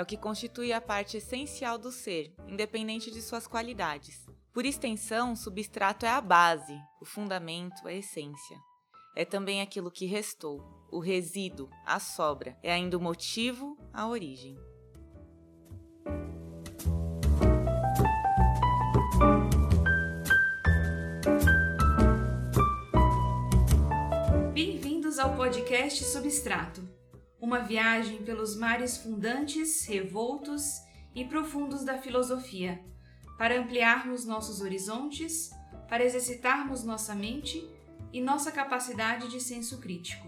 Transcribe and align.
é 0.00 0.02
o 0.02 0.06
que 0.06 0.16
constitui 0.16 0.72
a 0.72 0.80
parte 0.80 1.18
essencial 1.18 1.76
do 1.76 1.92
ser, 1.92 2.34
independente 2.48 3.10
de 3.10 3.20
suas 3.20 3.46
qualidades. 3.46 4.26
Por 4.50 4.64
extensão, 4.64 5.36
substrato 5.36 6.06
é 6.06 6.08
a 6.08 6.22
base, 6.22 6.74
o 7.02 7.04
fundamento, 7.04 7.86
a 7.86 7.92
essência. 7.92 8.56
É 9.14 9.26
também 9.26 9.60
aquilo 9.60 9.90
que 9.90 10.06
restou, 10.06 10.58
o 10.90 11.00
resíduo, 11.00 11.68
a 11.84 12.00
sobra, 12.00 12.56
é 12.62 12.72
ainda 12.72 12.96
o 12.96 13.00
motivo, 13.00 13.76
a 13.92 14.08
origem. 14.08 14.56
Bem-vindos 24.54 25.18
ao 25.18 25.36
podcast 25.36 26.02
Substrato, 26.04 26.88
uma 27.40 27.60
viagem 27.60 28.22
pelos 28.22 28.56
mares 28.56 28.96
fundantes, 28.98 29.86
revoltos 29.86 30.82
e 31.14 31.24
profundos 31.24 31.84
da 31.84 31.98
filosofia 31.98 32.80
para 33.40 33.58
ampliarmos 33.58 34.26
nossos 34.26 34.60
horizontes, 34.60 35.50
para 35.88 36.04
exercitarmos 36.04 36.84
nossa 36.84 37.14
mente 37.14 37.66
e 38.12 38.20
nossa 38.20 38.52
capacidade 38.52 39.28
de 39.28 39.40
senso 39.40 39.80
crítico. 39.80 40.26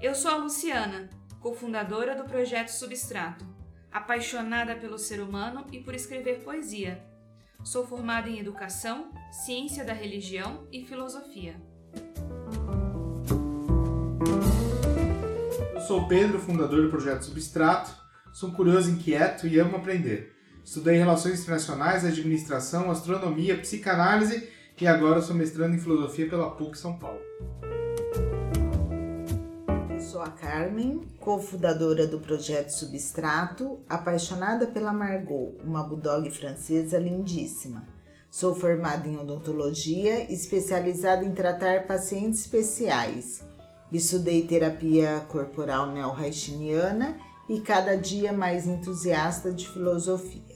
Eu 0.00 0.14
sou 0.14 0.30
a 0.30 0.36
Luciana, 0.36 1.10
cofundadora 1.40 2.14
do 2.14 2.22
projeto 2.22 2.68
Substrato, 2.68 3.44
apaixonada 3.90 4.76
pelo 4.76 4.96
ser 4.96 5.20
humano 5.20 5.66
e 5.72 5.80
por 5.80 5.92
escrever 5.92 6.44
poesia. 6.44 7.04
Sou 7.64 7.84
formada 7.84 8.30
em 8.30 8.38
educação, 8.38 9.10
ciência 9.32 9.84
da 9.84 9.92
religião 9.92 10.68
e 10.70 10.86
filosofia. 10.86 11.60
Sou 15.86 16.08
Pedro, 16.08 16.38
fundador 16.38 16.82
do 16.82 16.88
projeto 16.88 17.26
Substrato. 17.26 17.94
Sou 18.32 18.52
curioso, 18.52 18.90
inquieto 18.90 19.46
e 19.46 19.58
amo 19.58 19.76
aprender. 19.76 20.32
Estudei 20.64 20.96
Relações 20.96 21.42
Internacionais, 21.42 22.06
Administração, 22.06 22.90
Astronomia, 22.90 23.58
Psicanálise 23.58 24.48
e 24.80 24.86
agora 24.86 25.20
sou 25.20 25.36
mestrando 25.36 25.76
em 25.76 25.78
Filosofia 25.78 26.26
pela 26.26 26.50
PUC 26.52 26.78
São 26.78 26.98
Paulo. 26.98 27.20
Sou 30.00 30.22
a 30.22 30.30
Carmen, 30.30 31.02
cofundadora 31.20 32.06
do 32.06 32.18
projeto 32.18 32.70
Substrato, 32.70 33.78
apaixonada 33.86 34.66
pela 34.66 34.90
Margot, 34.90 35.58
uma 35.62 35.82
bulldog 35.82 36.30
francesa 36.30 36.98
lindíssima. 36.98 37.86
Sou 38.30 38.54
formada 38.54 39.06
em 39.06 39.18
odontologia, 39.18 40.32
especializada 40.32 41.26
em 41.26 41.32
tratar 41.32 41.86
pacientes 41.86 42.40
especiais. 42.40 43.44
Estudei 43.92 44.46
terapia 44.46 45.24
corporal 45.28 45.92
neo-haitiana 45.92 47.16
e 47.48 47.60
cada 47.60 47.96
dia 47.96 48.32
mais 48.32 48.66
entusiasta 48.66 49.52
de 49.52 49.68
filosofia. 49.68 50.54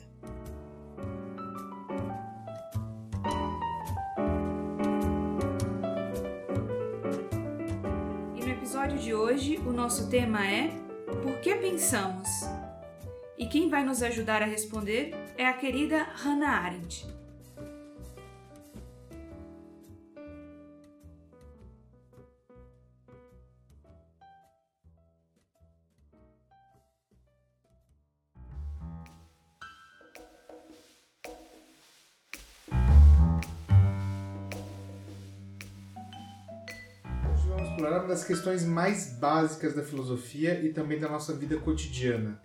episódio 8.78 8.98
de 8.98 9.14
hoje, 9.14 9.56
o 9.66 9.72
nosso 9.72 10.08
tema 10.08 10.46
é 10.46 10.68
Por 11.22 11.40
que 11.40 11.54
pensamos? 11.56 12.28
E 13.36 13.46
quem 13.46 13.68
vai 13.68 13.84
nos 13.84 14.02
ajudar 14.02 14.40
a 14.40 14.46
responder 14.46 15.14
é 15.36 15.46
a 15.46 15.52
querida 15.52 16.06
Hannah 16.14 16.64
Arendt. 16.64 17.17
Explorar 37.78 38.00
uma 38.00 38.08
das 38.08 38.24
questões 38.24 38.64
mais 38.64 39.16
básicas 39.20 39.72
da 39.72 39.84
filosofia 39.84 40.60
e 40.60 40.72
também 40.72 40.98
da 40.98 41.08
nossa 41.08 41.32
vida 41.32 41.56
cotidiana. 41.58 42.42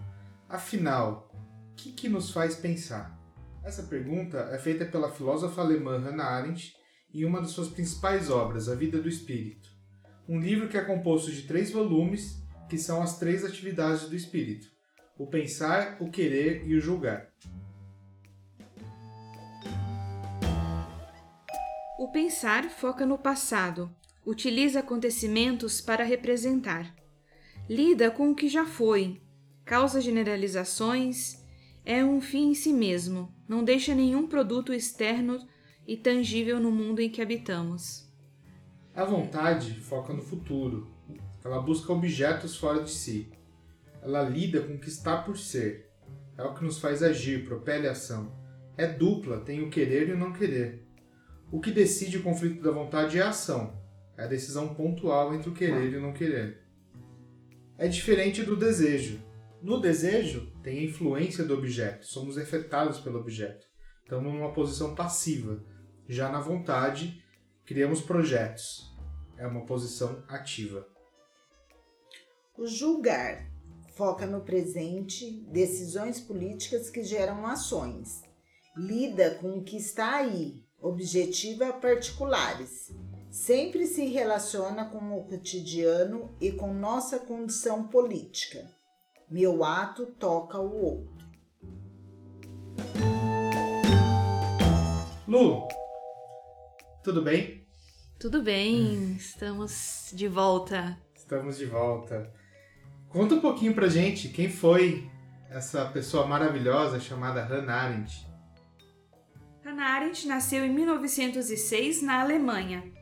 Afinal, 0.48 1.32
o 1.72 1.76
que, 1.76 1.92
que 1.92 2.08
nos 2.08 2.30
faz 2.30 2.56
pensar? 2.56 3.20
Essa 3.64 3.82
pergunta 3.82 4.38
é 4.52 4.60
feita 4.60 4.86
pela 4.86 5.10
filósofa 5.10 5.60
alemã 5.62 5.98
Hannah 5.98 6.24
Arendt 6.24 6.76
em 7.12 7.26
uma 7.26 7.42
de 7.42 7.50
suas 7.50 7.68
principais 7.68 8.30
obras, 8.30 8.70
A 8.70 8.76
Vida 8.76 9.02
do 9.02 9.10
Espírito. 9.10 9.68
Um 10.30 10.40
livro 10.40 10.70
que 10.70 10.78
é 10.78 10.86
composto 10.86 11.32
de 11.32 11.48
três 11.48 11.72
volumes, 11.72 12.44
que 12.70 12.78
são 12.78 13.02
as 13.02 13.18
três 13.18 13.44
atividades 13.44 14.08
do 14.08 14.16
espírito: 14.16 14.68
o 15.18 15.26
pensar, 15.26 15.98
o 16.00 16.12
querer 16.12 16.64
e 16.68 16.76
o 16.76 16.80
julgar. 16.80 17.32
O 21.98 22.12
pensar 22.12 22.70
foca 22.70 23.04
no 23.04 23.18
passado, 23.18 23.90
utiliza 24.26 24.80
acontecimentos 24.80 25.82
para 25.82 26.04
representar. 26.04 26.94
Lida 27.70 28.12
com 28.12 28.32
o 28.32 28.36
que 28.36 28.48
já 28.48 28.66
foi, 28.66 29.22
causa 29.66 30.02
generalizações, 30.02 31.44
é 31.86 32.04
um 32.04 32.22
fim 32.22 32.52
em 32.52 32.54
si 32.54 32.72
mesmo, 32.72 33.34
não 33.48 33.64
deixa 33.64 33.94
nenhum 33.94 34.28
produto 34.28 34.74
externo 34.74 35.40
e 35.88 35.98
tangível 35.98 36.60
no 36.60 36.72
mundo 36.72 37.02
em 37.02 37.10
que 37.10 37.22
habitamos. 37.22 38.10
A 38.96 39.04
vontade 39.04 39.80
foca 39.80 40.14
no 40.14 40.22
futuro. 40.22 40.88
Ela 41.44 41.60
busca 41.62 41.92
objetos 41.92 42.56
fora 42.56 42.84
de 42.84 42.92
si. 42.92 43.30
Ela 44.02 44.22
lida 44.22 44.62
com 44.62 44.76
o 44.76 44.80
que 44.80 44.88
está 44.88 45.18
por 45.18 45.38
ser. 45.38 45.90
É 46.38 46.44
o 46.44 46.54
que 46.54 46.64
nos 46.64 46.80
faz 46.80 47.04
agir, 47.04 47.44
propele 47.44 47.88
a 47.88 47.92
ação. 47.92 48.32
É 48.78 48.88
dupla, 48.88 49.40
tem 49.42 49.62
o 49.62 49.70
querer 49.70 50.10
e 50.10 50.14
o 50.14 50.18
não 50.18 50.32
querer. 50.32 50.88
O 51.52 51.60
que 51.60 51.72
decide 51.72 52.18
o 52.18 52.24
conflito 52.24 52.62
da 52.62 52.72
vontade 52.72 53.20
é 53.20 53.22
a 53.22 53.30
ação, 53.30 53.74
é 54.18 54.24
a 54.24 54.28
decisão 54.28 54.74
pontual 54.74 55.34
entre 55.34 55.50
o 55.50 55.54
querer 55.54 55.92
e 55.92 55.98
o 55.98 56.02
não 56.02 56.14
querer. 56.14 56.62
É 57.78 57.88
diferente 57.88 58.44
do 58.44 58.56
desejo. 58.56 59.20
No 59.62 59.80
desejo, 59.80 60.52
tem 60.62 60.80
a 60.80 60.84
influência 60.84 61.44
do 61.44 61.54
objeto, 61.54 62.06
somos 62.06 62.38
afetados 62.38 63.00
pelo 63.00 63.20
objeto. 63.20 63.66
Estamos 64.04 64.34
numa 64.34 64.54
posição 64.54 64.94
passiva. 64.94 65.64
Já 66.08 66.30
na 66.30 66.40
vontade, 66.40 67.24
criamos 67.66 68.02
projetos. 68.02 68.94
É 69.38 69.48
uma 69.48 69.66
posição 69.66 70.24
ativa. 70.28 70.88
O 72.58 72.68
julgar 72.68 73.50
foca 73.96 74.26
no 74.26 74.42
presente, 74.42 75.44
decisões 75.50 76.20
políticas 76.20 76.90
que 76.90 77.04
geram 77.04 77.46
ações. 77.46 78.22
Lida 78.76 79.36
com 79.36 79.58
o 79.58 79.64
que 79.64 79.78
está 79.78 80.18
aí, 80.18 80.64
objetiva 80.80 81.74
particulares 81.74 82.92
sempre 83.34 83.88
se 83.88 84.06
relaciona 84.06 84.86
com 84.86 85.18
o 85.18 85.24
cotidiano 85.24 86.38
e 86.40 86.52
com 86.52 86.72
nossa 86.72 87.18
condição 87.18 87.88
política. 87.88 88.64
Meu 89.28 89.64
ato 89.64 90.06
toca 90.06 90.60
o 90.60 90.86
outro. 90.86 91.28
Lu, 95.28 95.68
tudo 97.04 97.24
bem? 97.24 97.66
Tudo 98.20 98.44
bem, 98.44 99.16
estamos 99.16 100.12
de 100.14 100.28
volta. 100.28 100.96
Estamos 101.16 101.58
de 101.58 101.66
volta. 101.66 102.32
Conta 103.10 103.34
um 103.34 103.42
pouquinho 103.42 103.74
pra 103.74 103.88
gente 103.88 104.30
quem 104.30 104.48
foi 104.48 105.10
essa 105.50 105.86
pessoa 105.86 106.28
maravilhosa 106.28 107.00
chamada 107.00 107.44
Hannah 107.44 107.82
Arendt. 107.82 108.28
Hannah 109.64 109.96
Arendt 109.96 110.28
nasceu 110.28 110.64
em 110.64 110.72
1906 110.72 112.04
na 112.04 112.22
Alemanha 112.22 112.94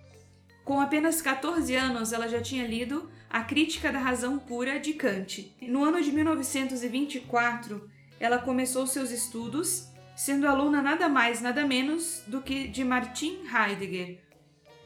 com 0.71 0.79
apenas 0.79 1.21
14 1.21 1.75
anos, 1.75 2.13
ela 2.13 2.29
já 2.29 2.39
tinha 2.39 2.65
lido 2.65 3.09
A 3.29 3.41
Crítica 3.41 3.91
da 3.91 4.00
Razão 4.00 4.39
Pura 4.39 4.79
de 4.79 4.94
Kant. 4.94 5.53
No 5.63 5.83
ano 5.83 6.01
de 6.01 6.13
1924, 6.13 7.89
ela 8.18 8.38
começou 8.38 8.88
seus 8.88 9.12
estudos, 9.12 9.89
sendo 10.15 10.47
aluna 10.47 10.81
nada 10.81 11.09
mais 11.09 11.41
nada 11.41 11.68
menos 11.68 12.23
do 12.25 12.41
que 12.41 12.69
de 12.69 12.85
Martin 12.85 13.39
Heidegger, 13.53 14.19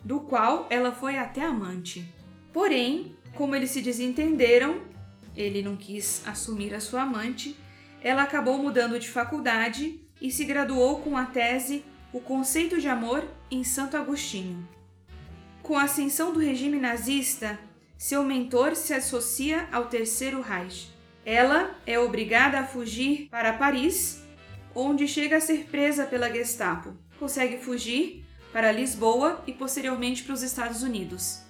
do 0.04 0.22
qual 0.22 0.66
ela 0.72 0.92
foi 0.92 1.20
até 1.20 1.44
amante. 1.44 2.12
Porém, 2.52 3.16
como 3.36 3.56
eles 3.56 3.70
se 3.70 3.80
desentenderam, 3.80 4.82
ele 5.36 5.62
não 5.62 5.78
quis 5.78 6.24
assumir 6.26 6.74
a 6.74 6.80
sua 6.80 7.04
amante, 7.04 7.56
ela 8.02 8.24
acabou 8.24 8.58
mudando 8.58 9.00
de 9.00 9.08
faculdade 9.08 10.02
e 10.20 10.32
se 10.32 10.46
graduou 10.46 11.02
com 11.02 11.16
a 11.16 11.26
tese 11.26 11.86
O 12.12 12.20
Conceito 12.20 12.82
de 12.82 12.88
Amor 12.88 13.24
em 13.52 13.64
Santo 13.64 13.96
Agostinho. 13.96 14.74
Com 15.66 15.76
a 15.76 15.86
ascensão 15.86 16.32
do 16.32 16.40
regime 16.40 16.78
nazista, 16.78 17.58
seu 17.98 18.24
mentor 18.24 18.76
se 18.76 18.94
associa 18.94 19.68
ao 19.72 19.86
Terceiro 19.88 20.40
Reich. 20.40 20.94
Ela 21.26 21.76
é 21.88 21.98
obrigada 21.98 22.60
a 22.60 22.68
fugir 22.68 23.28
para 23.32 23.52
Paris, 23.52 24.24
onde 24.76 25.08
chega 25.08 25.38
a 25.38 25.42
ser 25.42 25.66
presa 25.66 26.06
pela 26.06 26.32
Gestapo. 26.32 26.96
Consegue 27.18 27.58
fugir 27.58 28.24
para 28.54 28.72
Lisboa 28.72 29.44
e 29.48 29.54
posteriormente 29.54 30.22
para 30.22 30.36
os 30.36 30.44
Estados 30.44 30.84
Unidos. 30.84 31.42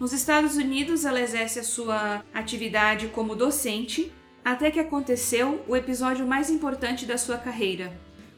Nos 0.00 0.12
Estados 0.12 0.56
Unidos, 0.56 1.04
ela 1.04 1.20
exerce 1.20 1.60
a 1.60 1.64
sua 1.64 2.24
atividade 2.34 3.06
como 3.06 3.36
docente 3.36 4.12
até 4.44 4.72
que 4.72 4.80
aconteceu 4.80 5.64
o 5.68 5.76
episódio 5.76 6.26
mais 6.26 6.50
importante 6.50 7.06
da 7.06 7.16
sua 7.16 7.38
carreira. 7.38 7.96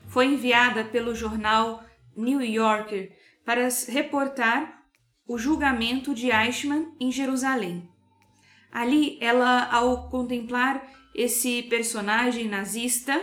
Foi 0.09 0.27
enviada 0.27 0.85
pelo 0.85 1.15
jornal 1.15 1.83
New 2.15 2.43
Yorker 2.43 3.17
para 3.47 3.67
reportar 3.89 4.82
o 5.27 5.39
julgamento 5.39 6.15
de 6.15 6.31
Eichmann 6.31 6.93
em 6.99 7.11
Jerusalém. 7.11 7.89
Ali, 8.71 9.19
ela, 9.21 9.69
ao 9.71 10.09
contemplar 10.09 10.83
esse 11.15 11.63
personagem 11.65 12.49
nazista, 12.49 13.21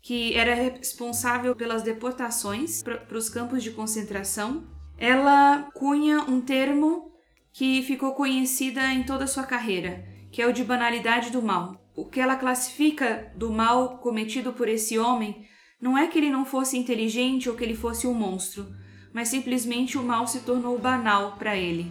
que 0.00 0.34
era 0.34 0.54
responsável 0.54 1.54
pelas 1.54 1.82
deportações 1.82 2.82
para 2.82 3.18
os 3.18 3.28
campos 3.28 3.62
de 3.62 3.72
concentração, 3.72 4.66
ela 4.96 5.68
cunha 5.74 6.20
um 6.22 6.40
termo 6.40 7.12
que 7.52 7.82
ficou 7.82 8.14
conhecida 8.14 8.92
em 8.92 9.02
toda 9.02 9.24
a 9.24 9.28
sua 9.28 9.44
carreira, 9.44 10.04
que 10.30 10.40
é 10.40 10.46
o 10.46 10.52
de 10.52 10.62
banalidade 10.62 11.30
do 11.30 11.42
mal. 11.42 11.84
O 11.96 12.04
que 12.04 12.20
ela 12.20 12.36
classifica 12.36 13.32
do 13.34 13.50
mal 13.50 13.98
cometido 13.98 14.52
por 14.52 14.68
esse 14.68 14.98
homem 14.98 15.44
não 15.80 15.98
é 15.98 16.06
que 16.06 16.18
ele 16.18 16.30
não 16.30 16.44
fosse 16.44 16.78
inteligente 16.78 17.48
ou 17.48 17.56
que 17.56 17.64
ele 17.64 17.74
fosse 17.74 18.06
um 18.06 18.14
monstro, 18.14 18.66
mas 19.12 19.28
simplesmente 19.28 19.96
o 19.96 20.02
mal 20.02 20.26
se 20.26 20.40
tornou 20.40 20.78
banal 20.78 21.36
para 21.38 21.56
ele. 21.56 21.90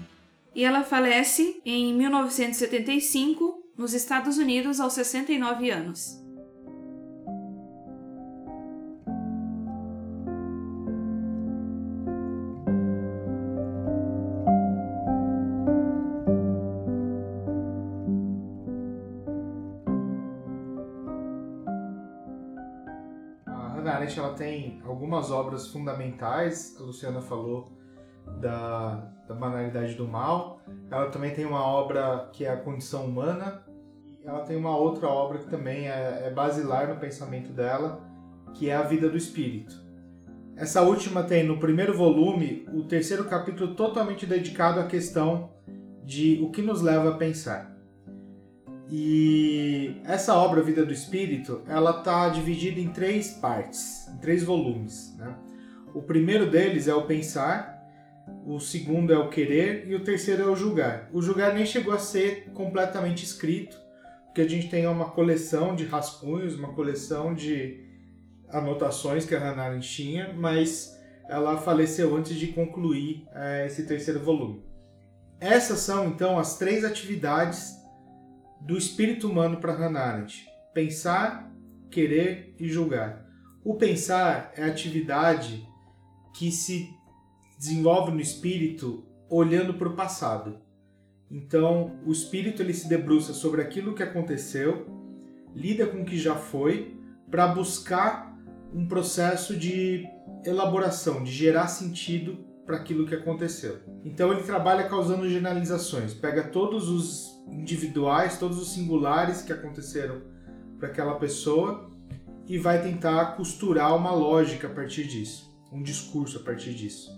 E 0.56 0.64
ela 0.64 0.84
falece 0.84 1.62
em 1.66 1.94
1975 1.94 3.64
nos 3.78 3.94
Estados 3.94 4.38
Unidos 4.38 4.80
aos 4.80 4.94
69 4.94 5.70
anos. 5.70 6.27
Arendt 23.94 24.18
ela 24.20 24.34
tem 24.34 24.82
algumas 24.86 25.32
obras 25.32 25.68
fundamentais, 25.68 26.76
a 26.80 26.84
Luciana 26.84 27.22
falou 27.22 27.72
da, 28.40 29.12
da 29.28 29.34
banalidade 29.34 29.96
do 29.96 30.08
mal. 30.08 30.60
Ela 30.90 31.10
também 31.10 31.34
tem 31.34 31.46
uma 31.46 31.64
obra 31.64 32.30
que 32.34 32.46
é 32.46 32.52
a 32.52 32.58
condição 32.58 33.06
humana. 33.06 33.64
Ela 34.26 34.42
tem 34.42 34.58
uma 34.58 34.76
outra 34.76 35.08
obra 35.08 35.40
que 35.40 35.50
também 35.50 35.88
é, 35.88 36.28
é 36.28 36.32
basilar 36.32 36.90
no 36.90 37.00
pensamento 37.00 37.52
dela, 37.54 38.02
que 38.54 38.70
é 38.70 38.76
a 38.76 38.84
vida 38.84 39.10
do 39.10 39.18
espírito. 39.18 39.76
Essa 40.56 40.82
última 40.82 41.24
tem 41.24 41.44
no 41.44 41.60
primeiro 41.60 41.96
volume 41.96 42.68
o 42.74 42.84
terceiro 42.84 43.26
capítulo 43.26 43.76
totalmente 43.76 44.26
dedicado 44.26 44.80
à 44.80 44.86
questão 44.86 45.52
de 46.04 46.40
o 46.42 46.50
que 46.50 46.62
nos 46.62 46.82
leva 46.82 47.12
a 47.12 47.18
pensar. 47.18 47.77
E 48.90 50.02
essa 50.06 50.34
obra, 50.34 50.62
Vida 50.62 50.86
do 50.86 50.94
Espírito, 50.94 51.62
ela 51.68 52.00
está 52.00 52.30
dividida 52.30 52.80
em 52.80 52.88
três 52.88 53.32
partes, 53.32 54.08
em 54.08 54.18
três 54.18 54.44
volumes. 54.44 55.14
Né? 55.18 55.36
O 55.94 56.02
primeiro 56.02 56.50
deles 56.50 56.88
é 56.88 56.94
o 56.94 57.06
pensar, 57.06 57.78
o 58.46 58.60
segundo 58.60 59.14
é 59.14 59.18
o 59.18 59.30
querer 59.30 59.88
e 59.88 59.96
o 59.96 60.04
terceiro 60.04 60.44
é 60.44 60.46
o 60.46 60.56
julgar. 60.56 61.10
O 61.12 61.22
julgar 61.22 61.54
nem 61.54 61.66
chegou 61.66 61.94
a 61.94 62.00
ser 62.00 62.50
completamente 62.54 63.26
escrito, 63.26 63.78
porque 64.26 64.42
a 64.42 64.48
gente 64.48 64.70
tem 64.70 64.88
uma 64.88 65.10
coleção 65.10 65.76
de 65.76 65.86
rascunhos, 65.86 66.56
uma 66.56 66.74
coleção 66.74 67.34
de 67.34 67.84
anotações 68.50 69.26
que 69.26 69.36
a 69.36 69.40
Hannah 69.40 69.64
Arendt 69.64 69.90
tinha, 69.90 70.34
mas 70.34 70.98
ela 71.28 71.58
faleceu 71.58 72.16
antes 72.16 72.36
de 72.36 72.48
concluir 72.48 73.28
é, 73.34 73.66
esse 73.66 73.86
terceiro 73.86 74.22
volume. 74.22 74.64
Essas 75.40 75.80
são 75.80 76.08
então 76.08 76.40
as 76.40 76.58
três 76.58 76.86
atividades 76.86 77.76
do 78.62 78.78
espírito 78.78 79.30
humano 79.30 79.58
para 79.58 79.74
Hannah 79.74 80.00
Arendt: 80.00 80.48
pensar, 80.74 81.52
querer 81.90 82.56
e 82.60 82.68
julgar. 82.68 83.26
O 83.64 83.76
pensar 83.76 84.52
é 84.56 84.64
a 84.64 84.68
atividade 84.68 85.68
que 86.34 86.52
se 86.52 86.90
desenvolve 87.58 88.12
no 88.12 88.22
espírito 88.22 89.04
olhando 89.30 89.74
para 89.74 89.90
o 89.90 89.96
passado. 89.96 90.60
Então, 91.30 92.00
o 92.06 92.12
espírito 92.12 92.62
ele 92.62 92.74
se 92.74 92.88
debruça 92.88 93.34
sobre 93.34 93.62
aquilo 93.62 93.94
que 93.94 94.04
aconteceu, 94.04 94.88
lida 95.54 95.86
com 95.86 96.02
o 96.02 96.06
que 96.06 96.18
já 96.18 96.36
foi, 96.36 96.96
para 97.30 97.48
buscar 97.48 98.38
um 98.74 98.88
processo 98.88 99.58
de 99.58 100.06
elaboração, 100.46 101.24
de 101.24 101.32
gerar 101.32 101.68
sentido 101.68 102.46
para 102.66 102.78
aquilo 102.78 103.06
que 103.06 103.16
aconteceu. 103.16 103.80
Então, 104.06 104.32
ele 104.32 104.44
trabalha 104.44 104.88
causando 104.88 105.30
generalizações, 105.30 106.14
pega 106.14 106.44
todos 106.44 106.90
os 106.90 107.37
individuais, 107.50 108.38
todos 108.38 108.60
os 108.60 108.74
singulares 108.74 109.42
que 109.42 109.54
aconteceram 109.54 110.22
para 110.80 110.90
aquela 110.90 111.16
pessoa 111.16 111.90
e 112.48 112.58
vai 112.58 112.82
tentar 112.82 113.36
costurar 113.36 113.96
uma 113.96 114.12
lógica 114.12 114.68
a 114.68 114.70
partir 114.70 115.06
disso, 115.06 115.54
um 115.72 115.82
discurso 115.82 116.38
a 116.38 116.42
partir 116.42 116.74
disso. 116.74 117.12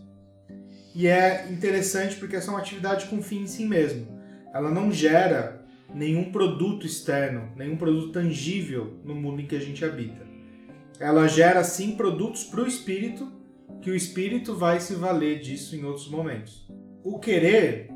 E 0.96 1.08
é 1.08 1.52
interessante 1.52 2.16
porque 2.16 2.36
essa 2.36 2.50
é 2.50 2.52
uma 2.52 2.60
atividade 2.60 3.06
com 3.08 3.22
fim 3.22 3.44
em 3.44 3.48
si 3.48 3.66
mesmo. 3.66 4.08
Ela 4.54 4.72
não 4.72 4.92
gera 4.92 5.64
nenhum 5.94 6.32
produto 6.32 6.86
externo, 6.86 7.52
nenhum 7.56 7.78
produto 7.78 8.12
tangível 8.12 9.00
no 9.04 9.16
mundo 9.16 9.42
em 9.42 9.46
que 9.46 9.56
a 9.56 9.60
gente 9.60 9.86
habita. 9.86 10.28
Ela 11.00 11.28
gera 11.28 11.64
sim 11.64 11.96
produtos 11.96 12.44
para 12.44 12.62
o 12.62 12.68
espírito, 12.68 13.32
que 13.82 13.90
o 13.90 13.96
espírito 13.96 14.56
vai 14.56 14.80
se 14.80 14.96
valer 14.96 15.40
disso 15.40 15.76
em 15.76 15.86
outros 15.86 16.10
momentos. 16.10 16.68
O 17.04 17.20
querer 17.20 17.90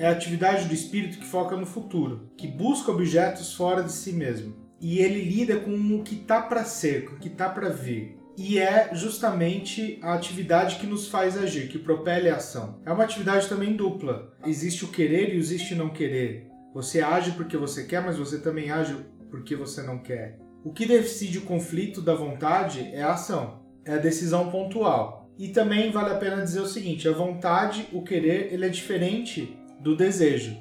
é 0.00 0.06
a 0.06 0.12
atividade 0.12 0.66
do 0.66 0.72
espírito 0.72 1.18
que 1.18 1.26
foca 1.26 1.54
no 1.54 1.66
futuro, 1.66 2.30
que 2.34 2.48
busca 2.48 2.90
objetos 2.90 3.52
fora 3.52 3.82
de 3.82 3.92
si 3.92 4.14
mesmo. 4.14 4.56
E 4.80 4.98
ele 5.00 5.22
lida 5.22 5.58
com 5.58 5.74
o 5.94 6.02
que 6.02 6.14
está 6.14 6.40
para 6.40 6.64
ser, 6.64 7.04
com 7.04 7.16
o 7.16 7.18
que 7.18 7.28
está 7.28 7.50
para 7.50 7.68
vir. 7.68 8.18
E 8.34 8.58
é 8.58 8.88
justamente 8.94 9.98
a 10.00 10.14
atividade 10.14 10.76
que 10.76 10.86
nos 10.86 11.06
faz 11.06 11.36
agir, 11.36 11.68
que 11.68 11.78
propele 11.78 12.30
a 12.30 12.36
ação. 12.36 12.80
É 12.86 12.90
uma 12.90 13.04
atividade 13.04 13.46
também 13.46 13.76
dupla. 13.76 14.34
Existe 14.46 14.86
o 14.86 14.88
querer 14.88 15.34
e 15.34 15.38
existe 15.38 15.74
o 15.74 15.76
não 15.76 15.90
querer. 15.90 16.46
Você 16.72 17.02
age 17.02 17.32
porque 17.32 17.58
você 17.58 17.84
quer, 17.84 18.02
mas 18.02 18.16
você 18.16 18.38
também 18.38 18.70
age 18.70 18.96
porque 19.30 19.54
você 19.54 19.82
não 19.82 19.98
quer. 19.98 20.38
O 20.64 20.72
que 20.72 20.86
decide 20.86 21.36
o 21.36 21.42
conflito 21.42 22.00
da 22.00 22.14
vontade 22.14 22.88
é 22.94 23.02
a 23.02 23.12
ação, 23.12 23.60
é 23.84 23.92
a 23.92 23.98
decisão 23.98 24.50
pontual. 24.50 25.30
E 25.38 25.48
também 25.48 25.90
vale 25.90 26.14
a 26.14 26.18
pena 26.18 26.42
dizer 26.42 26.60
o 26.60 26.66
seguinte: 26.66 27.06
a 27.06 27.12
vontade, 27.12 27.86
o 27.92 28.02
querer, 28.02 28.50
ele 28.50 28.64
é 28.64 28.68
diferente 28.70 29.59
do 29.80 29.96
desejo. 29.96 30.56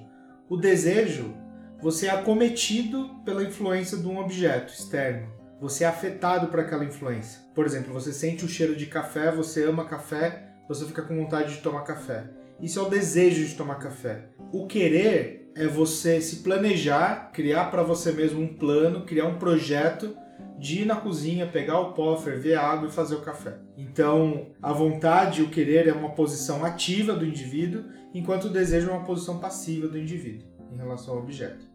O 0.49 0.57
desejo, 0.57 1.35
você 1.81 2.07
é 2.07 2.09
acometido 2.09 3.21
pela 3.25 3.43
influência 3.43 3.97
de 3.97 4.07
um 4.07 4.17
objeto 4.17 4.73
externo. 4.73 5.27
Você 5.61 5.83
é 5.83 5.88
afetado 5.88 6.47
por 6.47 6.59
aquela 6.59 6.85
influência. 6.85 7.41
Por 7.53 7.65
exemplo, 7.65 7.93
você 7.93 8.13
sente 8.13 8.45
o 8.45 8.47
cheiro 8.47 8.75
de 8.75 8.85
café, 8.85 9.29
você 9.29 9.65
ama 9.65 9.85
café, 9.85 10.53
você 10.67 10.85
fica 10.85 11.01
com 11.01 11.17
vontade 11.17 11.55
de 11.55 11.61
tomar 11.61 11.83
café. 11.83 12.29
Isso 12.61 12.79
é 12.79 12.81
o 12.81 12.89
desejo 12.89 13.45
de 13.45 13.55
tomar 13.55 13.75
café. 13.75 14.29
O 14.53 14.65
querer 14.67 15.51
é 15.55 15.67
você 15.67 16.21
se 16.21 16.38
planejar, 16.38 17.31
criar 17.33 17.65
para 17.65 17.83
você 17.83 18.13
mesmo 18.13 18.41
um 18.41 18.47
plano, 18.47 19.05
criar 19.05 19.25
um 19.25 19.38
projeto 19.38 20.15
de 20.57 20.81
ir 20.81 20.85
na 20.85 20.95
cozinha, 20.95 21.47
pegar 21.47 21.79
o 21.79 21.93
pó, 21.93 22.17
ferver 22.17 22.55
a 22.55 22.65
água 22.65 22.88
e 22.88 22.91
fazer 22.91 23.15
o 23.15 23.21
café. 23.21 23.57
Então, 23.77 24.47
a 24.61 24.73
vontade 24.73 25.41
o 25.41 25.49
querer 25.49 25.88
é 25.88 25.93
uma 25.93 26.11
posição 26.11 26.65
ativa 26.65 27.13
do 27.13 27.25
indivíduo, 27.25 27.85
enquanto 28.13 28.45
o 28.45 28.49
desejo 28.49 28.89
é 28.89 28.93
uma 28.93 29.05
posição 29.05 29.39
passiva 29.39 29.87
do 29.87 29.97
indivíduo 29.97 30.47
em 30.71 30.77
relação 30.77 31.15
ao 31.15 31.21
objeto. 31.21 31.65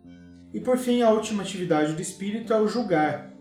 E 0.53 0.61
por 0.61 0.79
fim, 0.79 1.03
a 1.03 1.11
última 1.11 1.43
atividade 1.43 1.93
do 1.93 2.03
espírito 2.03 2.53
é 2.53 2.61
o 2.61 2.69
julgar, 2.69 3.33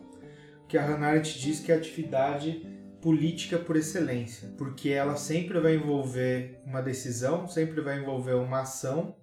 que 0.67 0.77
a 0.77 0.85
Hannah 0.85 1.07
Arendt 1.07 1.39
diz 1.39 1.59
que 1.59 1.71
é 1.71 1.75
a 1.75 1.77
atividade 1.77 2.67
política 3.01 3.57
por 3.57 3.75
excelência, 3.75 4.50
porque 4.57 4.89
ela 4.89 5.15
sempre 5.15 5.59
vai 5.59 5.75
envolver 5.75 6.62
uma 6.65 6.81
decisão, 6.81 7.47
sempre 7.47 7.81
vai 7.81 8.00
envolver 8.00 8.33
uma 8.33 8.62
ação 8.62 9.15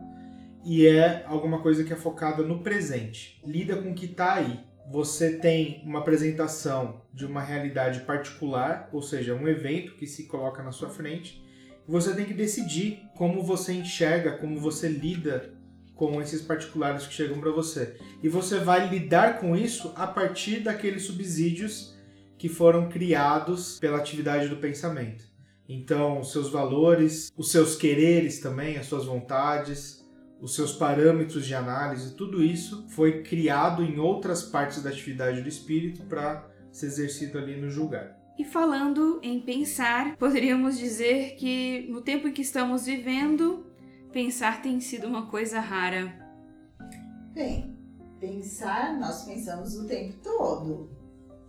e 0.64 0.86
é 0.86 1.24
alguma 1.26 1.62
coisa 1.62 1.82
que 1.82 1.92
é 1.92 1.96
focada 1.96 2.42
no 2.42 2.62
presente, 2.62 3.40
lida 3.44 3.76
com 3.76 3.90
o 3.90 3.94
que 3.94 4.04
está 4.04 4.34
aí, 4.34 4.60
você 4.90 5.38
tem 5.38 5.82
uma 5.84 6.00
apresentação 6.00 7.02
de 7.14 7.24
uma 7.24 7.40
realidade 7.40 8.00
particular, 8.00 8.88
ou 8.92 9.00
seja, 9.00 9.34
um 9.34 9.46
evento 9.46 9.94
que 9.94 10.06
se 10.06 10.24
coloca 10.26 10.62
na 10.62 10.72
sua 10.72 10.90
frente, 10.90 11.42
você 11.90 12.14
tem 12.14 12.25
que 12.25 12.32
decidir 12.32 13.02
como 13.16 13.42
você 13.42 13.73
enxerga, 13.73 14.38
como 14.38 14.61
você 14.61 14.88
lida 14.88 15.52
com 15.92 16.23
esses 16.23 16.40
particulares 16.40 17.04
que 17.04 17.12
chegam 17.12 17.40
para 17.40 17.50
você. 17.50 17.97
E 18.23 18.28
você 18.28 18.59
vai 18.59 18.88
lidar 18.88 19.40
com 19.40 19.56
isso 19.56 19.92
a 19.97 20.06
partir 20.06 20.61
daqueles 20.61 21.02
subsídios 21.02 21.99
que 22.38 22.49
foram 22.49 22.88
criados 22.88 23.76
pela 23.80 23.99
atividade 23.99 24.49
do 24.49 24.56
pensamento. 24.56 25.25
Então, 25.68 26.23
seus 26.23 26.49
valores, 26.49 27.30
os 27.37 27.50
seus 27.50 27.75
quereres 27.75 28.38
também, 28.38 28.78
as 28.78 28.87
suas 28.87 29.04
vontades, 29.04 30.09
os 30.40 30.54
seus 30.54 30.73
parâmetros 30.73 31.44
de 31.44 31.54
análise, 31.54 32.14
tudo 32.14 32.42
isso 32.42 32.87
foi 32.90 33.23
criado 33.23 33.82
em 33.82 33.99
outras 33.99 34.42
partes 34.44 34.80
da 34.80 34.90
atividade 34.90 35.42
do 35.42 35.49
espírito 35.49 36.04
para 36.04 36.49
ser 36.70 36.87
exercido 36.87 37.37
ali 37.37 37.61
no 37.61 37.68
julgar. 37.68 38.19
E 38.40 38.44
falando 38.44 39.20
em 39.23 39.38
pensar, 39.38 40.16
poderíamos 40.16 40.78
dizer 40.78 41.37
que 41.37 41.87
no 41.90 42.00
tempo 42.00 42.26
em 42.26 42.32
que 42.32 42.40
estamos 42.40 42.87
vivendo, 42.87 43.66
pensar 44.11 44.62
tem 44.62 44.80
sido 44.80 45.06
uma 45.06 45.26
coisa 45.26 45.61
rara. 45.61 46.11
Bem, 47.35 47.76
pensar, 48.18 48.99
nós 48.99 49.26
pensamos 49.26 49.76
o 49.76 49.87
tempo 49.87 50.14
todo. 50.23 50.88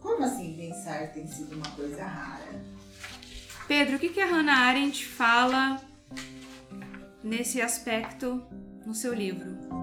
Como 0.01 0.21
assim 0.21 0.53
pensar 0.57 1.13
tem 1.13 1.25
sido 1.25 1.55
uma 1.55 1.69
coisa 1.69 2.03
rara? 2.03 2.61
Pedro, 3.69 3.95
o 3.95 3.99
que, 3.99 4.09
que 4.09 4.19
a 4.19 4.25
Hannah 4.25 4.67
Arendt 4.67 5.05
fala 5.05 5.81
nesse 7.23 7.61
aspecto 7.61 8.43
no 8.85 8.93
seu 8.93 9.13
livro? 9.13 9.80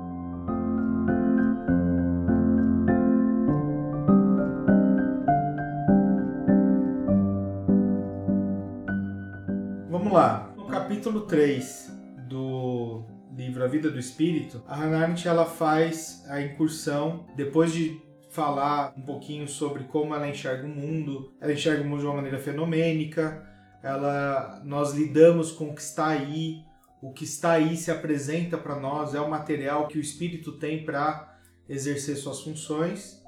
Capítulo 10.98 11.20
3 11.26 11.92
do 12.28 13.04
livro 13.36 13.62
A 13.62 13.68
Vida 13.68 13.88
do 13.88 14.00
Espírito, 14.00 14.60
a 14.66 14.74
Hannah 14.74 15.02
Arendt 15.02 15.28
ela 15.28 15.44
faz 15.44 16.24
a 16.26 16.42
incursão, 16.42 17.24
depois 17.36 17.72
de 17.72 18.02
falar 18.30 18.94
um 18.96 19.02
pouquinho 19.02 19.46
sobre 19.46 19.84
como 19.84 20.12
ela 20.12 20.28
enxerga 20.28 20.66
o 20.66 20.68
mundo, 20.68 21.32
ela 21.40 21.52
enxerga 21.52 21.84
o 21.84 21.86
mundo 21.86 22.00
de 22.00 22.06
uma 22.06 22.16
maneira 22.16 22.40
fenomênica, 22.40 23.46
ela, 23.80 24.60
nós 24.64 24.92
lidamos 24.92 25.52
com 25.52 25.68
o 25.68 25.74
que 25.74 25.82
está 25.82 26.08
aí, 26.08 26.64
o 27.00 27.12
que 27.12 27.22
está 27.22 27.52
aí 27.52 27.76
se 27.76 27.92
apresenta 27.92 28.58
para 28.58 28.74
nós, 28.74 29.14
é 29.14 29.20
o 29.20 29.30
material 29.30 29.86
que 29.86 29.98
o 29.98 30.00
espírito 30.00 30.58
tem 30.58 30.84
para 30.84 31.38
exercer 31.68 32.16
suas 32.16 32.40
funções. 32.40 33.22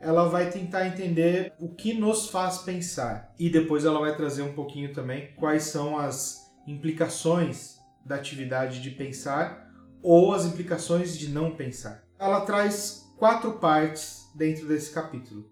Ela 0.00 0.26
vai 0.26 0.48
tentar 0.48 0.86
entender 0.86 1.52
o 1.60 1.68
que 1.68 1.92
nos 1.92 2.30
faz 2.30 2.58
pensar 2.58 3.34
e 3.38 3.50
depois 3.50 3.84
ela 3.84 4.00
vai 4.00 4.16
trazer 4.16 4.40
um 4.40 4.54
pouquinho 4.54 4.90
também 4.94 5.34
quais 5.36 5.64
são 5.64 5.98
as 5.98 6.47
implicações 6.70 7.78
da 8.04 8.16
atividade 8.16 8.80
de 8.80 8.90
pensar 8.90 9.68
ou 10.02 10.32
as 10.32 10.44
implicações 10.44 11.16
de 11.18 11.28
não 11.28 11.54
pensar. 11.54 12.04
Ela 12.18 12.42
traz 12.42 13.10
quatro 13.16 13.54
partes 13.54 14.30
dentro 14.34 14.66
desse 14.66 14.92
capítulo. 14.92 15.50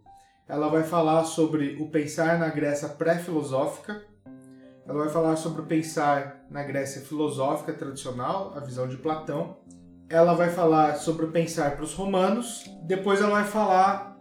Ela 0.49 0.69
vai 0.69 0.85
falar 0.85 1.25
sobre 1.25 1.77
o 1.81 1.89
pensar 1.89 2.39
na 2.39 2.49
Grécia 2.49 2.89
pré-filosófica, 2.89 4.05
ela 4.89 5.03
vai 5.03 5.09
falar 5.09 5.35
sobre 5.35 5.63
o 5.63 5.67
pensar 5.67 6.47
na 6.49 6.63
Grécia 6.63 7.03
filosófica 7.03 7.73
tradicional, 7.73 8.53
a 8.55 8.61
visão 8.61 8.87
de 8.87 8.97
Platão. 8.97 9.57
Ela 10.09 10.33
vai 10.35 10.51
falar 10.51 10.95
sobre 10.95 11.27
o 11.27 11.33
pensar 11.33 11.75
para 11.75 11.83
os 11.83 11.93
romanos. 11.93 12.65
Depois 12.85 13.21
ela 13.21 13.33
vai 13.33 13.45
falar 13.45 14.17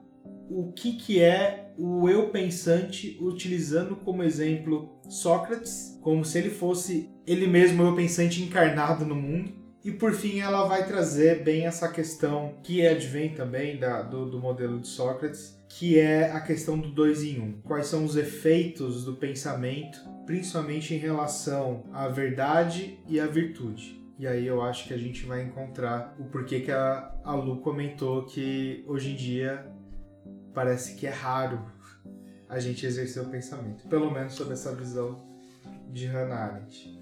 o 0.50 0.74
que, 0.74 0.94
que 0.94 1.22
é 1.22 1.72
o 1.78 2.10
eu 2.10 2.30
pensante, 2.30 3.16
utilizando 3.22 3.96
como 3.98 4.24
exemplo 4.24 4.95
Sócrates, 5.10 5.98
como 6.02 6.24
se 6.24 6.38
ele 6.38 6.50
fosse 6.50 7.10
ele 7.26 7.48
mesmo 7.48 7.84
eu 7.84 7.96
pensante 7.96 8.42
encarnado 8.42 9.06
no 9.06 9.16
mundo. 9.16 9.52
E 9.84 9.92
por 9.92 10.14
fim 10.14 10.40
ela 10.40 10.68
vai 10.68 10.86
trazer 10.88 11.44
bem 11.44 11.68
essa 11.68 11.88
questão 11.88 12.56
que 12.64 12.86
advém 12.86 13.36
também 13.36 13.78
da, 13.78 14.02
do, 14.02 14.26
do 14.26 14.40
modelo 14.40 14.80
de 14.80 14.88
Sócrates, 14.88 15.60
que 15.70 16.00
é 16.00 16.32
a 16.32 16.40
questão 16.42 16.78
do 16.78 16.90
dois 16.90 17.24
em 17.24 17.40
um. 17.40 17.62
Quais 17.62 17.86
são 17.86 18.04
os 18.04 18.16
efeitos 18.16 19.06
do 19.06 19.16
pensamento, 19.16 20.00
principalmente 20.26 20.96
em 20.96 20.98
relação 20.98 21.84
à 21.94 22.08
verdade 22.08 23.00
e 23.08 23.20
à 23.20 23.28
virtude. 23.28 24.04
E 24.18 24.26
aí 24.26 24.48
eu 24.48 24.62
acho 24.62 24.88
que 24.88 24.94
a 24.94 24.98
gente 24.98 25.24
vai 25.26 25.44
encontrar 25.44 26.16
o 26.18 26.24
porquê 26.26 26.62
que 26.62 26.72
a, 26.72 27.14
a 27.24 27.36
Lu 27.36 27.58
comentou 27.58 28.24
que 28.24 28.84
hoje 28.88 29.12
em 29.12 29.16
dia 29.16 29.68
parece 30.54 30.96
que 30.96 31.06
é 31.06 31.12
raro 31.12 31.64
a 32.56 32.60
gente 32.62 32.86
exercer 32.86 33.22
o 33.22 33.26
pensamento. 33.26 33.86
Pelo 33.90 34.10
menos 34.10 34.34
sob 34.34 34.54
essa 34.54 34.74
visão 34.74 35.22
de 35.92 36.06
Hannah 36.06 36.38
Arendt. 36.38 36.98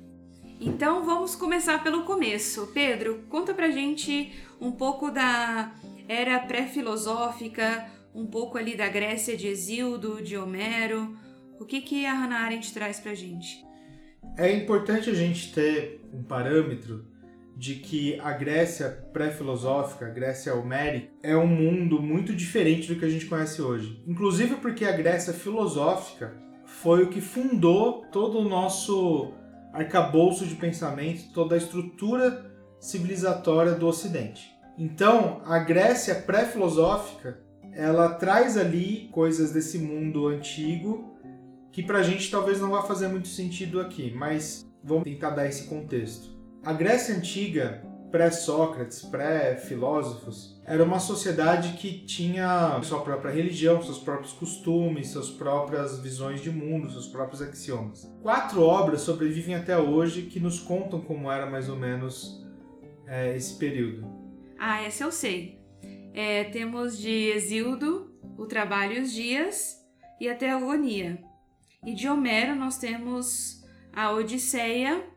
Então 0.59 1.05
vamos 1.05 1.35
começar 1.35 1.83
pelo 1.83 2.05
começo. 2.05 2.71
Pedro, 2.73 3.23
conta 3.29 3.53
pra 3.53 3.69
gente 3.69 4.33
um 4.59 4.71
pouco 4.71 5.11
da 5.11 5.71
era 6.07 6.39
pré-filosófica, 6.39 7.87
um 8.15 8.25
pouco 8.25 8.57
ali 8.57 8.75
da 8.75 8.87
Grécia 8.89 9.37
de 9.37 9.47
Exildo, 9.47 10.23
de 10.23 10.35
Homero. 10.35 11.15
O 11.59 11.65
que, 11.65 11.81
que 11.81 12.03
a 12.03 12.13
Hannah 12.13 12.39
Arendt 12.39 12.73
traz 12.73 12.99
pra 12.99 13.13
gente? 13.13 13.63
É 14.35 14.51
importante 14.51 15.11
a 15.11 15.13
gente 15.13 15.53
ter 15.53 16.03
um 16.11 16.23
parâmetro 16.23 17.05
de 17.55 17.75
que 17.75 18.19
a 18.19 18.31
Grécia 18.31 18.89
pré-filosófica, 19.13 20.07
a 20.07 20.09
Grécia 20.09 20.55
homérica, 20.55 21.09
é 21.21 21.35
um 21.37 21.47
mundo 21.47 22.01
muito 22.01 22.33
diferente 22.33 22.91
do 22.91 22.99
que 22.99 23.05
a 23.05 23.09
gente 23.09 23.25
conhece 23.25 23.61
hoje. 23.61 24.03
Inclusive 24.07 24.55
porque 24.55 24.85
a 24.85 24.91
Grécia 24.91 25.33
filosófica 25.33 26.33
foi 26.65 27.03
o 27.03 27.09
que 27.09 27.21
fundou 27.21 28.05
todo 28.11 28.39
o 28.39 28.49
nosso 28.49 29.31
arcabouço 29.71 30.45
de 30.45 30.55
pensamento, 30.55 31.31
toda 31.33 31.55
a 31.55 31.57
estrutura 31.57 32.51
civilizatória 32.79 33.73
do 33.73 33.87
Ocidente. 33.87 34.51
Então, 34.77 35.41
a 35.45 35.59
Grécia 35.59 36.15
pré-filosófica 36.15 37.39
ela 37.75 38.09
traz 38.15 38.57
ali 38.57 39.09
coisas 39.11 39.51
desse 39.51 39.79
mundo 39.79 40.27
antigo 40.27 41.11
que 41.71 41.81
pra 41.81 42.03
gente 42.03 42.29
talvez 42.29 42.59
não 42.59 42.69
vá 42.69 42.83
fazer 42.83 43.07
muito 43.07 43.27
sentido 43.27 43.81
aqui, 43.81 44.13
mas 44.15 44.63
vamos 44.83 45.03
tentar 45.03 45.31
dar 45.31 45.47
esse 45.47 45.67
contexto. 45.67 46.32
A 46.65 46.71
Grécia 46.71 47.13
antiga, 47.13 47.83
pré-Sócrates, 48.09 49.01
pré-filósofos, 49.01 50.57
era 50.65 50.81
uma 50.81 50.97
sociedade 50.97 51.73
que 51.73 52.05
tinha 52.05 52.79
sua 52.83 53.01
própria 53.01 53.33
religião, 53.33 53.83
seus 53.83 53.99
próprios 53.99 54.31
costumes, 54.31 55.09
suas 55.09 55.29
próprias 55.29 55.99
visões 55.99 56.39
de 56.39 56.49
mundo, 56.49 56.89
seus 56.89 57.07
próprios 57.07 57.41
axiomas. 57.41 58.09
Quatro 58.21 58.61
obras 58.61 59.01
sobrevivem 59.01 59.55
até 59.55 59.77
hoje 59.77 60.21
que 60.21 60.39
nos 60.39 60.57
contam 60.57 61.01
como 61.01 61.29
era 61.29 61.45
mais 61.45 61.67
ou 61.67 61.75
menos 61.75 62.41
é, 63.07 63.35
esse 63.35 63.57
período. 63.57 64.07
Ah, 64.57 64.81
essa 64.83 65.03
eu 65.03 65.11
sei. 65.11 65.59
É, 66.13 66.45
temos 66.45 66.97
de 66.97 67.29
Exildo, 67.31 68.09
O 68.37 68.45
Trabalho 68.45 68.93
e 68.93 69.01
os 69.01 69.11
Dias 69.11 69.85
e 70.17 70.29
a 70.29 70.35
Teogonia. 70.35 71.21
E 71.85 71.93
de 71.93 72.07
Homero 72.07 72.55
nós 72.55 72.77
temos 72.77 73.65
a 73.91 74.11
Odisseia 74.13 75.11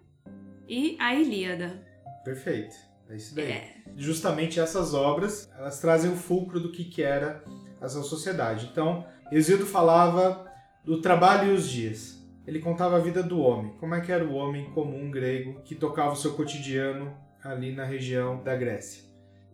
e 0.68 0.96
a 0.98 1.14
Ilíada. 1.14 1.82
Perfeito. 2.24 2.74
É 3.08 3.16
isso 3.16 3.34
daí. 3.34 3.50
É. 3.50 3.74
Justamente 3.96 4.58
essas 4.58 4.92
obras, 4.94 5.48
elas 5.56 5.80
trazem 5.80 6.10
o 6.10 6.16
fulcro 6.16 6.58
do 6.58 6.72
que, 6.72 6.84
que 6.84 7.02
era 7.02 7.42
essa 7.80 8.02
sociedade. 8.02 8.68
Então, 8.70 9.06
Exildo 9.30 9.64
falava 9.64 10.50
do 10.84 11.00
trabalho 11.00 11.52
e 11.52 11.54
os 11.54 11.68
dias. 11.68 12.16
Ele 12.46 12.58
contava 12.60 12.96
a 12.96 13.00
vida 13.00 13.22
do 13.22 13.40
homem. 13.40 13.72
Como 13.78 13.94
é 13.94 14.00
que 14.00 14.12
era 14.12 14.24
o 14.24 14.34
homem 14.34 14.70
comum 14.70 15.10
grego 15.10 15.60
que 15.64 15.74
tocava 15.74 16.12
o 16.12 16.16
seu 16.16 16.34
cotidiano 16.34 17.16
ali 17.42 17.72
na 17.72 17.84
região 17.84 18.42
da 18.42 18.54
Grécia. 18.54 19.04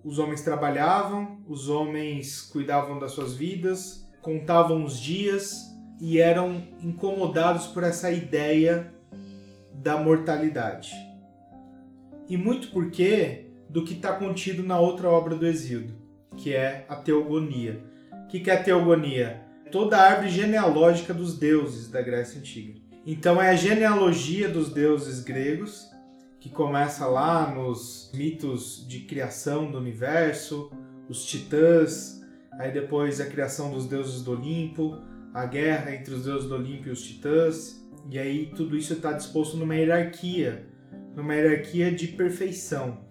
Os 0.04 0.18
homens 0.18 0.42
trabalhavam, 0.42 1.42
os 1.46 1.68
homens 1.68 2.42
cuidavam 2.42 2.98
das 2.98 3.12
suas 3.12 3.34
vidas, 3.34 4.08
contavam 4.20 4.84
os 4.84 4.98
dias 4.98 5.70
e 6.00 6.18
eram 6.18 6.66
incomodados 6.80 7.66
por 7.68 7.84
essa 7.84 8.10
ideia 8.10 8.92
da 9.74 9.96
mortalidade. 9.98 10.92
E 12.28 12.36
muito 12.36 12.68
porque 12.68 13.46
do 13.68 13.84
que 13.84 13.94
está 13.94 14.12
contido 14.12 14.62
na 14.62 14.78
outra 14.78 15.08
obra 15.08 15.34
do 15.34 15.46
Exílio, 15.46 15.94
que 16.36 16.54
é 16.54 16.84
a 16.88 16.96
Teogonia. 16.96 17.82
O 18.24 18.26
que 18.28 18.50
é 18.50 18.54
a 18.54 18.62
Teogonia? 18.62 19.42
Toda 19.70 19.96
a 19.96 20.02
árvore 20.02 20.30
genealógica 20.30 21.14
dos 21.14 21.38
deuses 21.38 21.88
da 21.88 22.02
Grécia 22.02 22.38
Antiga. 22.38 22.80
Então 23.06 23.40
é 23.40 23.48
a 23.50 23.56
genealogia 23.56 24.48
dos 24.48 24.70
deuses 24.70 25.20
gregos, 25.24 25.90
que 26.38 26.50
começa 26.50 27.06
lá 27.06 27.52
nos 27.52 28.10
mitos 28.14 28.86
de 28.86 29.00
criação 29.00 29.70
do 29.70 29.78
universo, 29.78 30.70
os 31.08 31.24
titãs, 31.24 32.20
aí 32.52 32.72
depois 32.72 33.20
a 33.20 33.26
criação 33.26 33.70
dos 33.70 33.86
deuses 33.86 34.22
do 34.22 34.32
Olimpo, 34.32 34.98
a 35.32 35.46
guerra 35.46 35.94
entre 35.94 36.14
os 36.14 36.24
deuses 36.24 36.48
do 36.48 36.54
Olimpo 36.54 36.88
e 36.88 36.90
os 36.90 37.02
titãs, 37.02 37.82
e 38.10 38.18
aí 38.18 38.52
tudo 38.54 38.76
isso 38.76 38.92
está 38.92 39.12
disposto 39.12 39.56
numa 39.56 39.74
hierarquia, 39.74 40.66
numa 41.14 41.34
hierarquia 41.34 41.92
de 41.92 42.08
perfeição, 42.08 43.04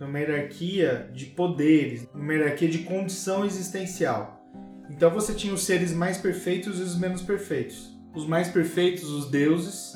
numa 0.00 0.18
hierarquia 0.18 1.10
de 1.12 1.26
poderes, 1.26 2.08
numa 2.14 2.32
hierarquia 2.32 2.68
de 2.68 2.78
condição 2.78 3.44
existencial. 3.44 4.44
Então 4.90 5.10
você 5.10 5.34
tinha 5.34 5.54
os 5.54 5.64
seres 5.64 5.92
mais 5.92 6.18
perfeitos 6.18 6.78
e 6.78 6.82
os 6.82 6.98
menos 6.98 7.22
perfeitos. 7.22 7.92
Os 8.14 8.26
mais 8.26 8.48
perfeitos, 8.48 9.10
os 9.10 9.30
deuses, 9.30 9.94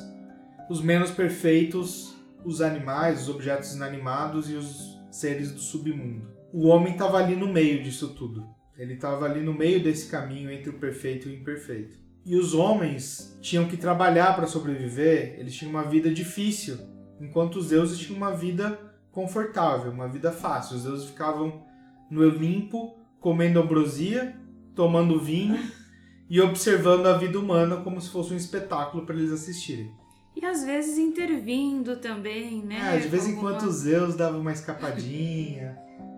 os 0.69 0.81
menos 0.81 1.11
perfeitos, 1.11 2.15
os 2.43 2.61
animais, 2.61 3.23
os 3.23 3.29
objetos 3.29 3.73
inanimados 3.75 4.49
e 4.49 4.55
os 4.55 4.99
seres 5.11 5.51
do 5.51 5.59
submundo. 5.59 6.27
O 6.51 6.67
homem 6.67 6.93
estava 6.93 7.17
ali 7.17 7.35
no 7.35 7.47
meio 7.47 7.83
disso 7.83 8.09
tudo. 8.15 8.47
Ele 8.77 8.93
estava 8.93 9.25
ali 9.25 9.41
no 9.41 9.53
meio 9.53 9.83
desse 9.83 10.09
caminho 10.09 10.49
entre 10.49 10.69
o 10.69 10.79
perfeito 10.79 11.27
e 11.27 11.31
o 11.31 11.35
imperfeito. 11.35 11.97
E 12.25 12.35
os 12.35 12.53
homens 12.53 13.37
tinham 13.41 13.67
que 13.67 13.77
trabalhar 13.77 14.35
para 14.35 14.47
sobreviver, 14.47 15.35
eles 15.39 15.55
tinham 15.55 15.71
uma 15.71 15.83
vida 15.83 16.09
difícil, 16.09 16.77
enquanto 17.19 17.57
os 17.57 17.69
deuses 17.69 17.97
tinham 17.97 18.17
uma 18.17 18.31
vida 18.31 18.79
confortável, 19.11 19.91
uma 19.91 20.07
vida 20.07 20.31
fácil. 20.31 20.77
Os 20.77 20.83
deuses 20.83 21.09
ficavam 21.09 21.63
no 22.09 22.21
Olimpo, 22.21 22.97
comendo 23.19 23.59
ambrosia, 23.59 24.35
tomando 24.75 25.19
vinho 25.19 25.59
e 26.29 26.39
observando 26.39 27.07
a 27.07 27.17
vida 27.17 27.39
humana 27.39 27.77
como 27.77 27.99
se 27.99 28.09
fosse 28.09 28.33
um 28.33 28.37
espetáculo 28.37 29.05
para 29.05 29.15
eles 29.15 29.31
assistirem. 29.31 29.91
E 30.35 30.45
às 30.45 30.63
vezes 30.63 30.97
intervindo 30.97 31.97
também, 31.97 32.63
né? 32.63 32.95
É, 32.95 32.99
de 32.99 33.07
vez 33.07 33.27
em 33.27 33.35
quando 33.35 33.63
os 33.63 33.75
Zeus 33.77 34.15
davam 34.15 34.39
uma 34.39 34.53
escapadinha, 34.53 35.77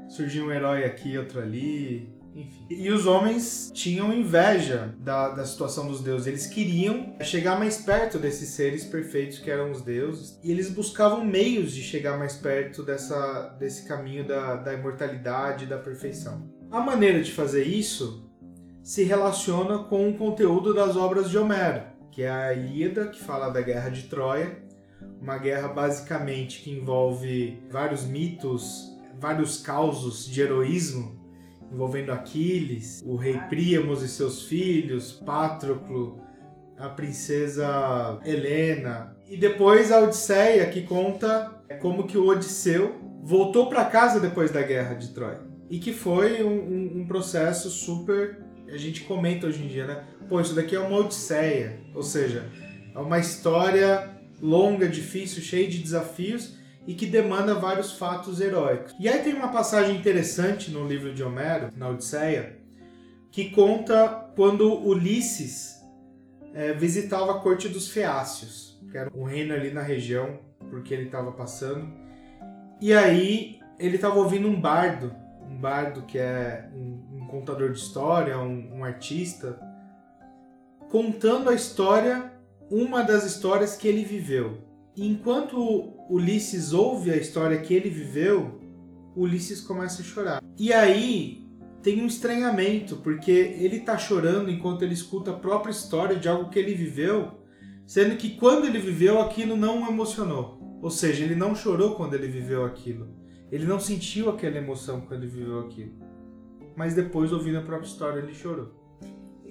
surgia 0.10 0.44
um 0.44 0.52
herói 0.52 0.84
aqui, 0.84 1.18
outro 1.18 1.40
ali, 1.40 2.08
enfim. 2.36 2.66
E 2.70 2.90
os 2.90 3.06
homens 3.06 3.72
tinham 3.74 4.14
inveja 4.14 4.96
da, 5.00 5.30
da 5.30 5.46
situação 5.46 5.88
dos 5.88 6.02
deuses. 6.02 6.28
Eles 6.28 6.48
queriam 6.48 7.16
chegar 7.22 7.60
mais 7.60 7.78
perto 7.78 8.18
desses 8.18 8.50
seres 8.50 8.86
perfeitos 8.86 9.40
que 9.40 9.52
eram 9.52 9.72
os 9.72 9.82
deuses. 9.82 10.40
E 10.44 10.52
eles 10.52 10.70
buscavam 10.70 11.26
meios 11.26 11.74
de 11.74 11.84
chegar 11.84 12.18
mais 12.18 12.36
perto 12.36 12.84
dessa, 12.84 13.56
desse 13.60 13.88
caminho 13.88 14.26
da, 14.26 14.56
da 14.56 14.74
imortalidade 14.74 15.66
da 15.66 15.78
perfeição. 15.78 16.50
A 16.72 16.80
maneira 16.80 17.22
de 17.22 17.32
fazer 17.32 17.64
isso 17.64 18.30
se 18.82 19.04
relaciona 19.04 19.80
com 19.80 20.10
o 20.10 20.18
conteúdo 20.18 20.74
das 20.74 20.96
obras 20.96 21.30
de 21.30 21.38
Homero, 21.38 21.84
que 22.12 22.24
é 22.24 22.32
a 22.32 22.54
Ilíada, 22.54 23.08
que 23.08 23.22
fala 23.22 23.50
da 23.50 23.62
guerra 23.62 23.90
de 23.90 24.04
Troia. 24.04 24.62
Uma 25.22 25.38
guerra 25.38 25.68
basicamente 25.68 26.62
que 26.62 26.72
envolve 26.72 27.62
vários 27.70 28.04
mitos, 28.06 28.90
vários 29.20 29.62
causos 29.62 30.26
de 30.26 30.42
heroísmo 30.42 31.21
envolvendo 31.72 32.12
Aquiles, 32.12 33.02
o 33.06 33.16
rei 33.16 33.38
Príamos 33.50 34.04
e 34.04 34.08
seus 34.08 34.44
filhos, 34.44 35.14
Patroclo, 35.14 36.22
a 36.78 36.90
princesa 36.90 38.20
Helena. 38.26 39.16
E 39.30 39.38
depois 39.38 39.92
a 39.92 40.00
Odisseia, 40.00 40.66
que 40.70 40.82
conta 40.82 41.52
como 41.80 42.06
que 42.06 42.18
o 42.18 42.28
Odisseu 42.28 42.96
voltou 43.24 43.68
para 43.68 43.86
casa 43.86 44.20
depois 44.20 44.52
da 44.52 44.62
guerra 44.62 44.96
de 44.96 45.10
Troia. 45.10 45.40
E 45.70 45.80
que 45.80 45.94
foi 45.94 46.44
um, 46.44 46.50
um, 46.50 46.92
um, 47.02 47.08
processo 47.08 47.70
super. 47.70 48.44
A 48.68 48.78
gente 48.78 49.04
comenta 49.04 49.48
hoje 49.48 49.64
em 49.64 49.68
dia, 49.68 49.86
né? 49.86 50.04
Pô, 50.28 50.42
isso 50.42 50.54
daqui 50.54 50.76
é 50.76 50.80
uma 50.80 50.98
Odisseia. 50.98 51.80
Ou 51.96 52.04
seja, 52.04 52.46
é 52.94 53.00
uma 53.00 53.20
história 53.20 54.10
longa, 54.42 54.88
difícil, 54.88 55.42
cheia 55.42 55.70
de 55.70 55.78
desafios 55.78 56.61
e 56.88 56.94
que 56.94 57.06
demanda 57.06 57.54
vários 57.56 57.94
fatos 57.94 58.42
heróicos. 58.42 58.94
E 59.00 59.08
aí 59.08 59.22
tem 59.24 59.34
uma 59.34 59.50
passagem 59.50 59.96
interessante 59.96 60.72
no 60.72 60.88
livro 60.88 61.14
de 61.14 61.24
Homero, 61.24 61.70
na 61.76 61.90
Odisseia, 61.90 62.60
que 63.32 63.50
conta 63.52 64.32
quando 64.36 64.74
Ulisses 64.86 65.80
é, 66.54 66.74
visitava 66.74 67.32
a 67.32 67.40
corte 67.40 67.70
dos 67.70 67.88
Feácios, 67.90 68.80
que 68.92 68.98
era 68.98 69.12
um 69.16 69.24
reino 69.24 69.54
ali 69.54 69.72
na 69.72 69.82
região 69.82 70.40
porque 70.70 70.94
ele 70.94 71.06
estava 71.06 71.32
passando. 71.32 71.88
E 72.80 72.94
aí 72.94 73.60
ele 73.78 73.96
estava 73.96 74.16
ouvindo 74.16 74.48
um 74.48 74.60
bardo, 74.60 75.14
um 75.48 75.58
bardo 75.58 76.04
que 76.04 76.18
é 76.18 76.70
um, 76.74 77.18
um 77.18 77.28
contador 77.28 77.72
de 77.72 77.80
história, 77.80 78.38
um, 78.40 78.80
um 78.80 78.84
artista, 78.84 79.60
contando 80.90 81.50
a 81.50 81.54
história, 81.54 82.32
uma 82.70 83.04
das 83.04 83.26
histórias 83.26 83.76
que 83.76 83.88
ele 83.88 84.04
viveu. 84.04 84.60
Enquanto 84.96 85.94
Ulisses 86.12 86.74
ouve 86.74 87.10
a 87.10 87.16
história 87.16 87.58
que 87.62 87.74
ele 87.74 87.90
viveu, 87.90 88.60
Ulisses 89.16 89.62
começa 89.62 90.02
a 90.02 90.06
chorar. 90.06 90.44
E 90.60 90.74
aí 90.74 91.48
tem 91.82 92.02
um 92.02 92.06
estranhamento, 92.06 92.98
porque 92.98 93.32
ele 93.32 93.78
está 93.78 93.98
chorando 93.98 94.52
enquanto 94.52 94.82
ele 94.82 94.94
escuta 94.94 95.32
a 95.32 95.36
própria 95.36 95.72
história 95.72 96.18
de 96.18 96.28
algo 96.28 96.50
que 96.50 96.60
ele 96.60 96.74
viveu, 96.74 97.40
sendo 97.88 98.18
que 98.18 98.32
quando 98.32 98.66
ele 98.66 98.78
viveu 98.78 99.22
aquilo 99.22 99.56
não 99.56 99.84
o 99.84 99.88
emocionou. 99.88 100.80
Ou 100.82 100.90
seja, 100.90 101.24
ele 101.24 101.36
não 101.36 101.56
chorou 101.56 101.96
quando 101.96 102.14
ele 102.14 102.28
viveu 102.28 102.66
aquilo. 102.66 103.08
Ele 103.50 103.66
não 103.66 103.80
sentiu 103.80 104.30
aquela 104.30 104.58
emoção 104.58 105.00
quando 105.00 105.24
ele 105.24 105.32
viveu 105.32 105.62
aquilo. 105.62 105.94
Mas 106.76 106.94
depois, 106.94 107.32
ouvindo 107.32 107.60
a 107.60 107.62
própria 107.62 107.88
história, 107.88 108.20
ele 108.20 108.34
chorou. 108.34 108.81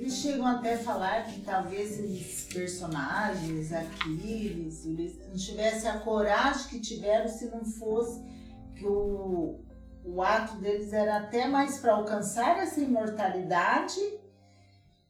Eles 0.00 0.14
chegam 0.14 0.47
até 0.47 0.76
a 0.76 0.78
falar 0.78 1.25
que 1.25 1.42
talvez 1.42 2.00
esses 2.00 2.50
personagens, 2.50 3.71
Aquiles, 3.71 4.87
Ulisses, 4.87 5.28
não 5.28 5.37
tivessem 5.37 5.90
a 5.90 5.99
coragem 5.99 6.69
que 6.69 6.80
tiveram 6.80 7.28
se 7.28 7.50
não 7.50 7.62
fosse 7.62 8.25
que 8.75 8.87
o, 8.87 9.61
o 10.02 10.23
ato 10.23 10.57
deles 10.57 10.95
era 10.95 11.19
até 11.19 11.47
mais 11.47 11.80
para 11.80 11.93
alcançar 11.93 12.60
essa 12.60 12.80
imortalidade, 12.80 14.00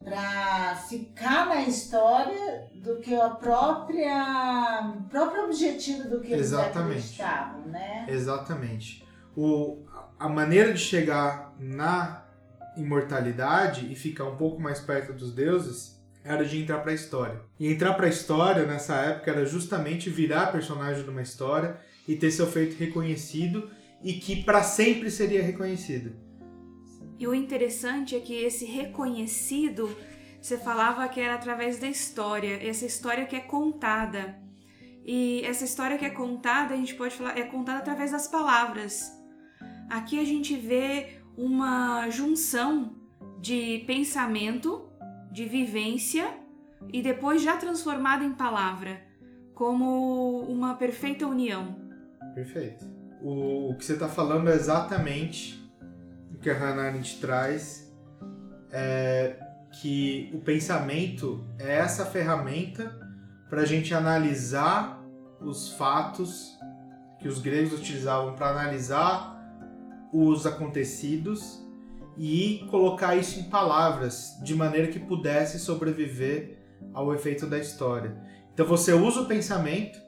para 0.03 0.75
ficar 0.75 1.45
na 1.45 1.61
história, 1.61 2.69
do 2.75 2.99
que 2.99 3.15
a 3.15 3.29
própria 3.29 4.93
próprio 5.09 5.45
objetivo 5.45 6.09
do 6.09 6.19
que 6.19 6.33
eles 6.33 6.51
acreditavam, 6.51 7.61
né? 7.67 8.07
Exatamente. 8.09 9.07
O, 9.37 9.85
a 10.19 10.27
maneira 10.27 10.73
de 10.73 10.79
chegar 10.79 11.55
na 11.57 12.20
imortalidade 12.77 13.91
e 13.91 13.95
ficar 13.95 14.25
um 14.25 14.35
pouco 14.35 14.61
mais 14.61 14.79
perto 14.79 15.13
dos 15.13 15.33
deuses 15.33 15.99
era 16.23 16.45
de 16.45 16.61
entrar 16.61 16.79
para 16.79 16.91
a 16.91 16.95
história. 16.95 17.41
E 17.59 17.71
entrar 17.71 17.93
para 17.93 18.05
a 18.05 18.09
história 18.09 18.65
nessa 18.65 18.95
época 18.95 19.31
era 19.31 19.45
justamente 19.45 20.09
virar 20.09 20.51
personagem 20.51 21.03
de 21.03 21.09
uma 21.09 21.21
história 21.21 21.77
e 22.07 22.15
ter 22.15 22.31
seu 22.31 22.47
feito 22.47 22.77
reconhecido 22.77 23.69
e 24.03 24.13
que 24.13 24.43
para 24.43 24.63
sempre 24.63 25.09
seria 25.09 25.41
reconhecido. 25.41 26.13
E 27.17 27.27
o 27.27 27.35
interessante 27.35 28.15
é 28.15 28.19
que 28.19 28.33
esse 28.33 28.65
reconhecido, 28.65 29.95
você 30.41 30.57
falava 30.57 31.07
que 31.07 31.19
era 31.19 31.35
através 31.35 31.77
da 31.77 31.87
história, 31.87 32.67
essa 32.67 32.85
história 32.85 33.25
que 33.25 33.35
é 33.35 33.39
contada. 33.39 34.35
E 35.05 35.41
essa 35.45 35.63
história 35.63 35.97
que 35.97 36.05
é 36.05 36.09
contada, 36.09 36.73
a 36.73 36.77
gente 36.77 36.95
pode 36.95 37.15
falar, 37.15 37.37
é 37.37 37.43
contada 37.43 37.79
através 37.79 38.11
das 38.11 38.27
palavras. 38.27 39.11
Aqui 39.89 40.19
a 40.19 40.25
gente 40.25 40.55
vê 40.55 41.20
uma 41.37 42.09
junção 42.09 42.95
de 43.39 43.83
pensamento, 43.87 44.89
de 45.31 45.45
vivência 45.45 46.27
e 46.91 47.01
depois 47.01 47.41
já 47.41 47.57
transformada 47.57 48.23
em 48.23 48.33
palavra, 48.33 49.01
como 49.53 50.41
uma 50.41 50.75
perfeita 50.75 51.27
união. 51.27 51.75
Perfeito. 52.33 52.85
O, 53.21 53.71
o 53.71 53.77
que 53.77 53.85
você 53.85 53.93
está 53.93 54.07
falando 54.07 54.49
é 54.49 54.53
exatamente 54.53 55.61
o 56.33 56.37
que 56.37 56.49
a 56.49 56.53
Hannah 56.53 56.87
Arendt 56.87 57.19
traz, 57.19 57.91
é 58.71 59.37
que 59.79 60.29
o 60.33 60.39
pensamento 60.39 61.45
é 61.57 61.77
essa 61.77 62.05
ferramenta 62.05 62.99
para 63.49 63.61
a 63.61 63.65
gente 63.65 63.93
analisar 63.93 65.01
os 65.39 65.73
fatos 65.73 66.57
que 67.19 67.27
os 67.27 67.39
gregos 67.39 67.73
utilizavam 67.73 68.35
para 68.35 68.49
analisar 68.49 69.40
os 70.11 70.45
acontecidos 70.45 71.61
e 72.17 72.65
colocar 72.69 73.15
isso 73.15 73.39
em 73.39 73.43
palavras 73.43 74.37
de 74.43 74.53
maneira 74.53 74.87
que 74.87 74.99
pudesse 74.99 75.59
sobreviver 75.59 76.57
ao 76.93 77.13
efeito 77.13 77.47
da 77.47 77.57
história. 77.57 78.15
Então 78.53 78.65
você 78.65 78.93
usa 78.93 79.21
o 79.21 79.25
pensamento 79.25 79.99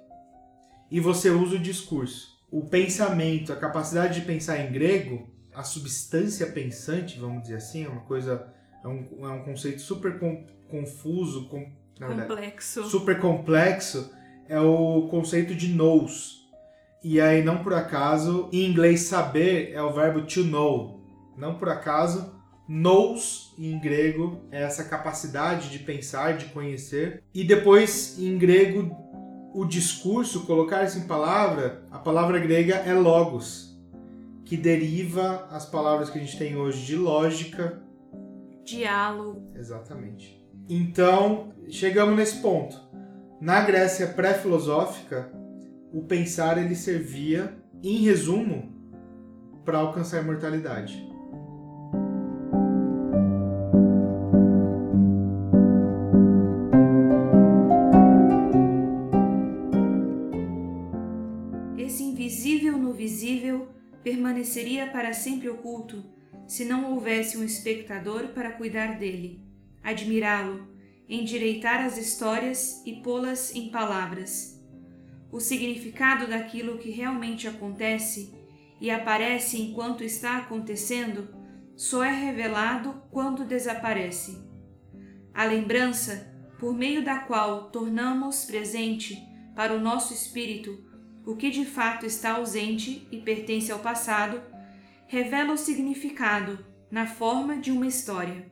e 0.91 0.99
você 0.99 1.29
usa 1.29 1.55
o 1.55 1.59
discurso. 1.59 2.33
O 2.51 2.65
pensamento, 2.65 3.51
a 3.51 3.55
capacidade 3.55 4.19
de 4.19 4.25
pensar 4.25 4.59
em 4.59 4.71
grego, 4.71 5.27
a 5.55 5.63
substância 5.63 6.47
pensante, 6.47 7.19
vamos 7.19 7.43
dizer 7.43 7.55
assim, 7.55 7.85
é 7.85 7.87
uma 7.87 8.01
coisa, 8.01 8.47
é 8.83 8.87
um, 8.87 9.07
é 9.21 9.29
um 9.29 9.43
conceito 9.43 9.81
super 9.81 10.19
com, 10.19 10.45
confuso, 10.69 11.47
com, 11.47 11.71
complexo. 11.97 12.81
Verdade, 12.81 12.91
super 12.91 13.19
complexo, 13.19 14.13
é 14.47 14.59
o 14.59 15.07
conceito 15.09 15.55
de 15.55 15.69
nous 15.69 16.42
e 17.03 17.19
aí, 17.19 17.43
não 17.43 17.61
por 17.61 17.73
acaso, 17.73 18.47
em 18.51 18.69
inglês 18.69 19.01
saber 19.01 19.71
é 19.73 19.81
o 19.81 19.91
verbo 19.91 20.21
to 20.21 20.43
know. 20.45 21.01
Não 21.37 21.55
por 21.55 21.67
acaso, 21.67 22.33
nous 22.67 23.53
em 23.57 23.77
grego 23.77 24.41
é 24.51 24.63
essa 24.63 24.85
capacidade 24.85 25.69
de 25.69 25.79
pensar, 25.79 26.37
de 26.37 26.45
conhecer. 26.45 27.21
E 27.33 27.43
depois, 27.43 28.17
em 28.17 28.37
grego, 28.37 28.95
o 29.53 29.65
discurso, 29.65 30.45
colocar 30.45 30.83
isso 30.83 30.97
em 30.97 31.07
palavra, 31.07 31.83
a 31.91 31.99
palavra 31.99 32.39
grega 32.39 32.75
é 32.75 32.93
logos, 32.93 33.77
que 34.45 34.55
deriva 34.55 35.47
as 35.51 35.65
palavras 35.65 36.09
que 36.09 36.17
a 36.17 36.21
gente 36.21 36.37
tem 36.37 36.55
hoje 36.55 36.85
de 36.85 36.95
lógica, 36.95 37.81
diálogo. 38.63 39.51
Exatamente. 39.55 40.41
Então, 40.69 41.53
chegamos 41.67 42.15
nesse 42.15 42.41
ponto. 42.41 42.79
Na 43.41 43.59
Grécia 43.59 44.07
pré-filosófica, 44.07 45.29
o 45.93 46.01
pensar 46.01 46.57
ele 46.57 46.75
servia, 46.75 47.55
em 47.83 47.97
resumo, 47.97 48.73
para 49.63 49.77
alcançar 49.77 50.17
a 50.17 50.21
imortalidade. 50.23 51.07
Esse 61.77 62.03
invisível 62.03 62.75
no 62.79 62.91
visível 62.91 63.67
permaneceria 64.03 64.87
para 64.87 65.13
sempre 65.13 65.47
oculto 65.47 66.03
se 66.47 66.65
não 66.65 66.91
houvesse 66.91 67.37
um 67.37 67.43
espectador 67.43 68.29
para 68.29 68.53
cuidar 68.53 68.97
dele, 68.97 69.39
admirá-lo, 69.83 70.67
endireitar 71.07 71.85
as 71.85 71.97
histórias 71.99 72.81
e 72.83 72.93
pô-las 72.95 73.55
em 73.55 73.69
palavras 73.69 74.52
o 75.33 75.39
significado 75.39 76.27
daquilo 76.27 76.77
que 76.77 76.91
realmente 76.91 77.47
acontece 77.47 78.31
e 78.79 78.91
aparece 78.91 79.59
enquanto 79.59 80.03
está 80.03 80.37
acontecendo 80.37 81.27
só 81.75 82.03
é 82.03 82.11
revelado 82.11 83.01
quando 83.09 83.43
desaparece. 83.43 84.47
A 85.33 85.43
lembrança, 85.45 86.31
por 86.59 86.71
meio 86.71 87.03
da 87.03 87.17
qual 87.17 87.71
tornamos 87.71 88.45
presente 88.45 89.17
para 89.55 89.73
o 89.73 89.79
nosso 89.79 90.13
espírito 90.13 90.85
o 91.25 91.35
que 91.35 91.49
de 91.49 91.65
fato 91.65 92.05
está 92.05 92.33
ausente 92.33 93.07
e 93.11 93.17
pertence 93.19 93.71
ao 93.71 93.79
passado, 93.79 94.39
revela 95.07 95.53
o 95.53 95.57
significado 95.57 96.63
na 96.91 97.07
forma 97.07 97.57
de 97.57 97.71
uma 97.71 97.87
história. 97.87 98.51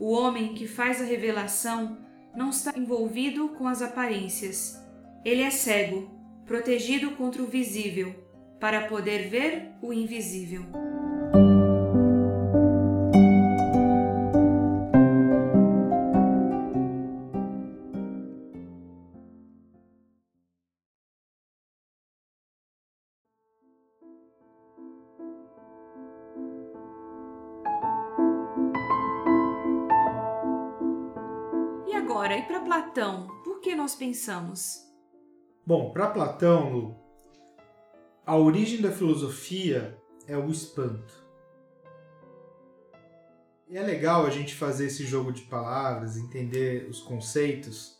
O 0.00 0.10
homem 0.10 0.54
que 0.54 0.66
faz 0.66 1.00
a 1.00 1.04
revelação 1.04 1.98
não 2.34 2.50
está 2.50 2.76
envolvido 2.76 3.50
com 3.50 3.68
as 3.68 3.80
aparências. 3.80 4.83
Ele 5.24 5.40
é 5.40 5.50
cego, 5.50 6.10
protegido 6.44 7.12
contra 7.12 7.42
o 7.42 7.46
visível, 7.46 8.14
para 8.60 8.86
poder 8.86 9.30
ver 9.30 9.70
o 9.80 9.90
invisível. 9.90 10.66
E 31.86 31.94
agora, 31.94 32.36
e 32.36 32.42
para 32.42 32.60
Platão, 32.60 33.26
por 33.42 33.60
que 33.60 33.74
nós 33.74 33.94
pensamos? 33.94 34.93
Bom, 35.66 35.92
para 35.92 36.08
Platão, 36.08 36.70
Lu, 36.70 36.96
a 38.26 38.36
origem 38.36 38.82
da 38.82 38.92
filosofia 38.92 39.96
é 40.26 40.36
o 40.36 40.50
espanto. 40.50 41.24
E 43.70 43.78
é 43.78 43.82
legal 43.82 44.26
a 44.26 44.30
gente 44.30 44.54
fazer 44.54 44.86
esse 44.86 45.06
jogo 45.06 45.32
de 45.32 45.40
palavras, 45.42 46.18
entender 46.18 46.86
os 46.90 47.00
conceitos, 47.00 47.98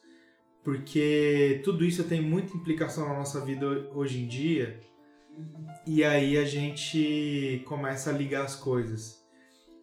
porque 0.63 1.63
tudo 1.65 1.87
isso 1.87 2.05
tem 2.05 2.21
muita 2.21 2.55
implicação 2.55 3.09
na 3.09 3.15
nossa 3.15 3.41
vida 3.41 3.67
hoje 3.95 4.23
em 4.23 4.29
dia, 4.29 4.79
e 5.87 6.05
aí 6.05 6.37
a 6.37 6.45
gente 6.45 7.65
começa 7.67 8.11
a 8.11 8.13
ligar 8.13 8.45
as 8.45 8.55
coisas. 8.55 9.25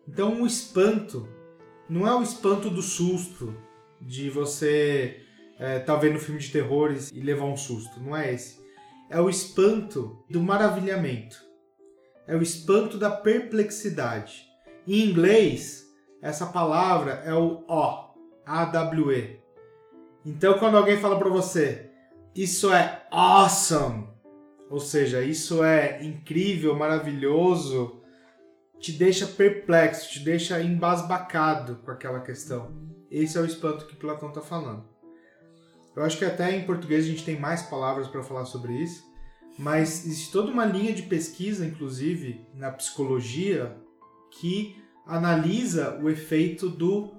Então, 0.07 0.43
o 0.43 0.45
espanto 0.45 1.27
não 1.89 2.07
é 2.07 2.13
o 2.13 2.21
espanto 2.21 2.69
do 2.69 2.81
susto, 2.83 3.55
de 3.99 4.29
você 4.29 5.25
é, 5.61 5.77
tá 5.77 5.95
vendo 5.95 6.17
filme 6.17 6.39
de 6.41 6.51
terror 6.51 6.91
e 7.13 7.21
levar 7.21 7.45
um 7.45 7.55
susto. 7.55 7.99
Não 7.99 8.17
é 8.17 8.33
esse. 8.33 8.59
É 9.11 9.21
o 9.21 9.29
espanto 9.29 10.25
do 10.27 10.41
maravilhamento. 10.41 11.39
É 12.27 12.35
o 12.35 12.41
espanto 12.41 12.97
da 12.97 13.11
perplexidade. 13.11 14.47
Em 14.87 15.07
inglês, 15.07 15.85
essa 16.19 16.47
palavra 16.47 17.21
é 17.23 17.33
o 17.35 17.63
O, 17.67 18.15
A-W-E. 18.43 19.39
Então, 20.25 20.57
quando 20.57 20.77
alguém 20.77 20.97
fala 20.97 21.19
para 21.19 21.29
você, 21.29 21.91
isso 22.33 22.73
é 22.73 23.05
awesome, 23.11 24.07
ou 24.67 24.79
seja, 24.79 25.21
isso 25.21 25.63
é 25.63 26.03
incrível, 26.03 26.75
maravilhoso, 26.75 28.01
te 28.79 28.91
deixa 28.91 29.27
perplexo, 29.27 30.09
te 30.09 30.21
deixa 30.21 30.59
embasbacado 30.59 31.75
com 31.83 31.91
aquela 31.91 32.21
questão. 32.21 32.71
Esse 33.11 33.37
é 33.37 33.41
o 33.41 33.45
espanto 33.45 33.85
que 33.85 33.95
Platão 33.95 34.29
está 34.29 34.41
falando. 34.41 34.90
Eu 35.95 36.03
acho 36.03 36.17
que 36.17 36.25
até 36.25 36.55
em 36.55 36.65
português 36.65 37.05
a 37.05 37.07
gente 37.07 37.25
tem 37.25 37.39
mais 37.39 37.63
palavras 37.63 38.07
para 38.07 38.23
falar 38.23 38.45
sobre 38.45 38.73
isso, 38.73 39.03
mas 39.57 40.05
existe 40.05 40.31
toda 40.31 40.51
uma 40.51 40.65
linha 40.65 40.93
de 40.93 41.03
pesquisa, 41.03 41.65
inclusive 41.65 42.45
na 42.55 42.71
psicologia, 42.71 43.75
que 44.31 44.81
analisa 45.05 45.99
o 46.01 46.09
efeito 46.09 46.69
do 46.69 47.11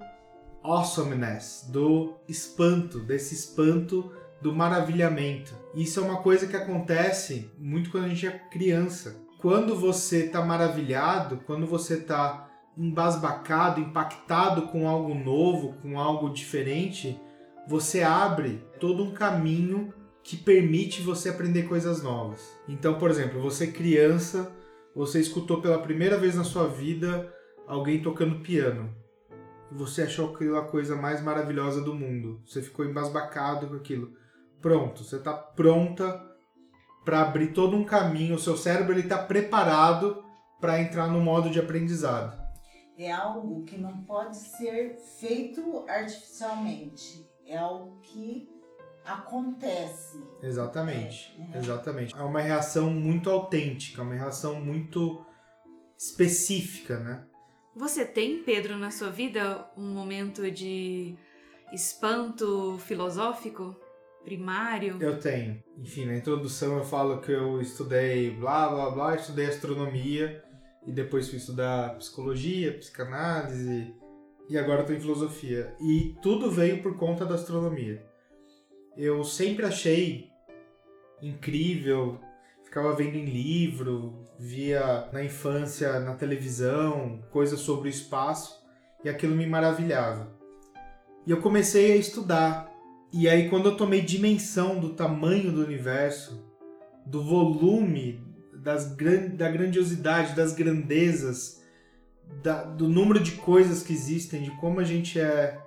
awesomeness, 0.63 1.67
do 1.69 2.15
espanto, 2.27 2.99
desse 2.99 3.35
espanto 3.35 4.11
do 4.41 4.53
maravilhamento. 4.53 5.53
Isso 5.75 5.99
é 5.99 6.03
uma 6.03 6.21
coisa 6.21 6.47
que 6.47 6.55
acontece 6.55 7.51
muito 7.57 7.91
quando 7.91 8.05
a 8.05 8.09
gente 8.09 8.27
é 8.27 8.31
criança. 8.31 9.21
Quando 9.39 9.75
você 9.75 10.25
está 10.25 10.43
maravilhado, 10.43 11.41
quando 11.45 11.67
você 11.67 11.95
está 11.95 12.49
embasbacado, 12.77 13.79
impactado 13.79 14.63
com 14.63 14.87
algo 14.87 15.13
novo, 15.13 15.73
com 15.81 15.99
algo 15.99 16.29
diferente, 16.29 17.19
você 17.67 18.01
abre 18.01 18.61
todo 18.79 19.03
um 19.03 19.11
caminho 19.11 19.93
que 20.21 20.37
permite 20.37 21.01
você 21.01 21.29
aprender 21.29 21.63
coisas 21.63 22.01
novas. 22.01 22.57
Então, 22.67 22.97
por 22.97 23.09
exemplo, 23.09 23.41
você 23.41 23.67
criança, 23.67 24.51
você 24.95 25.19
escutou 25.19 25.61
pela 25.61 25.79
primeira 25.79 26.17
vez 26.17 26.35
na 26.35 26.43
sua 26.43 26.67
vida 26.67 27.33
alguém 27.67 28.01
tocando 28.01 28.39
piano. 28.39 28.93
Você 29.71 30.03
achou 30.03 30.33
aquilo 30.33 30.57
a 30.57 30.65
coisa 30.67 30.95
mais 30.95 31.21
maravilhosa 31.21 31.81
do 31.81 31.93
mundo. 31.93 32.41
Você 32.45 32.61
ficou 32.61 32.85
embasbacado 32.85 33.67
com 33.67 33.75
aquilo. 33.75 34.13
Pronto, 34.61 35.03
você 35.03 35.17
está 35.17 35.33
pronta 35.33 36.21
para 37.03 37.21
abrir 37.21 37.47
todo 37.53 37.75
um 37.75 37.83
caminho. 37.83 38.35
O 38.35 38.39
seu 38.39 38.55
cérebro 38.55 38.97
está 38.97 39.17
preparado 39.17 40.23
para 40.61 40.79
entrar 40.79 41.07
no 41.07 41.19
modo 41.19 41.49
de 41.49 41.59
aprendizado 41.59 42.43
é 42.97 43.11
algo 43.11 43.63
que 43.63 43.77
não 43.77 44.03
pode 44.03 44.37
ser 44.37 44.97
feito 45.19 45.83
artificialmente. 45.87 47.27
É 47.45 47.57
algo 47.57 47.99
que 48.01 48.49
acontece. 49.05 50.21
Exatamente, 50.41 51.37
é, 51.53 51.57
exatamente. 51.57 52.15
É 52.15 52.21
uma 52.21 52.41
reação 52.41 52.89
muito 52.89 53.29
autêntica, 53.29 54.01
uma 54.01 54.15
reação 54.15 54.61
muito 54.61 55.25
específica, 55.97 56.99
né? 56.99 57.25
Você 57.75 58.05
tem, 58.05 58.43
Pedro, 58.43 58.77
na 58.77 58.91
sua 58.91 59.09
vida 59.09 59.67
um 59.75 59.89
momento 59.93 60.49
de 60.51 61.15
espanto 61.73 62.77
filosófico 62.79 63.75
primário? 64.23 65.01
Eu 65.01 65.19
tenho. 65.19 65.61
Enfim, 65.77 66.05
na 66.05 66.15
introdução 66.15 66.77
eu 66.77 66.83
falo 66.83 67.19
que 67.19 67.31
eu 67.31 67.59
estudei 67.59 68.31
blá 68.31 68.69
blá 68.69 68.91
blá, 68.91 69.15
estudei 69.15 69.47
astronomia 69.47 70.43
e 70.85 70.91
depois 70.91 71.27
fui 71.29 71.37
estudar 71.37 71.97
psicologia, 71.97 72.77
psicanálise 72.77 73.93
e 74.49 74.57
agora 74.57 74.81
estou 74.81 74.95
em 74.95 74.99
filosofia. 74.99 75.73
E 75.79 76.15
tudo 76.21 76.51
veio 76.51 76.81
por 76.81 76.97
conta 76.97 77.25
da 77.25 77.35
astronomia. 77.35 78.03
Eu 78.95 79.23
sempre 79.23 79.65
achei 79.65 80.29
incrível, 81.21 82.19
ficava 82.63 82.95
vendo 82.95 83.15
em 83.15 83.25
livro, 83.25 84.25
via 84.37 85.09
na 85.11 85.23
infância 85.23 85.99
na 85.99 86.15
televisão 86.15 87.23
coisas 87.31 87.59
sobre 87.59 87.87
o 87.87 87.91
espaço 87.91 88.61
e 89.03 89.09
aquilo 89.09 89.35
me 89.35 89.47
maravilhava. 89.47 90.31
E 91.25 91.31
eu 91.31 91.41
comecei 91.41 91.93
a 91.93 91.95
estudar. 91.95 92.71
E 93.11 93.29
aí 93.29 93.49
quando 93.49 93.69
eu 93.69 93.77
tomei 93.77 94.01
dimensão 94.01 94.79
do 94.79 94.89
tamanho 94.89 95.51
do 95.51 95.63
universo, 95.63 96.43
do 97.05 97.23
volume 97.23 98.21
das 98.53 98.93
gran, 98.95 99.29
da 99.29 99.49
grandiosidade, 99.49 100.35
das 100.35 100.53
grandezas, 100.53 101.62
da, 102.41 102.63
do 102.63 102.87
número 102.87 103.19
de 103.19 103.33
coisas 103.33 103.83
que 103.83 103.93
existem, 103.93 104.43
de 104.43 104.51
como 104.57 104.79
a 104.79 104.83
gente 104.83 105.19
é 105.19 105.61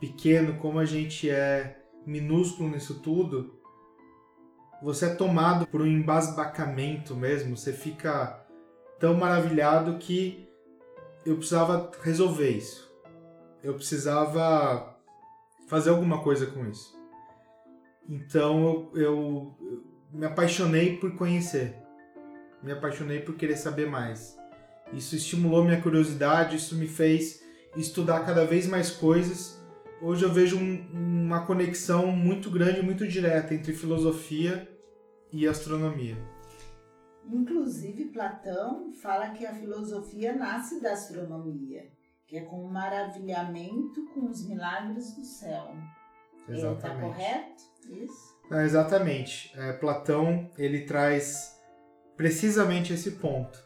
pequeno, 0.00 0.58
como 0.58 0.78
a 0.78 0.84
gente 0.84 1.30
é 1.30 1.80
minúsculo 2.06 2.70
nisso 2.70 3.00
tudo, 3.00 3.58
você 4.82 5.06
é 5.06 5.14
tomado 5.14 5.66
por 5.66 5.80
um 5.80 5.86
embasbacamento 5.86 7.14
mesmo, 7.14 7.56
você 7.56 7.72
fica 7.72 8.44
tão 8.98 9.14
maravilhado 9.14 9.98
que 9.98 10.48
eu 11.24 11.36
precisava 11.36 11.90
resolver 12.02 12.50
isso. 12.50 12.92
Eu 13.62 13.74
precisava 13.74 14.98
fazer 15.66 15.90
alguma 15.90 16.22
coisa 16.22 16.46
com 16.46 16.66
isso. 16.66 16.94
Então 18.06 18.90
eu, 18.94 19.02
eu, 19.02 19.56
eu 19.60 19.84
me 20.12 20.26
apaixonei 20.26 20.98
por 20.98 21.16
conhecer 21.16 21.82
me 22.64 22.72
apaixonei 22.72 23.20
por 23.20 23.36
querer 23.36 23.56
saber 23.56 23.86
mais. 23.86 24.36
Isso 24.92 25.16
estimulou 25.16 25.64
minha 25.64 25.80
curiosidade, 25.80 26.56
isso 26.56 26.76
me 26.76 26.86
fez 26.86 27.42
estudar 27.76 28.24
cada 28.24 28.44
vez 28.44 28.66
mais 28.66 28.90
coisas. 28.90 29.60
Hoje 30.00 30.24
eu 30.24 30.32
vejo 30.32 30.58
um, 30.58 31.24
uma 31.24 31.46
conexão 31.46 32.08
muito 32.08 32.50
grande, 32.50 32.82
muito 32.82 33.06
direta 33.06 33.54
entre 33.54 33.72
filosofia 33.72 34.68
e 35.32 35.46
astronomia. 35.46 36.16
Inclusive, 37.26 38.06
Platão 38.06 38.92
fala 38.92 39.30
que 39.30 39.46
a 39.46 39.54
filosofia 39.54 40.34
nasce 40.34 40.80
da 40.80 40.92
astronomia, 40.92 41.90
que 42.26 42.36
é 42.36 42.42
com 42.42 42.62
o 42.62 42.70
maravilhamento 42.70 44.04
com 44.12 44.26
os 44.26 44.46
milagres 44.46 45.14
do 45.14 45.24
céu. 45.24 45.74
Está 46.48 47.00
correto? 47.00 47.62
Isso? 47.90 48.34
exatamente. 48.64 49.50
É, 49.58 49.72
Platão 49.72 50.50
ele 50.58 50.82
traz 50.82 51.58
precisamente 52.16 52.92
esse 52.92 53.12
ponto 53.12 53.63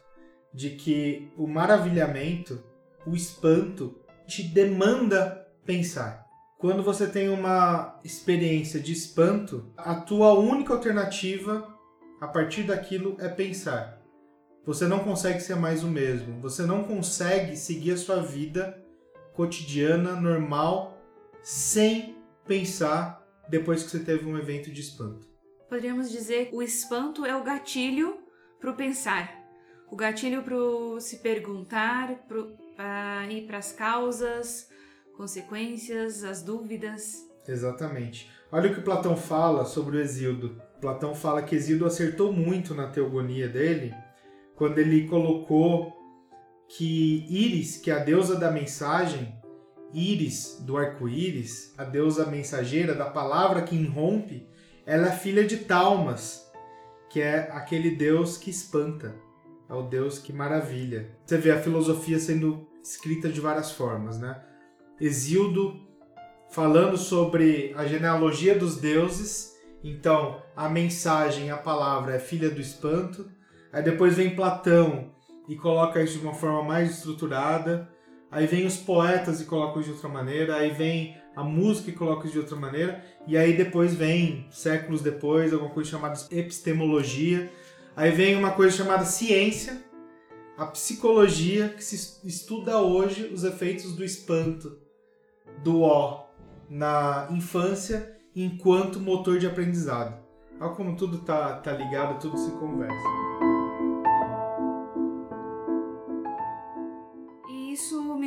de 0.53 0.71
que 0.71 1.31
o 1.37 1.47
maravilhamento, 1.47 2.63
o 3.05 3.15
espanto, 3.15 3.95
te 4.27 4.43
demanda 4.43 5.47
pensar. 5.65 6.27
Quando 6.57 6.83
você 6.83 7.07
tem 7.07 7.29
uma 7.29 7.99
experiência 8.03 8.79
de 8.79 8.91
espanto, 8.91 9.71
a 9.77 9.95
tua 9.95 10.33
única 10.33 10.73
alternativa 10.73 11.73
a 12.19 12.27
partir 12.27 12.63
daquilo 12.63 13.15
é 13.19 13.29
pensar. 13.29 14.01
Você 14.65 14.85
não 14.85 14.99
consegue 14.99 15.39
ser 15.39 15.55
mais 15.55 15.83
o 15.83 15.87
mesmo. 15.87 16.41
Você 16.41 16.63
não 16.63 16.83
consegue 16.83 17.55
seguir 17.55 17.93
a 17.93 17.97
sua 17.97 18.21
vida 18.21 18.83
cotidiana, 19.33 20.19
normal, 20.19 21.01
sem 21.41 22.17
pensar 22.45 23.25
depois 23.47 23.83
que 23.83 23.91
você 23.91 23.99
teve 23.99 24.25
um 24.25 24.37
evento 24.37 24.69
de 24.69 24.81
espanto. 24.81 25.27
Poderíamos 25.69 26.11
dizer 26.11 26.49
que 26.49 26.55
o 26.55 26.61
espanto 26.61 27.25
é 27.25 27.35
o 27.35 27.43
gatilho 27.43 28.17
para 28.59 28.71
o 28.71 28.75
pensar. 28.75 29.38
O 29.91 29.95
gatilho 29.95 30.43
para 30.43 30.55
se 30.99 31.17
perguntar, 31.17 32.15
para 32.75 33.27
ir 33.29 33.45
para 33.47 33.57
as 33.57 33.71
causas, 33.71 34.69
consequências, 35.15 36.23
as 36.23 36.41
dúvidas. 36.41 37.27
Exatamente. 37.47 38.29
Olha 38.51 38.71
o 38.71 38.75
que 38.75 38.81
Platão 38.81 39.17
fala 39.17 39.65
sobre 39.65 39.97
o 39.97 40.01
Exildo. 40.01 40.61
Platão 40.79 41.13
fala 41.13 41.41
que 41.41 41.55
Exildo 41.55 41.85
acertou 41.85 42.31
muito 42.31 42.73
na 42.73 42.87
teogonia 42.87 43.47
dele 43.47 43.93
quando 44.55 44.77
ele 44.79 45.07
colocou 45.07 45.97
que 46.67 47.25
Íris, 47.29 47.77
que 47.77 47.89
é 47.89 47.95
a 47.95 47.99
deusa 47.99 48.35
da 48.35 48.51
mensagem, 48.51 49.33
Íris 49.93 50.59
do 50.61 50.77
arco-íris, 50.77 51.73
a 51.77 51.83
deusa 51.83 52.25
mensageira 52.27 52.93
da 52.93 53.05
palavra 53.05 53.63
que 53.63 53.75
irrompe, 53.75 54.47
ela 54.85 55.07
é 55.07 55.11
filha 55.11 55.45
de 55.45 55.57
Talmas, 55.57 56.47
que 57.09 57.19
é 57.21 57.49
aquele 57.51 57.95
deus 57.95 58.37
que 58.37 58.51
espanta, 58.51 59.15
é 59.69 59.73
o 59.73 59.83
deus 59.83 60.17
que 60.17 60.33
maravilha. 60.33 61.11
Você 61.25 61.37
vê 61.37 61.51
a 61.51 61.61
filosofia 61.61 62.19
sendo 62.19 62.67
escrita 62.83 63.29
de 63.29 63.39
várias 63.39 63.71
formas, 63.71 64.19
né? 64.19 64.41
Exildo 64.99 65.87
falando 66.49 66.97
sobre 66.97 67.73
a 67.77 67.85
genealogia 67.85 68.57
dos 68.57 68.77
deuses, 68.77 69.53
então 69.83 70.41
a 70.55 70.67
mensagem, 70.67 71.51
a 71.51 71.57
palavra 71.57 72.15
é 72.15 72.19
filha 72.19 72.49
do 72.49 72.59
espanto. 72.59 73.29
Aí 73.71 73.83
depois 73.83 74.15
vem 74.15 74.35
Platão 74.35 75.11
e 75.47 75.55
coloca 75.55 76.01
isso 76.01 76.17
de 76.17 76.25
uma 76.25 76.33
forma 76.33 76.63
mais 76.63 76.91
estruturada. 76.91 77.87
Aí 78.31 78.45
vem 78.45 78.65
os 78.65 78.77
poetas 78.77 79.39
e 79.41 79.45
colocam 79.45 79.81
de 79.81 79.91
outra 79.91 80.09
maneira. 80.09 80.55
Aí 80.55 80.71
vem 80.71 81.15
a 81.35 81.43
música 81.43 81.89
e 81.89 81.93
coloca 81.93 82.27
de 82.27 82.37
outra 82.37 82.55
maneira. 82.55 83.03
E 83.27 83.37
aí 83.37 83.55
depois 83.55 83.93
vem, 83.93 84.47
séculos 84.51 85.01
depois, 85.01 85.53
alguma 85.53 85.71
coisa 85.71 85.91
chamada 85.91 86.19
epistemologia. 86.31 87.51
Aí 87.95 88.11
vem 88.11 88.35
uma 88.35 88.51
coisa 88.51 88.77
chamada 88.77 89.05
ciência, 89.05 89.83
a 90.57 90.65
psicologia, 90.65 91.69
que 91.69 91.83
se 91.83 92.25
estuda 92.27 92.79
hoje 92.79 93.25
os 93.33 93.43
efeitos 93.43 93.95
do 93.95 94.03
espanto, 94.03 94.77
do 95.63 95.81
ó, 95.81 96.27
na 96.69 97.27
infância 97.31 98.17
enquanto 98.35 98.99
motor 98.99 99.39
de 99.39 99.47
aprendizado. 99.47 100.17
Olha 100.59 100.75
como 100.75 100.95
tudo 100.95 101.19
tá, 101.19 101.55
tá 101.55 101.71
ligado, 101.71 102.19
tudo 102.19 102.37
se 102.37 102.51
conversa. 102.51 103.29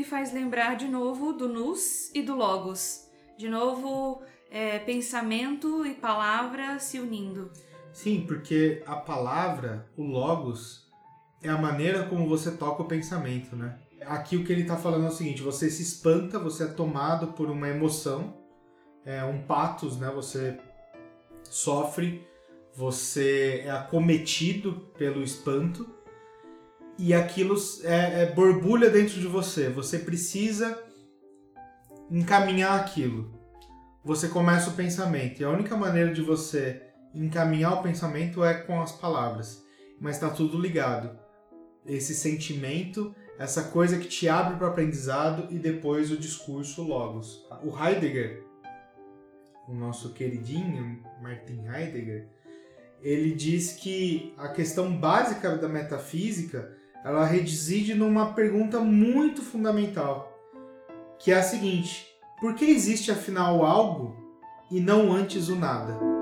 me 0.02 0.04
faz 0.04 0.32
lembrar 0.32 0.74
de 0.74 0.88
novo 0.88 1.32
do 1.32 1.48
Nus 1.48 2.10
e 2.12 2.22
do 2.22 2.34
Logos. 2.34 3.08
De 3.38 3.48
novo, 3.48 4.20
é, 4.50 4.80
pensamento 4.80 5.86
e 5.86 5.94
palavra 5.94 6.80
se 6.80 6.98
unindo. 6.98 7.52
Sim, 7.92 8.24
porque 8.26 8.82
a 8.86 8.96
palavra, 8.96 9.86
o 9.96 10.02
Logos, 10.02 10.90
é 11.42 11.48
a 11.48 11.58
maneira 11.58 12.04
como 12.04 12.28
você 12.28 12.52
toca 12.52 12.82
o 12.82 12.88
pensamento, 12.88 13.54
né? 13.54 13.78
Aqui 14.06 14.36
o 14.36 14.44
que 14.44 14.52
ele 14.52 14.62
está 14.62 14.76
falando 14.76 15.06
é 15.06 15.08
o 15.08 15.12
seguinte: 15.12 15.42
você 15.42 15.70
se 15.70 15.82
espanta, 15.82 16.38
você 16.38 16.64
é 16.64 16.68
tomado 16.68 17.28
por 17.28 17.50
uma 17.50 17.68
emoção, 17.68 18.34
é 19.04 19.22
um 19.24 19.42
patos, 19.42 19.98
né? 19.98 20.10
Você 20.14 20.58
sofre, 21.44 22.26
você 22.74 23.62
é 23.66 23.70
acometido 23.70 24.88
pelo 24.96 25.22
espanto 25.22 25.88
e 26.98 27.12
aquilo 27.12 27.56
é, 27.84 28.22
é 28.22 28.32
borbulha 28.32 28.88
dentro 28.88 29.20
de 29.20 29.26
você. 29.26 29.68
Você 29.68 29.98
precisa 29.98 30.82
encaminhar 32.10 32.80
aquilo. 32.80 33.40
Você 34.04 34.28
começa 34.28 34.70
o 34.70 34.74
pensamento 34.74 35.40
e 35.40 35.44
a 35.44 35.50
única 35.50 35.76
maneira 35.76 36.12
de 36.12 36.22
você 36.22 36.91
encaminhar 37.14 37.74
o 37.74 37.82
pensamento 37.82 38.44
é 38.44 38.54
com 38.54 38.80
as 38.80 38.92
palavras. 38.92 39.64
Mas 40.00 40.16
está 40.16 40.30
tudo 40.30 40.60
ligado. 40.60 41.18
Esse 41.86 42.14
sentimento, 42.14 43.14
essa 43.38 43.64
coisa 43.64 43.98
que 43.98 44.08
te 44.08 44.28
abre 44.28 44.56
para 44.56 44.68
o 44.68 44.70
aprendizado 44.70 45.46
e 45.50 45.58
depois 45.58 46.10
o 46.10 46.16
discurso 46.16 46.82
logos. 46.82 47.46
O 47.62 47.76
Heidegger, 47.76 48.44
o 49.68 49.74
nosso 49.74 50.12
queridinho 50.12 51.02
Martin 51.20 51.64
Heidegger, 51.66 52.28
ele 53.02 53.34
diz 53.34 53.72
que 53.72 54.32
a 54.38 54.48
questão 54.48 54.96
básica 54.96 55.56
da 55.56 55.68
metafísica 55.68 56.76
ela 57.04 57.26
reside 57.26 57.94
numa 57.94 58.32
pergunta 58.32 58.78
muito 58.78 59.42
fundamental, 59.42 60.32
que 61.18 61.32
é 61.32 61.36
a 61.36 61.42
seguinte: 61.42 62.06
por 62.40 62.54
que 62.54 62.64
existe 62.64 63.10
afinal 63.10 63.64
algo 63.64 64.16
e 64.70 64.80
não 64.80 65.12
antes 65.12 65.48
o 65.48 65.56
nada? 65.56 66.21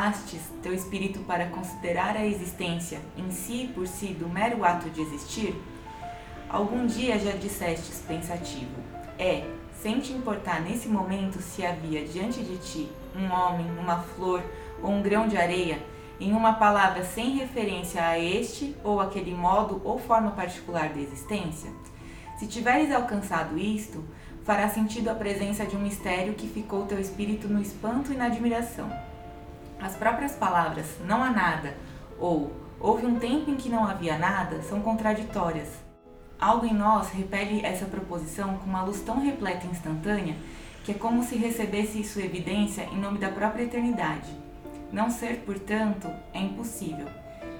Elevastes 0.00 0.40
teu 0.62 0.72
espírito 0.72 1.20
para 1.20 1.46
considerar 1.46 2.16
a 2.16 2.26
existência 2.26 3.00
em 3.16 3.30
si 3.30 3.70
por 3.74 3.86
si 3.86 4.08
do 4.08 4.28
mero 4.28 4.64
ato 4.64 4.88
de 4.88 5.02
existir? 5.02 5.54
Algum 6.48 6.86
dia 6.86 7.18
já 7.18 7.32
dissestes 7.32 8.02
pensativo: 8.08 8.80
É, 9.18 9.44
sem 9.74 10.00
te 10.00 10.12
importar 10.12 10.62
nesse 10.62 10.88
momento 10.88 11.40
se 11.42 11.64
havia 11.64 12.04
diante 12.04 12.42
de 12.42 12.56
ti 12.56 12.88
um 13.14 13.30
homem, 13.30 13.66
uma 13.78 13.98
flor 13.98 14.42
ou 14.82 14.90
um 14.90 15.02
grão 15.02 15.28
de 15.28 15.36
areia, 15.36 15.78
em 16.18 16.32
uma 16.32 16.54
palavra 16.54 17.04
sem 17.04 17.36
referência 17.36 18.02
a 18.02 18.18
este 18.18 18.74
ou 18.82 19.00
aquele 19.00 19.34
modo 19.34 19.82
ou 19.84 19.98
forma 19.98 20.30
particular 20.30 20.88
de 20.88 21.00
existência? 21.00 21.70
Se 22.38 22.46
tiveres 22.46 22.90
alcançado 22.90 23.58
isto, 23.58 24.02
fará 24.44 24.66
sentido 24.70 25.10
a 25.10 25.14
presença 25.14 25.66
de 25.66 25.76
um 25.76 25.80
mistério 25.80 26.32
que 26.32 26.48
ficou 26.48 26.86
teu 26.86 26.98
espírito 26.98 27.46
no 27.48 27.60
espanto 27.60 28.12
e 28.12 28.16
na 28.16 28.26
admiração. 28.26 29.09
As 29.80 29.96
próprias 29.96 30.32
palavras 30.32 30.86
não 31.06 31.22
há 31.22 31.30
nada 31.30 31.76
ou 32.18 32.52
houve 32.78 33.06
um 33.06 33.18
tempo 33.18 33.50
em 33.50 33.56
que 33.56 33.68
não 33.68 33.86
havia 33.86 34.18
nada 34.18 34.62
são 34.62 34.80
contraditórias 34.80 35.90
Algo 36.40 36.64
em 36.64 36.72
nós 36.72 37.10
repele 37.10 37.60
essa 37.62 37.84
proposição 37.84 38.56
com 38.56 38.64
uma 38.64 38.82
luz 38.82 39.02
tão 39.02 39.20
repleta 39.20 39.66
e 39.66 39.70
instantânea 39.70 40.34
que 40.82 40.92
é 40.92 40.94
como 40.94 41.22
se 41.22 41.36
recebesse 41.36 42.02
sua 42.02 42.22
evidência 42.22 42.84
em 42.84 42.98
nome 42.98 43.18
da 43.18 43.28
própria 43.28 43.64
eternidade. 43.64 44.30
Não 44.90 45.10
ser, 45.10 45.40
portanto, 45.44 46.10
é 46.32 46.40
impossível. 46.40 47.06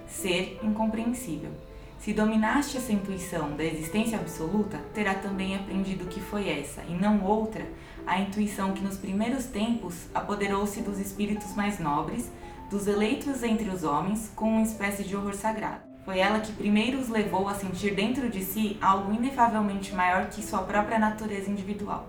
Ser, 0.09 0.59
incompreensível. 0.63 1.51
Se 2.01 2.15
dominaste 2.15 2.79
essa 2.79 2.95
intuição 2.95 3.55
da 3.55 3.63
existência 3.63 4.19
absoluta, 4.19 4.79
terá 4.95 5.13
também 5.13 5.55
aprendido 5.55 6.07
que 6.07 6.19
foi 6.19 6.49
essa, 6.49 6.83
e 6.89 6.95
não 6.95 7.23
outra, 7.23 7.67
a 8.07 8.19
intuição 8.19 8.73
que 8.73 8.83
nos 8.83 8.97
primeiros 8.97 9.45
tempos 9.45 10.07
apoderou-se 10.15 10.81
dos 10.81 10.99
espíritos 10.99 11.55
mais 11.55 11.79
nobres, 11.79 12.33
dos 12.71 12.87
eleitos 12.87 13.43
entre 13.43 13.69
os 13.69 13.85
homens, 13.85 14.33
com 14.35 14.49
uma 14.49 14.63
espécie 14.63 15.05
de 15.05 15.15
horror 15.15 15.35
sagrado. 15.35 15.83
Foi 16.03 16.19
ela 16.19 16.41
que 16.41 16.53
primeiro 16.53 16.99
os 16.99 17.11
levou 17.11 17.47
a 17.47 17.55
sentir 17.55 17.95
dentro 17.95 18.31
de 18.31 18.43
si 18.43 18.79
algo 18.81 19.13
inefavelmente 19.13 19.95
maior 19.95 20.31
que 20.31 20.43
sua 20.43 20.63
própria 20.63 20.99
natureza 20.99 21.51
individual. 21.51 22.09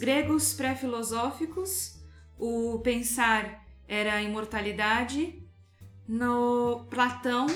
Gregos 0.00 0.54
pré-filosóficos, 0.54 2.00
o 2.38 2.80
pensar 2.80 3.64
era 3.86 4.14
a 4.14 4.22
imortalidade. 4.22 5.46
No 6.08 6.86
Platão, 6.90 7.46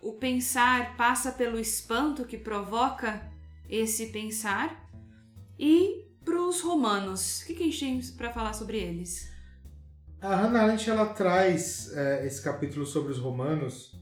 o 0.00 0.14
pensar 0.14 0.96
passa 0.96 1.30
pelo 1.30 1.58
espanto 1.58 2.24
que 2.24 2.38
provoca 2.38 3.30
esse 3.68 4.06
pensar. 4.06 4.90
E 5.58 6.06
para 6.24 6.40
os 6.40 6.60
romanos, 6.62 7.42
o 7.42 7.46
que, 7.46 7.54
que 7.54 7.62
a 7.64 7.66
gente 7.66 8.08
tem 8.08 8.16
para 8.16 8.32
falar 8.32 8.54
sobre 8.54 8.78
eles? 8.78 9.30
A 10.20 10.34
Hannah 10.34 10.62
Arendt 10.62 10.88
ela 10.88 11.06
traz 11.06 11.92
é, 11.94 12.26
esse 12.26 12.42
capítulo 12.42 12.86
sobre 12.86 13.12
os 13.12 13.18
romanos 13.18 13.94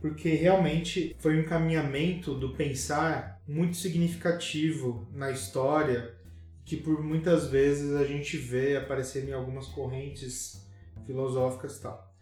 porque 0.00 0.30
realmente 0.30 1.14
foi 1.18 1.36
um 1.36 1.40
encaminhamento 1.40 2.34
do 2.34 2.54
pensar 2.54 3.40
muito 3.46 3.76
significativo 3.76 5.06
na 5.12 5.30
história 5.30 6.18
que 6.64 6.76
por 6.76 7.02
muitas 7.02 7.48
vezes 7.48 7.94
a 7.94 8.04
gente 8.04 8.36
vê 8.36 8.76
aparecendo 8.76 9.28
em 9.28 9.32
algumas 9.32 9.66
correntes 9.66 10.66
filosóficas 11.06 11.78
e 11.78 11.82
tal. 11.82 12.14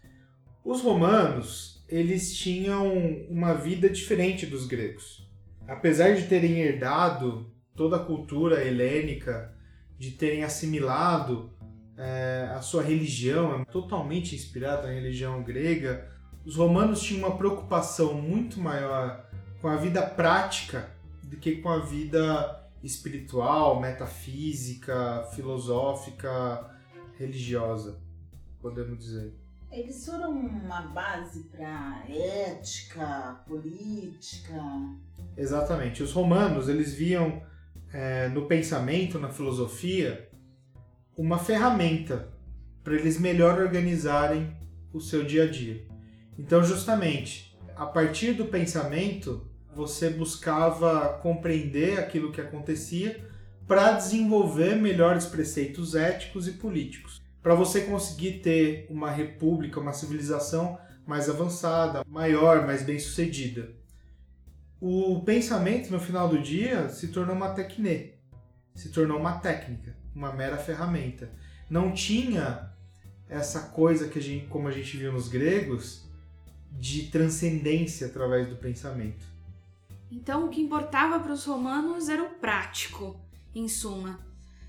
Os 0.63 0.81
romanos, 0.81 1.83
eles 1.87 2.35
tinham 2.35 2.87
uma 3.29 3.53
vida 3.53 3.89
diferente 3.89 4.45
dos 4.45 4.65
gregos. 4.65 5.27
Apesar 5.67 6.15
de 6.15 6.27
terem 6.27 6.59
herdado 6.59 7.51
toda 7.75 7.97
a 7.97 8.05
cultura 8.05 8.65
helênica, 8.65 9.53
de 9.97 10.11
terem 10.11 10.43
assimilado 10.43 11.53
é, 11.99 12.49
a 12.55 12.61
sua 12.61 12.81
religião 12.81 13.59
é 13.59 13.65
totalmente 13.65 14.33
inspirada 14.33 14.87
na 14.87 14.93
religião 14.93 15.43
grega. 15.43 16.07
Os 16.45 16.55
romanos 16.55 17.01
tinham 17.01 17.27
uma 17.27 17.37
preocupação 17.37 18.13
muito 18.13 18.57
maior 18.57 19.29
com 19.61 19.67
a 19.67 19.75
vida 19.75 20.01
prática 20.01 20.89
do 21.21 21.35
que 21.35 21.57
com 21.57 21.69
a 21.69 21.79
vida 21.79 22.58
espiritual, 22.83 23.79
metafísica, 23.79 25.27
filosófica, 25.33 26.69
religiosa, 27.17 27.99
podemos 28.61 28.99
dizer. 28.99 29.33
Eles 29.71 30.03
foram 30.05 30.31
uma 30.31 30.81
base 30.81 31.43
para 31.43 32.03
ética, 32.09 33.43
política. 33.47 34.59
Exatamente. 35.37 36.01
Os 36.01 36.11
romanos 36.11 36.67
eles 36.67 36.93
viam 36.93 37.43
é, 37.93 38.29
no 38.29 38.47
pensamento, 38.47 39.19
na 39.19 39.29
filosofia, 39.29 40.29
uma 41.15 41.37
ferramenta 41.37 42.29
para 42.83 42.95
eles 42.95 43.19
melhor 43.19 43.59
organizarem 43.59 44.55
o 44.91 44.99
seu 44.99 45.23
dia 45.23 45.43
a 45.43 45.47
dia. 45.47 45.85
Então, 46.37 46.63
justamente, 46.63 47.55
a 47.75 47.85
partir 47.85 48.33
do 48.33 48.45
pensamento, 48.45 49.48
você 49.73 50.09
buscava 50.09 51.19
compreender 51.21 51.99
aquilo 51.99 52.31
que 52.31 52.41
acontecia 52.41 53.23
para 53.67 53.91
desenvolver 53.93 54.75
melhores 54.75 55.25
preceitos 55.25 55.95
éticos 55.95 56.47
e 56.47 56.53
políticos 56.53 57.21
para 57.41 57.55
você 57.55 57.81
conseguir 57.81 58.39
ter 58.39 58.85
uma 58.89 59.09
república, 59.09 59.79
uma 59.79 59.93
civilização 59.93 60.77
mais 61.05 61.29
avançada, 61.29 62.03
maior, 62.07 62.65
mais 62.65 62.83
bem 62.83 62.99
sucedida. 62.99 63.71
O 64.79 65.21
pensamento, 65.21 65.89
no 65.89 65.99
final 65.99 66.29
do 66.29 66.41
dia, 66.41 66.89
se 66.89 67.07
tornou 67.07 67.35
uma 67.35 67.49
tecne, 67.49 68.13
se 68.75 68.89
tornou 68.89 69.17
uma 69.17 69.39
técnica, 69.39 69.95
uma 70.13 70.31
mera 70.31 70.57
ferramenta. 70.57 71.29
Não 71.69 71.91
tinha 71.91 72.71
essa 73.27 73.69
coisa 73.69 74.07
que 74.07 74.19
a 74.19 74.21
gente, 74.21 74.47
como 74.47 74.67
a 74.67 74.71
gente 74.71 74.97
viu 74.97 75.11
nos 75.11 75.27
gregos, 75.27 76.07
de 76.71 77.07
transcendência 77.07 78.07
através 78.07 78.47
do 78.47 78.55
pensamento. 78.55 79.25
Então, 80.11 80.45
o 80.45 80.49
que 80.49 80.61
importava 80.61 81.19
para 81.19 81.33
os 81.33 81.45
romanos 81.45 82.09
era 82.09 82.23
o 82.23 82.29
prático, 82.29 83.19
em 83.53 83.67
suma. 83.67 84.19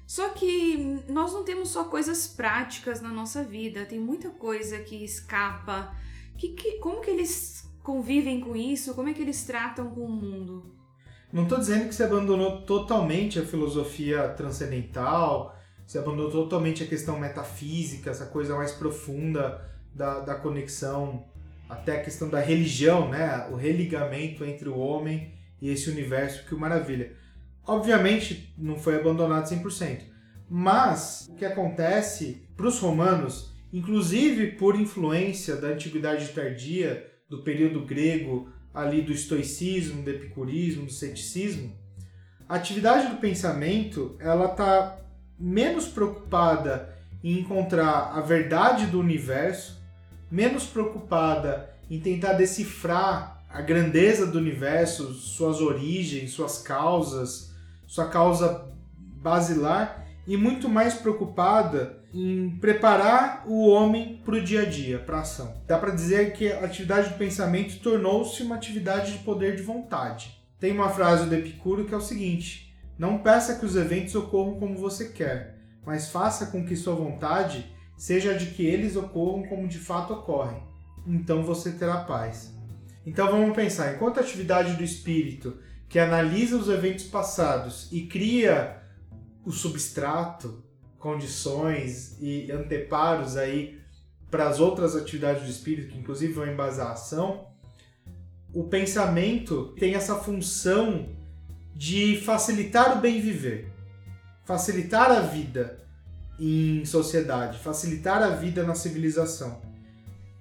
Só 0.07 0.31
que 0.31 1.03
nós 1.09 1.33
não 1.33 1.45
temos 1.45 1.69
só 1.69 1.85
coisas 1.85 2.27
práticas 2.27 3.01
na 3.01 3.11
nossa 3.11 3.45
vida, 3.45 3.87
tem 3.87 3.99
muita 3.99 4.29
coisa 4.31 4.81
que 4.81 5.05
escapa. 5.05 5.95
Que, 6.37 6.49
que, 6.49 6.79
como 6.79 7.01
que 7.01 7.11
eles 7.11 7.65
convivem 7.83 8.41
com 8.41 8.57
isso? 8.57 8.95
Como 8.95 9.09
é 9.09 9.15
que 9.15 9.23
eles 9.23 9.45
tratam 9.45 9.89
com 9.91 10.01
o 10.01 10.11
mundo? 10.11 10.75
Não 11.33 11.45
estou 11.45 11.59
dizendo 11.59 11.89
que 11.89 11.95
você 11.95 12.03
abandonou 12.03 12.63
totalmente 12.63 13.39
a 13.39 13.47
filosofia 13.47 14.29
transcendental, 14.31 15.57
você 15.87 15.99
abandonou 15.99 16.31
totalmente 16.31 16.83
a 16.83 16.87
questão 16.87 17.19
metafísica, 17.19 18.11
essa 18.11 18.27
coisa 18.27 18.57
mais 18.57 18.73
profunda 18.73 19.65
da, 19.95 20.21
da 20.21 20.35
conexão, 20.35 21.25
até 21.71 21.97
a 21.97 22.03
questão 22.03 22.29
da 22.29 22.41
religião, 22.41 23.09
né? 23.09 23.47
o 23.51 23.55
religamento 23.55 24.45
entre 24.45 24.69
o 24.69 24.77
homem 24.77 25.33
e 25.63 25.71
esse 25.71 25.89
universo 25.89 26.45
que 26.45 26.55
o 26.55 26.59
maravilha. 26.59 27.13
Obviamente, 27.67 28.53
não 28.59 28.77
foi 28.77 28.97
abandonado 28.97 29.49
100%. 29.49 30.01
Mas 30.49 31.29
o 31.31 31.37
que 31.37 31.45
acontece 31.45 32.49
para 32.57 32.67
os 32.67 32.81
romanos, 32.81 33.55
inclusive 33.73 34.53
por 34.53 34.75
influência 34.75 35.55
da 35.55 35.69
antiguidade 35.69 36.29
tardia, 36.31 37.07
do 37.29 37.45
período 37.45 37.87
grego, 37.87 38.51
ali 38.75 39.03
do 39.03 39.13
estoicismo, 39.13 40.03
do 40.03 40.11
epicurismo, 40.11 40.87
do 40.87 40.93
ceticismo, 40.93 41.73
a 42.49 42.57
atividade 42.57 43.09
do 43.09 43.21
pensamento 43.21 44.17
ela 44.19 44.47
está 44.47 44.99
menos 45.39 45.87
preocupada 45.87 46.97
em 47.23 47.39
encontrar 47.39 48.13
a 48.13 48.21
verdade 48.21 48.87
do 48.87 48.99
universo, 48.99 49.80
menos 50.31 50.65
preocupada 50.65 51.71
em 51.91 51.99
tentar 51.99 52.35
decifrar 52.35 53.43
a 53.49 53.61
grandeza 53.61 54.27
do 54.27 54.39
universo, 54.39 55.13
suas 55.13 55.61
origens, 55.61 56.31
suas 56.31 56.59
causas, 56.59 57.53
sua 57.87 58.09
causa 58.09 58.69
basilar 58.97 60.07
e 60.27 60.37
muito 60.37 60.69
mais 60.69 60.95
preocupada 60.95 61.99
em 62.15 62.57
preparar 62.61 63.45
o 63.47 63.69
homem 63.69 64.21
para 64.25 64.37
o 64.37 64.41
dia 64.41 64.63
a 64.63 64.65
dia, 64.65 64.99
para 64.99 65.19
a 65.19 65.21
ação. 65.21 65.55
Dá 65.67 65.79
para 65.79 65.91
dizer 65.91 66.33
que 66.33 66.51
a 66.53 66.65
atividade 66.65 67.09
do 67.09 67.19
pensamento 67.19 67.81
tornou-se 67.81 68.43
uma 68.43 68.55
atividade 68.55 69.13
de 69.13 69.19
poder 69.25 69.57
de 69.57 69.63
vontade. 69.63 70.41
Tem 70.59 70.73
uma 70.73 70.91
frase 70.91 71.27
do 71.27 71.35
Epicuro 71.35 71.85
que 71.85 71.95
é 71.95 71.97
o 71.97 72.01
seguinte: 72.01 72.75
Não 72.99 73.19
peça 73.19 73.57
que 73.57 73.67
os 73.67 73.77
eventos 73.77 74.15
ocorram 74.15 74.59
como 74.59 74.77
você 74.77 75.09
quer, 75.09 75.57
mas 75.85 76.11
faça 76.11 76.47
com 76.47 76.65
que 76.65 76.77
sua 76.77 76.95
vontade 76.95 77.73
seja 78.01 78.33
de 78.33 78.47
que 78.47 78.65
eles 78.65 78.97
ocorram 78.97 79.43
como 79.43 79.69
de 79.69 79.79
fato 79.79 80.15
ocorrem. 80.15 80.63
Então 81.07 81.43
você 81.43 81.71
terá 81.71 81.99
paz. 81.99 82.51
Então 83.05 83.31
vamos 83.31 83.55
pensar, 83.55 83.95
enquanto 83.95 84.17
a 84.17 84.23
atividade 84.23 84.73
do 84.73 84.83
espírito 84.83 85.59
que 85.87 85.99
analisa 85.99 86.57
os 86.57 86.71
eventos 86.71 87.05
passados 87.05 87.93
e 87.93 88.07
cria 88.07 88.83
o 89.45 89.53
substrato, 89.53 90.65
condições 90.99 92.17
e 92.23 92.51
anteparos 92.51 93.37
aí 93.37 93.79
para 94.31 94.49
as 94.49 94.61
outras 94.61 94.97
atividades 94.97 95.43
do 95.43 95.51
espírito, 95.51 95.93
que 95.93 95.99
inclusive 95.99 96.33
vão 96.33 96.47
embasar 96.47 96.87
a 96.87 96.93
ação, 96.93 97.49
o 98.55 98.65
pensamento 98.65 99.75
tem 99.79 99.95
essa 99.95 100.15
função 100.15 101.11
de 101.77 102.19
facilitar 102.23 102.97
o 102.97 103.01
bem 103.03 103.21
viver, 103.21 103.71
facilitar 104.47 105.11
a 105.11 105.21
vida 105.21 105.90
em 106.41 106.85
sociedade, 106.85 107.59
facilitar 107.59 108.23
a 108.23 108.31
vida 108.31 108.65
na 108.65 108.75
civilização. 108.75 109.61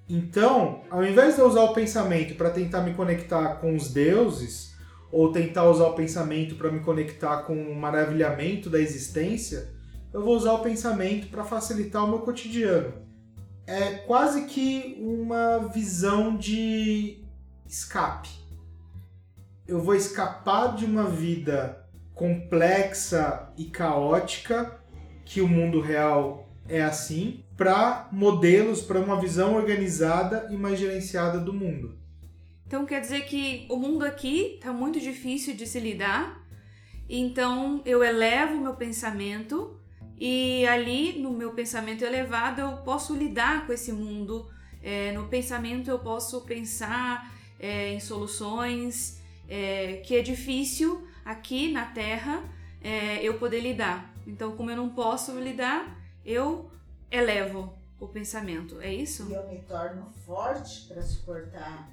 Então, 0.08 0.82
ao 0.90 1.04
invés 1.04 1.36
de 1.36 1.42
eu 1.42 1.48
usar 1.48 1.62
o 1.62 1.74
pensamento 1.74 2.36
para 2.36 2.50
tentar 2.50 2.82
me 2.82 2.94
conectar 2.94 3.56
com 3.56 3.76
os 3.76 3.90
deuses, 3.92 4.70
ou 5.12 5.32
tentar 5.32 5.70
usar 5.70 5.88
o 5.88 5.94
pensamento 5.94 6.56
para 6.56 6.72
me 6.72 6.80
conectar 6.80 7.44
com 7.44 7.54
o 7.54 7.76
maravilhamento 7.76 8.70
da 8.70 8.80
existência, 8.80 9.70
eu 10.14 10.24
vou 10.24 10.36
usar 10.36 10.54
o 10.54 10.60
pensamento 10.60 11.28
para 11.28 11.44
facilitar 11.44 12.04
o 12.04 12.08
meu 12.08 12.20
cotidiano. 12.20 12.94
É 13.66 13.98
quase 14.08 14.46
que 14.46 14.98
uma 15.00 15.70
visão 15.74 16.36
de 16.36 17.24
escape. 17.68 18.30
Eu 19.68 19.80
vou 19.80 19.94
escapar 19.94 20.76
de 20.76 20.86
uma 20.86 21.04
vida 21.04 21.86
complexa 22.16 23.52
e 23.56 23.66
caótica, 23.66 24.79
que 25.30 25.42
o 25.42 25.48
mundo 25.48 25.80
real 25.80 26.50
é 26.68 26.82
assim, 26.82 27.44
para 27.56 28.10
modelos, 28.12 28.82
para 28.82 29.00
uma 29.00 29.22
visão 29.22 29.56
organizada 29.56 30.48
e 30.50 30.58
mais 30.58 30.80
gerenciada 30.80 31.40
do 31.40 31.54
mundo. 31.54 31.96
Então 32.66 32.84
quer 32.84 33.00
dizer 33.00 33.26
que 33.26 33.68
o 33.70 33.78
mundo 33.78 34.04
aqui 34.04 34.56
está 34.56 34.74
muito 34.74 35.00
difícil 35.00 35.56
de 35.56 35.68
se 35.68 35.80
lidar. 35.80 36.44
Então 37.08 37.80
eu 37.86 38.04
elevo 38.04 38.56
o 38.56 38.62
meu 38.62 38.74
pensamento 38.74 39.80
e 40.20 40.66
ali 40.66 41.20
no 41.20 41.32
meu 41.32 41.52
pensamento 41.52 42.04
elevado 42.04 42.62
eu 42.62 42.78
posso 42.78 43.16
lidar 43.16 43.68
com 43.68 43.74
esse 43.74 43.92
mundo. 43.92 44.50
É, 44.82 45.12
no 45.12 45.28
pensamento 45.28 45.92
eu 45.92 46.00
posso 46.00 46.42
pensar 46.42 47.32
é, 47.60 47.94
em 47.94 48.00
soluções 48.00 49.22
é, 49.48 50.02
que 50.04 50.16
é 50.16 50.24
difícil 50.24 51.08
aqui 51.24 51.72
na 51.72 51.86
Terra 51.86 52.44
é, 52.82 53.22
eu 53.22 53.36
poder 53.36 53.60
lidar. 53.60 54.12
Então 54.30 54.56
como 54.56 54.70
eu 54.70 54.78
não 54.78 54.90
posso 54.90 55.38
lidar, 55.40 56.00
eu 56.24 56.70
elevo 57.12 57.74
o 58.00 58.08
pensamento. 58.08 58.80
É 58.80 58.94
isso? 58.94 59.28
E 59.30 59.34
eu 59.34 59.48
me 59.48 59.60
torno 59.60 60.10
forte 60.26 60.88
para 60.88 61.02
suportar 61.02 61.90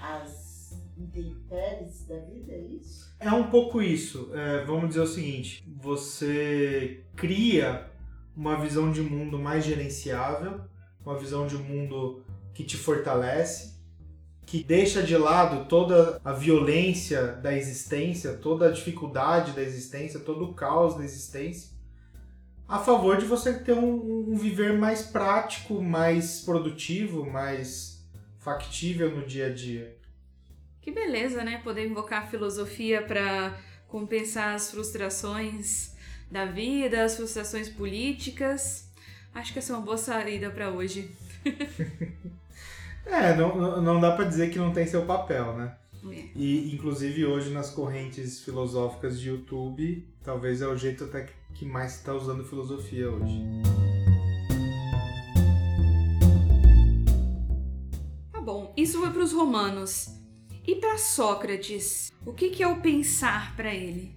as 0.00 0.80
intempéries 0.96 2.06
da 2.06 2.18
vida, 2.20 2.52
é 2.52 2.60
isso? 2.60 3.14
É 3.18 3.30
um 3.30 3.50
pouco 3.50 3.82
isso. 3.82 4.30
É, 4.34 4.64
vamos 4.64 4.88
dizer 4.88 5.00
o 5.00 5.06
seguinte: 5.06 5.64
você 5.80 7.04
cria 7.16 7.90
uma 8.36 8.58
visão 8.60 8.90
de 8.90 9.02
mundo 9.02 9.38
mais 9.38 9.64
gerenciável, 9.64 10.60
uma 11.04 11.18
visão 11.18 11.46
de 11.46 11.56
mundo 11.56 12.24
que 12.54 12.64
te 12.64 12.76
fortalece, 12.76 13.74
que 14.52 14.62
deixa 14.62 15.02
de 15.02 15.16
lado 15.16 15.64
toda 15.64 16.20
a 16.22 16.34
violência 16.34 17.28
da 17.28 17.56
existência, 17.56 18.34
toda 18.34 18.68
a 18.68 18.70
dificuldade 18.70 19.52
da 19.52 19.62
existência, 19.62 20.20
todo 20.20 20.44
o 20.44 20.52
caos 20.52 20.94
da 20.94 21.02
existência, 21.02 21.70
a 22.68 22.78
favor 22.78 23.16
de 23.16 23.24
você 23.24 23.60
ter 23.60 23.72
um, 23.72 24.30
um 24.30 24.36
viver 24.36 24.74
mais 24.78 25.04
prático, 25.04 25.80
mais 25.80 26.42
produtivo, 26.42 27.24
mais 27.24 28.06
factível 28.40 29.16
no 29.16 29.24
dia 29.24 29.46
a 29.46 29.54
dia. 29.54 29.96
Que 30.82 30.90
beleza, 30.90 31.42
né? 31.42 31.62
Poder 31.64 31.86
invocar 31.86 32.24
a 32.24 32.26
filosofia 32.26 33.00
para 33.00 33.58
compensar 33.88 34.54
as 34.54 34.70
frustrações 34.70 35.94
da 36.30 36.44
vida, 36.44 37.02
as 37.02 37.16
frustrações 37.16 37.70
políticas. 37.70 38.86
Acho 39.34 39.50
que 39.50 39.60
essa 39.60 39.72
é 39.72 39.76
uma 39.76 39.82
boa 39.82 39.96
saída 39.96 40.50
para 40.50 40.68
hoje. 40.68 41.10
É, 43.04 43.34
não, 43.34 43.80
não 43.82 44.00
dá 44.00 44.12
para 44.12 44.24
dizer 44.24 44.50
que 44.50 44.58
não 44.58 44.72
tem 44.72 44.86
seu 44.86 45.04
papel, 45.04 45.56
né? 45.56 45.76
É. 46.10 46.24
E, 46.34 46.74
inclusive, 46.74 47.24
hoje 47.24 47.50
nas 47.50 47.70
correntes 47.70 48.40
filosóficas 48.40 49.20
de 49.20 49.28
YouTube, 49.28 50.08
talvez 50.22 50.60
é 50.60 50.66
o 50.66 50.76
jeito 50.76 51.04
até 51.04 51.28
que 51.54 51.64
mais 51.64 51.96
está 51.96 52.12
usando 52.14 52.44
filosofia 52.44 53.10
hoje. 53.10 53.42
Tá 58.32 58.40
bom, 58.40 58.72
isso 58.76 58.98
foi 58.98 59.10
para 59.10 59.22
os 59.22 59.32
romanos. 59.32 60.08
E 60.66 60.76
para 60.76 60.96
Sócrates, 60.96 62.12
o 62.24 62.32
que, 62.32 62.50
que 62.50 62.62
é 62.62 62.68
o 62.68 62.80
pensar 62.80 63.54
para 63.56 63.74
ele? 63.74 64.16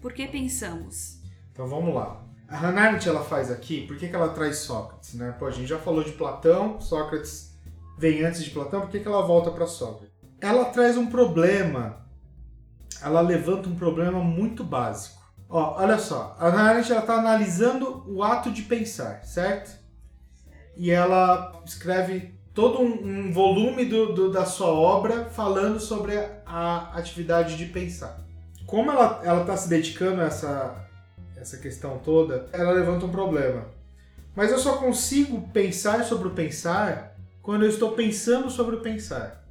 Por 0.00 0.12
que 0.12 0.26
pensamos? 0.26 1.18
Então 1.52 1.66
vamos 1.66 1.94
lá. 1.94 2.24
A 2.48 2.56
Hannah 2.56 2.82
Arendt 2.82 3.08
ela 3.08 3.22
faz 3.22 3.50
aqui, 3.50 3.86
por 3.86 3.96
que, 3.96 4.08
que 4.08 4.14
ela 4.14 4.30
traz 4.30 4.58
Sócrates? 4.58 5.14
Né? 5.14 5.34
Pô, 5.38 5.46
a 5.46 5.50
gente 5.50 5.68
já 5.68 5.78
falou 5.78 6.02
de 6.02 6.12
Platão, 6.12 6.80
Sócrates 6.80 7.57
vem 7.98 8.24
antes 8.24 8.44
de 8.44 8.50
Platão, 8.50 8.82
por 8.82 8.90
que, 8.90 9.06
ela 9.06 9.26
volta 9.26 9.50
para 9.50 9.66
Sócrates? 9.66 10.14
Ela 10.40 10.66
traz 10.66 10.96
um 10.96 11.06
problema, 11.06 12.06
ela 13.02 13.20
levanta 13.20 13.68
um 13.68 13.74
problema 13.74 14.20
muito 14.20 14.62
básico. 14.62 15.18
Ó, 15.48 15.82
olha 15.82 15.98
só, 15.98 16.36
a 16.38 16.46
Arendt 16.46 16.92
está 16.92 17.14
analisando 17.14 18.04
o 18.06 18.22
ato 18.22 18.52
de 18.52 18.62
pensar, 18.62 19.24
certo? 19.24 19.76
E 20.76 20.90
ela 20.90 21.60
escreve 21.66 22.38
todo 22.54 22.80
um, 22.80 23.28
um 23.28 23.32
volume 23.32 23.84
do, 23.84 24.12
do, 24.12 24.30
da 24.30 24.44
sua 24.44 24.68
obra 24.68 25.24
falando 25.24 25.80
sobre 25.80 26.12
a 26.46 26.92
atividade 26.96 27.56
de 27.56 27.66
pensar. 27.66 28.20
Como 28.66 28.90
ela 28.90 29.40
está 29.40 29.56
se 29.56 29.68
dedicando 29.68 30.20
a 30.20 30.26
essa, 30.26 30.88
essa 31.36 31.56
questão 31.56 31.98
toda, 31.98 32.48
ela 32.52 32.72
levanta 32.72 33.06
um 33.06 33.10
problema. 33.10 33.66
Mas 34.36 34.52
eu 34.52 34.58
só 34.58 34.76
consigo 34.76 35.48
pensar 35.48 36.04
sobre 36.04 36.28
o 36.28 36.32
pensar 36.32 37.17
quando 37.48 37.62
eu 37.62 37.70
estou 37.70 37.92
pensando 37.92 38.50
sobre 38.50 38.76
o 38.76 38.80
pensar. 38.80 39.42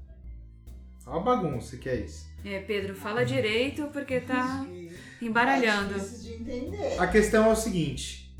Olha 1.04 1.20
a 1.20 1.24
bagunça 1.24 1.78
que 1.78 1.90
é 1.90 1.96
isso. 1.96 2.28
É, 2.46 2.60
Pedro, 2.60 2.94
fala 2.94 3.26
direito 3.26 3.88
porque 3.88 4.20
tá 4.20 4.64
embaralhando. 5.20 5.96
A 7.00 7.08
questão 7.08 7.46
é 7.46 7.52
o 7.52 7.56
seguinte: 7.56 8.38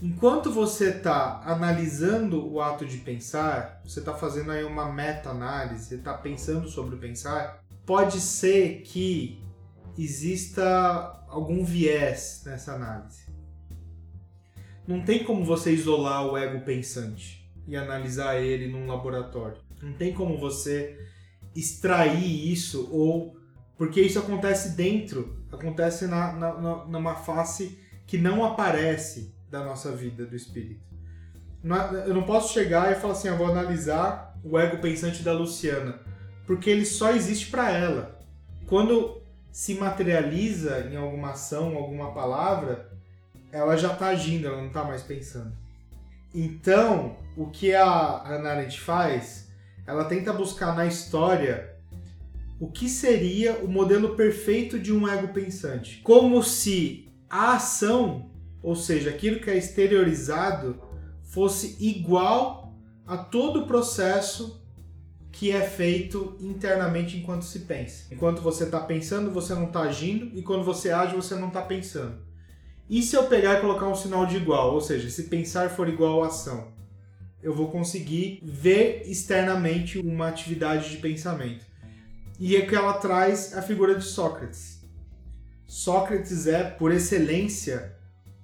enquanto 0.00 0.50
você 0.50 0.88
está 0.88 1.42
analisando 1.44 2.50
o 2.50 2.62
ato 2.62 2.86
de 2.86 2.96
pensar, 2.96 3.78
você 3.84 3.98
está 3.98 4.14
fazendo 4.14 4.50
aí 4.50 4.64
uma 4.64 4.90
meta-análise, 4.90 5.84
você 5.84 5.96
está 5.96 6.14
pensando 6.14 6.66
sobre 6.66 6.94
o 6.94 6.98
pensar, 6.98 7.62
pode 7.84 8.22
ser 8.22 8.80
que 8.86 9.38
exista 9.98 11.22
algum 11.28 11.62
viés 11.62 12.40
nessa 12.46 12.72
análise. 12.72 13.26
Não 14.88 15.02
tem 15.04 15.24
como 15.24 15.44
você 15.44 15.72
isolar 15.72 16.24
o 16.24 16.38
ego 16.38 16.64
pensante 16.64 17.41
e 17.66 17.76
analisar 17.76 18.40
ele 18.40 18.66
num 18.70 18.86
laboratório. 18.86 19.58
Não 19.82 19.92
tem 19.92 20.12
como 20.12 20.38
você 20.38 20.98
extrair 21.54 22.50
isso 22.50 22.88
ou 22.90 23.36
porque 23.76 24.00
isso 24.00 24.18
acontece 24.18 24.76
dentro, 24.76 25.36
acontece 25.50 26.06
na, 26.06 26.32
na, 26.32 26.84
numa 26.86 27.16
face 27.16 27.78
que 28.06 28.16
não 28.16 28.44
aparece 28.44 29.34
da 29.50 29.64
nossa 29.64 29.90
vida 29.90 30.24
do 30.24 30.36
espírito. 30.36 30.80
É, 31.64 32.08
eu 32.08 32.14
não 32.14 32.22
posso 32.22 32.52
chegar 32.52 32.92
e 32.92 32.94
falar 32.94 33.14
assim, 33.14 33.28
eu 33.28 33.36
vou 33.36 33.48
analisar 33.48 34.38
o 34.44 34.58
ego 34.58 34.78
pensante 34.78 35.22
da 35.22 35.32
Luciana, 35.32 36.00
porque 36.46 36.70
ele 36.70 36.84
só 36.84 37.10
existe 37.12 37.50
para 37.50 37.70
ela. 37.70 38.18
Quando 38.66 39.20
se 39.50 39.74
materializa 39.74 40.88
em 40.90 40.96
alguma 40.96 41.30
ação, 41.30 41.76
alguma 41.76 42.12
palavra, 42.12 42.90
ela 43.50 43.76
já 43.76 43.92
está 43.92 44.08
agindo, 44.08 44.46
ela 44.46 44.56
não 44.56 44.68
está 44.68 44.84
mais 44.84 45.02
pensando. 45.02 45.52
Então, 46.34 47.16
o 47.36 47.46
que 47.46 47.74
a 47.74 48.22
Hannah 48.24 48.52
Arendt 48.52 48.80
faz, 48.80 49.48
ela 49.86 50.04
tenta 50.04 50.32
buscar 50.32 50.74
na 50.74 50.86
história 50.86 51.72
o 52.58 52.70
que 52.70 52.88
seria 52.88 53.56
o 53.56 53.68
modelo 53.68 54.14
perfeito 54.14 54.78
de 54.78 54.92
um 54.92 55.08
ego 55.08 55.28
pensante. 55.28 56.00
Como 56.02 56.42
se 56.42 57.12
a 57.28 57.56
ação, 57.56 58.30
ou 58.62 58.76
seja, 58.76 59.10
aquilo 59.10 59.40
que 59.40 59.50
é 59.50 59.56
exteriorizado, 59.56 60.80
fosse 61.24 61.76
igual 61.80 62.72
a 63.06 63.16
todo 63.16 63.62
o 63.62 63.66
processo 63.66 64.62
que 65.32 65.50
é 65.50 65.62
feito 65.62 66.36
internamente 66.38 67.16
enquanto 67.16 67.42
se 67.42 67.60
pensa. 67.60 68.14
Enquanto 68.14 68.40
você 68.40 68.64
está 68.64 68.78
pensando, 68.78 69.30
você 69.30 69.54
não 69.54 69.64
está 69.64 69.80
agindo, 69.80 70.30
e 70.38 70.42
quando 70.42 70.62
você 70.62 70.92
age, 70.92 71.16
você 71.16 71.34
não 71.34 71.48
está 71.48 71.62
pensando. 71.62 72.31
E 72.92 73.02
se 73.02 73.16
eu 73.16 73.24
pegar 73.24 73.56
e 73.56 73.60
colocar 73.62 73.88
um 73.88 73.94
sinal 73.94 74.26
de 74.26 74.36
igual, 74.36 74.74
ou 74.74 74.80
seja, 74.82 75.08
se 75.08 75.22
pensar 75.22 75.70
for 75.70 75.88
igual 75.88 76.22
a 76.22 76.26
ação, 76.26 76.68
eu 77.42 77.54
vou 77.54 77.70
conseguir 77.70 78.38
ver 78.42 79.04
externamente 79.06 79.98
uma 79.98 80.28
atividade 80.28 80.90
de 80.90 80.98
pensamento. 80.98 81.64
E 82.38 82.54
é 82.54 82.66
que 82.66 82.74
ela 82.74 82.92
traz 82.92 83.56
a 83.56 83.62
figura 83.62 83.94
de 83.94 84.04
Sócrates. 84.04 84.82
Sócrates 85.66 86.46
é, 86.46 86.64
por 86.64 86.92
excelência, 86.92 87.96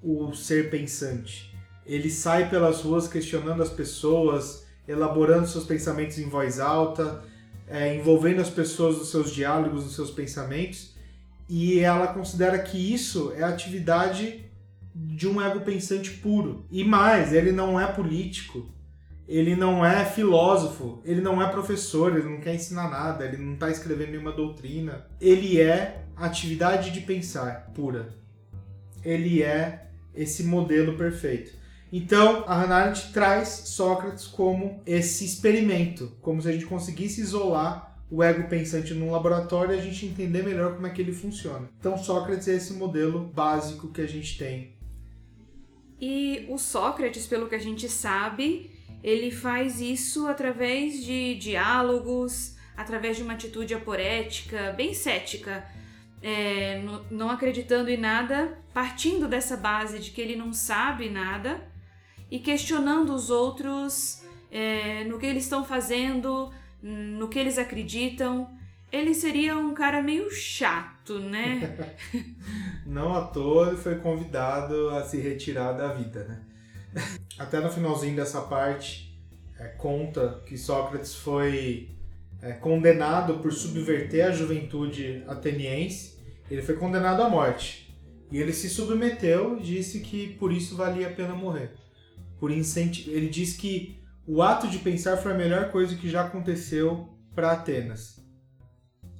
o 0.03 0.33
ser 0.33 0.71
pensante. 0.71 1.55
Ele 1.85 2.11
sai 2.11 2.49
pelas 2.49 2.81
ruas 2.81 3.07
questionando 3.07 3.63
as 3.63 3.69
pessoas, 3.69 4.65
elaborando 4.89 5.47
seus 5.47 5.67
pensamentos 5.67 6.19
em 6.19 6.27
voz 6.31 6.59
alta, 6.59 7.23
é, 7.67 7.95
envolvendo 7.95 8.41
as 8.41 8.49
pessoas 8.49 8.97
nos 8.97 9.11
seus 9.11 9.31
diálogos, 9.31 9.85
nos 9.85 9.95
seus 9.95 10.11
pensamentos, 10.11 10.97
e 11.49 11.81
ela 11.81 12.09
considera 12.09 12.59
que 12.59 12.93
isso 12.93 13.33
é 13.37 13.43
atividade 13.43 14.45
de 14.95 15.27
um 15.27 15.41
ego 15.41 15.61
pensante 15.61 16.11
puro. 16.11 16.67
E 16.71 16.85
mais, 16.85 17.33
ele 17.33 17.53
não 17.53 17.81
é 17.81 17.87
político, 17.87 18.69
ele 19.27 19.55
não 19.55 19.85
é 19.85 20.05
filósofo, 20.05 21.01
ele 21.05 21.21
não 21.21 21.41
é 21.43 21.49
professor, 21.51 22.17
ele 22.17 22.29
não 22.29 22.41
quer 22.41 22.55
ensinar 22.55 22.91
nada, 22.91 23.25
ele 23.25 23.37
não 23.37 23.55
está 23.55 23.71
escrevendo 23.71 24.11
nenhuma 24.11 24.33
doutrina. 24.33 25.07
Ele 25.21 25.61
é 25.61 26.05
atividade 26.17 26.91
de 26.91 27.01
pensar 27.01 27.71
pura. 27.75 28.09
Ele 29.05 29.43
é 29.43 29.87
esse 30.15 30.43
modelo 30.43 30.97
perfeito. 30.97 31.57
Então, 31.91 32.45
a 32.47 32.55
Hannah 32.55 32.77
Arendt 32.77 33.13
traz 33.13 33.49
Sócrates 33.49 34.27
como 34.27 34.83
esse 34.85 35.25
experimento, 35.25 36.13
como 36.21 36.43
se 36.43 36.49
a 36.49 36.53
gente 36.53 36.67
conseguisse 36.67 37.21
isolar 37.21 37.88
o 38.11 38.23
ego 38.23 38.49
pensante 38.49 38.95
num 38.95 39.11
laboratório 39.11 39.75
e 39.75 39.79
a 39.79 39.83
gente 39.83 40.07
entender 40.07 40.43
melhor 40.43 40.75
como 40.75 40.87
é 40.87 40.91
que 40.91 41.03
ele 41.03 41.13
funciona. 41.13 41.69
Então, 41.79 41.99
Sócrates 41.99 42.49
é 42.49 42.55
esse 42.55 42.73
modelo 42.73 43.21
básico 43.21 43.89
que 43.89 44.01
a 44.01 44.07
gente 44.07 44.39
tem. 44.39 44.77
E 46.01 46.47
o 46.49 46.59
Sócrates, 46.59 47.27
pelo 47.27 47.49
que 47.49 47.55
a 47.55 47.61
gente 47.61 47.89
sabe, 47.89 48.71
ele 49.03 49.31
faz 49.31 49.81
isso 49.81 50.27
através 50.27 51.05
de 51.05 51.35
diálogos, 51.35 52.57
através 52.77 53.17
de 53.17 53.23
uma 53.23 53.35
atitude 53.35 53.75
aporética, 53.75 54.73
bem 54.77 54.95
cética, 54.95 55.67
é, 56.23 56.83
não 57.11 57.31
acreditando 57.31 57.91
em 57.91 57.97
nada, 57.97 58.59
partindo 58.73 59.29
dessa 59.29 59.57
base 59.57 59.99
de 59.99 60.11
que 60.11 60.21
ele 60.21 60.37
não 60.37 60.53
sabe 60.53 61.09
nada 61.09 61.61
e 62.31 62.39
questionando 62.39 63.15
os 63.15 63.31
outros 63.31 64.23
é, 64.51 65.05
no 65.05 65.19
que 65.19 65.27
eles 65.27 65.45
estão 65.45 65.65
fazendo, 65.65 66.53
no 66.83 67.29
que 67.29 67.39
eles 67.39 67.59
acreditam. 67.59 68.49
Ele 68.91 69.15
seria 69.15 69.57
um 69.57 69.75
cara 69.75 70.03
meio 70.03 70.31
chato, 70.31 71.19
né? 71.19 71.77
Não 72.87 73.15
à 73.15 73.23
toa 73.27 73.69
ele 73.69 73.77
foi 73.77 73.97
convidado 73.97 74.91
a 74.91 75.05
se 75.05 75.19
retirar 75.21 75.73
da 75.73 75.93
vida, 75.93 76.25
né? 76.25 76.43
Até 77.39 77.61
no 77.61 77.71
finalzinho 77.71 78.17
dessa 78.17 78.41
parte, 78.43 79.15
é, 79.59 79.69
conta 79.69 80.43
que 80.47 80.57
Sócrates 80.57 81.15
foi 81.15 81.91
é, 82.41 82.53
condenado 82.53 83.39
por 83.41 83.53
subverter 83.53 84.25
a 84.27 84.31
juventude 84.31 85.23
ateniense. 85.29 86.17
Ele 86.51 86.63
foi 86.63 86.77
condenado 86.77 87.23
à 87.23 87.29
morte. 87.29 87.95
E 88.31 88.39
ele 88.39 88.53
se 88.53 88.69
submeteu 88.69 89.59
e 89.59 89.63
disse 89.63 90.01
que 90.01 90.35
por 90.35 90.53
isso 90.53 90.77
valia 90.77 91.09
a 91.09 91.11
pena 91.11 91.35
morrer 91.35 91.73
por 92.39 92.51
incentivo. 92.51 93.11
Ele 93.11 93.29
diz 93.29 93.57
que 93.57 93.99
o 94.29 94.43
ato 94.43 94.69
de 94.69 94.79
pensar 94.79 95.17
foi 95.17 95.33
a 95.33 95.35
melhor 95.35 95.71
coisa 95.71 95.97
que 95.97 96.11
já 96.11 96.27
aconteceu 96.27 97.09
para 97.35 97.53
Atenas. 97.53 98.23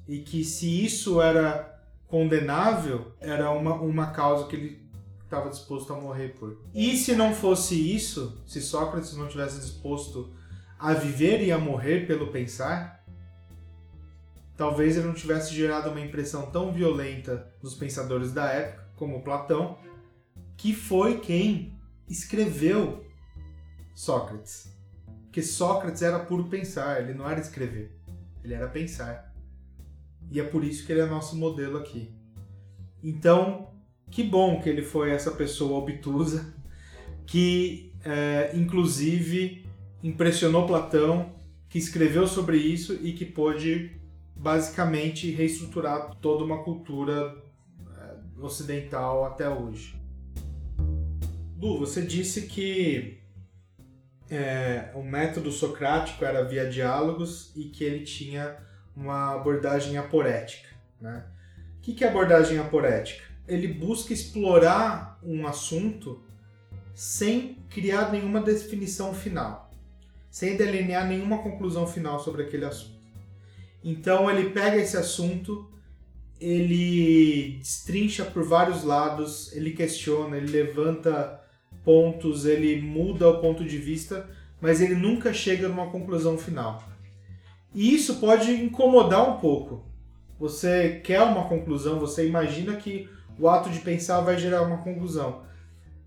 E 0.07 0.19
que 0.19 0.43
se 0.43 0.85
isso 0.85 1.19
era 1.19 1.83
condenável, 2.05 3.11
era 3.19 3.49
uma, 3.49 3.73
uma 3.73 4.11
causa 4.11 4.47
que 4.47 4.55
ele 4.55 4.89
estava 5.23 5.49
disposto 5.49 5.91
a 5.93 5.99
morrer 5.99 6.35
por. 6.39 6.61
E 6.75 6.95
se 6.95 7.15
não 7.15 7.33
fosse 7.33 7.75
isso, 7.95 8.39
se 8.45 8.61
Sócrates 8.61 9.15
não 9.15 9.27
tivesse 9.27 9.59
disposto 9.59 10.31
a 10.77 10.93
viver 10.93 11.41
e 11.41 11.51
a 11.51 11.57
morrer 11.57 12.05
pelo 12.05 12.27
pensar, 12.27 13.03
talvez 14.55 14.95
ele 14.95 15.07
não 15.07 15.15
tivesse 15.15 15.55
gerado 15.55 15.89
uma 15.89 16.01
impressão 16.01 16.51
tão 16.51 16.71
violenta 16.71 17.51
nos 17.63 17.73
pensadores 17.73 18.31
da 18.31 18.45
época, 18.51 18.87
como 18.95 19.23
Platão, 19.23 19.79
que 20.55 20.71
foi 20.71 21.19
quem 21.19 21.73
escreveu 22.07 23.03
Sócrates. 23.95 24.78
Porque 25.29 25.43
Sócrates 25.43 26.01
era 26.01 26.17
puro 26.17 26.45
pensar, 26.45 27.03
ele 27.03 27.13
não 27.13 27.29
era 27.29 27.39
escrever, 27.39 27.95
ele 28.43 28.55
era 28.55 28.67
pensar. 28.67 29.31
E 30.31 30.39
é 30.39 30.43
por 30.43 30.63
isso 30.63 30.87
que 30.87 30.91
ele 30.91 31.01
é 31.01 31.05
nosso 31.05 31.35
modelo 31.35 31.77
aqui. 31.77 32.11
Então, 33.03 33.69
que 34.09 34.23
bom 34.23 34.59
que 34.59 34.67
ele 34.67 34.81
foi 34.81 35.11
essa 35.11 35.29
pessoa 35.29 35.77
obtusa, 35.77 36.51
que 37.27 37.93
é, 38.03 38.49
inclusive 38.55 39.67
impressionou 40.01 40.65
Platão, 40.65 41.31
que 41.69 41.77
escreveu 41.77 42.25
sobre 42.25 42.57
isso 42.57 42.97
e 42.99 43.13
que 43.13 43.23
pôde 43.23 43.91
basicamente 44.35 45.29
reestruturar 45.29 46.15
toda 46.15 46.43
uma 46.43 46.63
cultura 46.63 47.37
é, 47.99 48.41
ocidental 48.41 49.25
até 49.25 49.47
hoje. 49.47 49.95
Lu, 51.55 51.77
você 51.77 52.01
disse 52.01 52.47
que 52.47 53.18
é, 54.29 54.91
o 54.93 55.01
método 55.01 55.51
socrático 55.51 56.23
era 56.23 56.43
via 56.43 56.69
diálogos 56.69 57.51
e 57.55 57.65
que 57.65 57.83
ele 57.83 58.03
tinha 58.03 58.57
uma 58.95 59.35
abordagem 59.35 59.97
aporética. 59.97 60.69
Né? 61.01 61.23
O 61.77 61.81
que, 61.81 61.93
que 61.93 62.03
é 62.03 62.07
abordagem 62.07 62.59
aporética? 62.59 63.23
Ele 63.47 63.67
busca 63.67 64.13
explorar 64.13 65.19
um 65.23 65.47
assunto 65.47 66.21
sem 66.93 67.57
criar 67.69 68.11
nenhuma 68.11 68.41
definição 68.41 69.13
final, 69.13 69.71
sem 70.29 70.55
delinear 70.55 71.07
nenhuma 71.07 71.41
conclusão 71.41 71.87
final 71.87 72.19
sobre 72.19 72.43
aquele 72.43 72.65
assunto. 72.65 72.99
Então 73.83 74.29
ele 74.29 74.49
pega 74.49 74.77
esse 74.77 74.97
assunto, 74.97 75.71
ele 76.39 77.57
destrincha 77.59 78.25
por 78.25 78.43
vários 78.43 78.83
lados, 78.83 79.51
ele 79.53 79.71
questiona, 79.71 80.37
ele 80.37 80.51
levanta 80.51 81.41
pontos, 81.83 82.45
ele 82.45 82.81
muda 82.81 83.29
o 83.29 83.39
ponto 83.39 83.63
de 83.63 83.77
vista, 83.77 84.29
mas 84.61 84.81
ele 84.81 84.95
nunca 84.95 85.33
chega 85.33 85.67
numa 85.67 85.89
conclusão 85.89 86.37
final. 86.37 86.83
E 87.73 87.93
isso 87.93 88.15
pode 88.15 88.51
incomodar 88.51 89.29
um 89.29 89.39
pouco. 89.39 89.85
Você 90.39 91.01
quer 91.03 91.21
uma 91.21 91.47
conclusão, 91.47 91.99
você 91.99 92.27
imagina 92.27 92.75
que 92.75 93.09
o 93.37 93.47
ato 93.47 93.69
de 93.69 93.79
pensar 93.79 94.21
vai 94.21 94.37
gerar 94.37 94.63
uma 94.63 94.77
conclusão. 94.77 95.43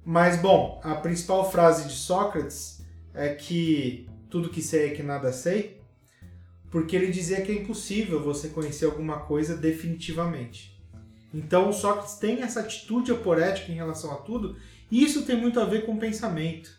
Mas, 0.05 0.41
bom, 0.41 0.81
a 0.83 0.95
principal 0.95 1.51
frase 1.51 1.89
de 1.89 1.95
Sócrates 1.95 2.85
é 3.15 3.29
que 3.31 4.09
tudo 4.29 4.49
que 4.49 4.61
sei 4.61 4.89
é 4.89 4.91
que 4.91 5.03
nada 5.03 5.33
sei, 5.33 5.81
porque 6.71 6.97
ele 6.97 7.13
dizia 7.13 7.43
que 7.43 7.53
é 7.53 7.55
impossível 7.55 8.23
você 8.23 8.49
conhecer 8.49 8.87
alguma 8.87 9.21
coisa 9.21 9.57
definitivamente. 9.57 10.73
Então, 11.33 11.73
Sócrates 11.73 12.15
tem 12.15 12.43
essa 12.43 12.61
atitude 12.61 13.13
aporética 13.13 13.71
em 13.71 13.75
relação 13.77 14.11
a 14.13 14.17
tudo, 14.17 14.57
e 14.93 15.03
isso 15.03 15.25
tem 15.25 15.41
muito 15.41 15.59
a 15.59 15.65
ver 15.65 15.87
com 15.87 15.97
pensamento. 15.97 16.71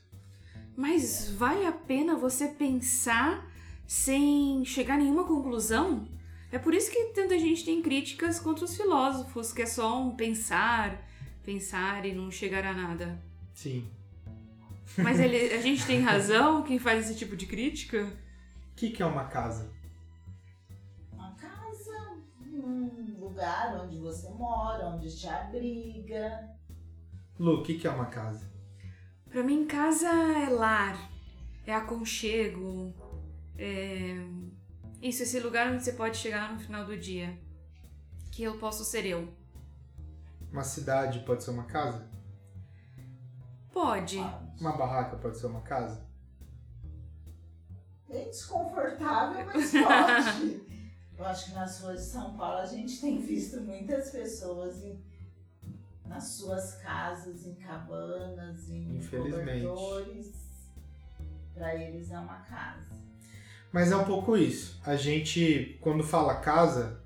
Mas 0.77 1.31
vale 1.31 1.65
a 1.65 1.71
pena 1.71 2.15
você 2.15 2.47
pensar 2.47 3.43
sem 3.87 4.63
chegar 4.63 4.93
a 4.93 4.97
nenhuma 4.97 5.23
conclusão? 5.23 6.07
É 6.51 6.59
por 6.59 6.75
isso 6.75 6.91
que 6.91 7.05
tanta 7.05 7.39
gente 7.39 7.65
tem 7.65 7.81
críticas 7.81 8.39
contra 8.39 8.65
os 8.65 8.77
filósofos, 8.77 9.51
que 9.51 9.63
é 9.63 9.65
só 9.65 9.99
um 9.99 10.15
pensar, 10.15 11.03
pensar 11.43 12.05
e 12.05 12.13
não 12.13 12.29
chegar 12.29 12.63
a 12.63 12.73
nada. 12.73 13.19
Sim. 13.51 13.89
Mas 14.95 15.19
ele, 15.19 15.35
a 15.51 15.59
gente 15.59 15.83
tem 15.83 15.99
razão 15.99 16.61
quem 16.61 16.77
faz 16.77 17.09
esse 17.09 17.17
tipo 17.17 17.35
de 17.35 17.47
crítica? 17.47 18.13
O 18.73 18.75
que, 18.75 18.91
que 18.91 19.01
é 19.01 19.05
uma 19.07 19.25
casa? 19.25 19.73
Uma 21.11 21.33
casa, 21.33 22.15
um 22.45 23.15
lugar 23.19 23.75
onde 23.83 23.97
você 23.97 24.29
mora, 24.29 24.85
onde 24.89 25.19
te 25.19 25.27
abriga. 25.27 26.53
Lu, 27.39 27.59
o 27.59 27.63
que, 27.63 27.77
que 27.77 27.87
é 27.87 27.89
uma 27.89 28.05
casa? 28.05 28.51
Pra 29.29 29.43
mim, 29.43 29.65
casa 29.65 30.07
é 30.07 30.49
lar, 30.49 30.97
é 31.65 31.73
aconchego, 31.73 32.93
é. 33.57 34.15
Isso, 35.01 35.23
esse 35.23 35.39
lugar 35.39 35.71
onde 35.71 35.83
você 35.83 35.93
pode 35.93 36.17
chegar 36.17 36.53
no 36.53 36.59
final 36.59 36.85
do 36.85 36.97
dia. 36.97 37.37
Que 38.31 38.43
eu 38.43 38.57
posso 38.57 38.85
ser 38.85 39.05
eu. 39.05 39.27
Uma 40.51 40.63
cidade 40.63 41.19
pode 41.19 41.43
ser 41.43 41.51
uma 41.51 41.65
casa? 41.65 42.07
Pode. 43.71 44.19
Uma 44.59 44.77
barraca 44.77 45.17
pode 45.17 45.37
ser 45.37 45.47
uma 45.47 45.61
casa? 45.61 46.07
Bem 48.07 48.29
desconfortável, 48.29 49.45
mas 49.47 49.71
pode. 49.71 50.73
Eu 51.17 51.25
acho 51.25 51.45
que 51.45 51.51
nas 51.53 51.79
ruas 51.79 51.99
de 51.99 52.05
São 52.07 52.35
Paulo 52.35 52.57
a 52.57 52.65
gente 52.65 52.99
tem 52.99 53.19
visto 53.19 53.61
muitas 53.61 54.09
pessoas 54.09 54.83
em, 54.83 54.99
nas 56.05 56.23
suas 56.23 56.75
casas, 56.75 57.45
em 57.45 57.55
cabanas, 57.55 58.69
em 58.69 58.99
cobertores. 59.09 60.33
Pra 61.53 61.75
eles 61.75 62.11
é 62.11 62.17
uma 62.17 62.39
casa. 62.39 62.93
Mas 63.71 63.91
é 63.91 63.95
um 63.95 64.03
pouco 64.03 64.37
isso. 64.37 64.79
A 64.85 64.95
gente, 64.95 65.77
quando 65.81 66.03
fala 66.03 66.35
casa, 66.35 66.99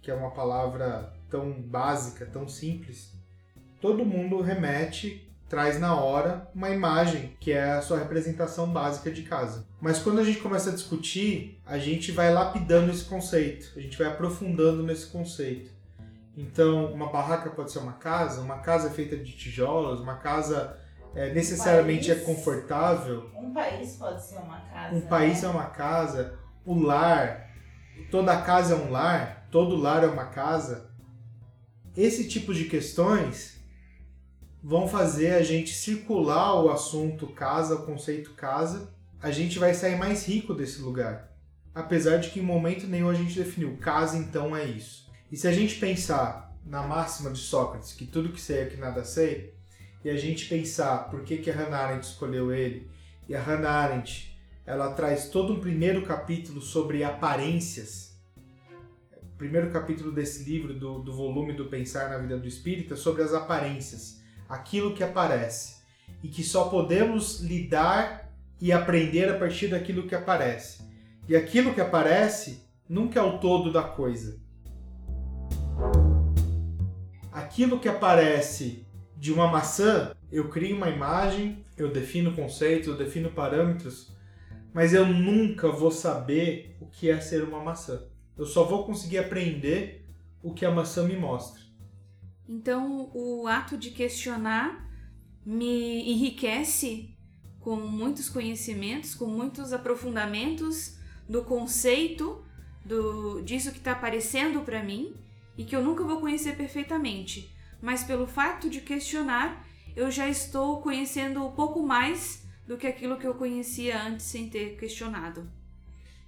que 0.00 0.10
é 0.10 0.14
uma 0.14 0.30
palavra 0.30 1.12
tão 1.30 1.52
básica, 1.52 2.24
tão 2.26 2.48
simples, 2.48 3.12
todo 3.80 4.04
mundo 4.04 4.40
remete, 4.40 5.30
traz 5.48 5.78
na 5.78 5.94
hora 5.94 6.48
uma 6.54 6.70
imagem 6.70 7.36
que 7.38 7.52
é 7.52 7.72
a 7.72 7.82
sua 7.82 7.98
representação 7.98 8.72
básica 8.72 9.10
de 9.10 9.22
casa. 9.22 9.66
Mas 9.80 9.98
quando 9.98 10.20
a 10.20 10.24
gente 10.24 10.38
começa 10.38 10.70
a 10.70 10.74
discutir, 10.74 11.60
a 11.66 11.78
gente 11.78 12.10
vai 12.10 12.32
lapidando 12.32 12.90
esse 12.90 13.04
conceito, 13.04 13.72
a 13.76 13.80
gente 13.80 13.98
vai 13.98 14.06
aprofundando 14.06 14.82
nesse 14.82 15.06
conceito. 15.08 15.73
Então, 16.36 16.92
uma 16.92 17.10
barraca 17.10 17.50
pode 17.50 17.70
ser 17.70 17.78
uma 17.78 17.92
casa, 17.92 18.40
uma 18.40 18.58
casa 18.58 18.88
é 18.88 18.90
feita 18.90 19.16
de 19.16 19.32
tijolos, 19.32 20.00
uma 20.00 20.16
casa 20.16 20.78
é, 21.14 21.32
necessariamente 21.32 22.10
é 22.10 22.14
país- 22.14 22.26
confortável. 22.26 23.30
Um 23.36 23.52
país 23.52 23.96
pode 23.96 24.22
ser 24.24 24.38
uma 24.38 24.60
casa. 24.60 24.96
Um 24.96 25.00
país 25.02 25.42
né? 25.42 25.48
é 25.48 25.50
uma 25.50 25.66
casa, 25.66 26.38
o 26.64 26.74
lar, 26.74 27.50
toda 28.10 28.40
casa 28.42 28.74
é 28.74 28.76
um 28.76 28.90
lar, 28.90 29.46
todo 29.50 29.76
lar 29.76 30.02
é 30.02 30.08
uma 30.08 30.26
casa. 30.26 30.90
Esse 31.96 32.28
tipo 32.28 32.52
de 32.52 32.64
questões 32.64 33.62
vão 34.60 34.88
fazer 34.88 35.34
a 35.34 35.42
gente 35.42 35.72
circular 35.72 36.60
o 36.60 36.70
assunto 36.70 37.28
casa, 37.28 37.76
o 37.76 37.86
conceito 37.86 38.32
casa. 38.32 38.92
A 39.22 39.30
gente 39.30 39.58
vai 39.58 39.72
sair 39.72 39.96
mais 39.96 40.26
rico 40.26 40.52
desse 40.52 40.82
lugar. 40.82 41.30
Apesar 41.72 42.16
de 42.16 42.30
que 42.30 42.40
em 42.40 42.42
momento 42.42 42.86
nenhum 42.86 43.08
a 43.08 43.14
gente 43.14 43.38
definiu 43.38 43.76
casa, 43.76 44.16
então 44.16 44.56
é 44.56 44.64
isso. 44.64 45.04
E 45.34 45.36
se 45.36 45.48
a 45.48 45.52
gente 45.52 45.80
pensar 45.80 46.56
na 46.64 46.86
máxima 46.86 47.28
de 47.28 47.40
Sócrates, 47.40 47.92
que 47.92 48.06
tudo 48.06 48.28
que 48.28 48.40
sei 48.40 48.60
é 48.60 48.66
que 48.66 48.76
nada 48.76 49.04
sei, 49.04 49.52
e 50.04 50.08
a 50.08 50.16
gente 50.16 50.48
pensar 50.48 51.10
por 51.10 51.24
que, 51.24 51.38
que 51.38 51.50
a 51.50 51.52
Hannah 51.52 51.76
Arendt 51.76 52.06
escolheu 52.06 52.54
ele, 52.54 52.88
e 53.28 53.34
a 53.34 53.42
Hannah 53.42 53.68
Arendt 53.68 54.38
ela 54.64 54.92
traz 54.92 55.30
todo 55.30 55.52
um 55.52 55.58
primeiro 55.58 56.02
capítulo 56.02 56.62
sobre 56.62 57.02
aparências. 57.02 58.16
Primeiro 59.36 59.72
capítulo 59.72 60.12
desse 60.12 60.48
livro, 60.48 60.72
do, 60.72 61.00
do 61.00 61.12
volume 61.12 61.52
do 61.52 61.64
Pensar 61.64 62.10
na 62.10 62.18
Vida 62.18 62.38
do 62.38 62.46
Espírita, 62.46 62.94
sobre 62.94 63.24
as 63.24 63.34
aparências, 63.34 64.22
aquilo 64.48 64.94
que 64.94 65.02
aparece. 65.02 65.82
E 66.22 66.28
que 66.28 66.44
só 66.44 66.68
podemos 66.68 67.40
lidar 67.40 68.32
e 68.60 68.70
aprender 68.70 69.28
a 69.28 69.36
partir 69.36 69.66
daquilo 69.66 70.06
que 70.06 70.14
aparece. 70.14 70.84
E 71.28 71.34
aquilo 71.34 71.74
que 71.74 71.80
aparece 71.80 72.62
nunca 72.88 73.18
é 73.18 73.22
o 73.24 73.38
todo 73.38 73.72
da 73.72 73.82
coisa. 73.82 74.43
Aquilo 77.34 77.80
que 77.80 77.88
aparece 77.88 78.86
de 79.16 79.32
uma 79.32 79.48
maçã, 79.50 80.14
eu 80.30 80.48
crio 80.48 80.76
uma 80.76 80.88
imagem, 80.88 81.64
eu 81.76 81.92
defino 81.92 82.32
conceitos, 82.32 82.86
eu 82.86 82.96
defino 82.96 83.28
parâmetros, 83.28 84.14
mas 84.72 84.94
eu 84.94 85.04
nunca 85.04 85.68
vou 85.68 85.90
saber 85.90 86.76
o 86.80 86.86
que 86.86 87.10
é 87.10 87.20
ser 87.20 87.42
uma 87.42 87.58
maçã. 87.58 88.06
Eu 88.38 88.46
só 88.46 88.62
vou 88.62 88.86
conseguir 88.86 89.18
aprender 89.18 90.06
o 90.44 90.54
que 90.54 90.64
a 90.64 90.70
maçã 90.70 91.02
me 91.02 91.16
mostra. 91.16 91.60
Então, 92.48 93.10
o 93.12 93.48
ato 93.48 93.76
de 93.76 93.90
questionar 93.90 94.88
me 95.44 96.08
enriquece 96.08 97.16
com 97.58 97.74
muitos 97.74 98.28
conhecimentos, 98.28 99.12
com 99.12 99.26
muitos 99.26 99.72
aprofundamentos 99.72 100.98
do 101.28 101.42
conceito 101.42 102.44
do 102.84 103.40
disso 103.42 103.72
que 103.72 103.78
está 103.78 103.90
aparecendo 103.90 104.60
para 104.60 104.84
mim 104.84 105.23
e 105.56 105.64
que 105.64 105.74
eu 105.74 105.82
nunca 105.82 106.04
vou 106.04 106.20
conhecer 106.20 106.56
perfeitamente. 106.56 107.54
Mas 107.80 108.02
pelo 108.02 108.26
fato 108.26 108.70
de 108.70 108.80
questionar, 108.80 109.66
eu 109.94 110.10
já 110.10 110.28
estou 110.28 110.80
conhecendo 110.80 111.44
um 111.44 111.52
pouco 111.52 111.82
mais 111.82 112.44
do 112.66 112.76
que 112.76 112.86
aquilo 112.86 113.18
que 113.18 113.26
eu 113.26 113.34
conhecia 113.34 114.02
antes 114.02 114.26
sem 114.26 114.48
ter 114.48 114.76
questionado. 114.76 115.48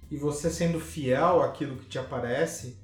E 0.09 0.15
você 0.15 0.49
sendo 0.49 0.79
fiel 0.79 1.41
àquilo 1.41 1.77
que 1.77 1.85
te 1.85 1.99
aparece 1.99 2.77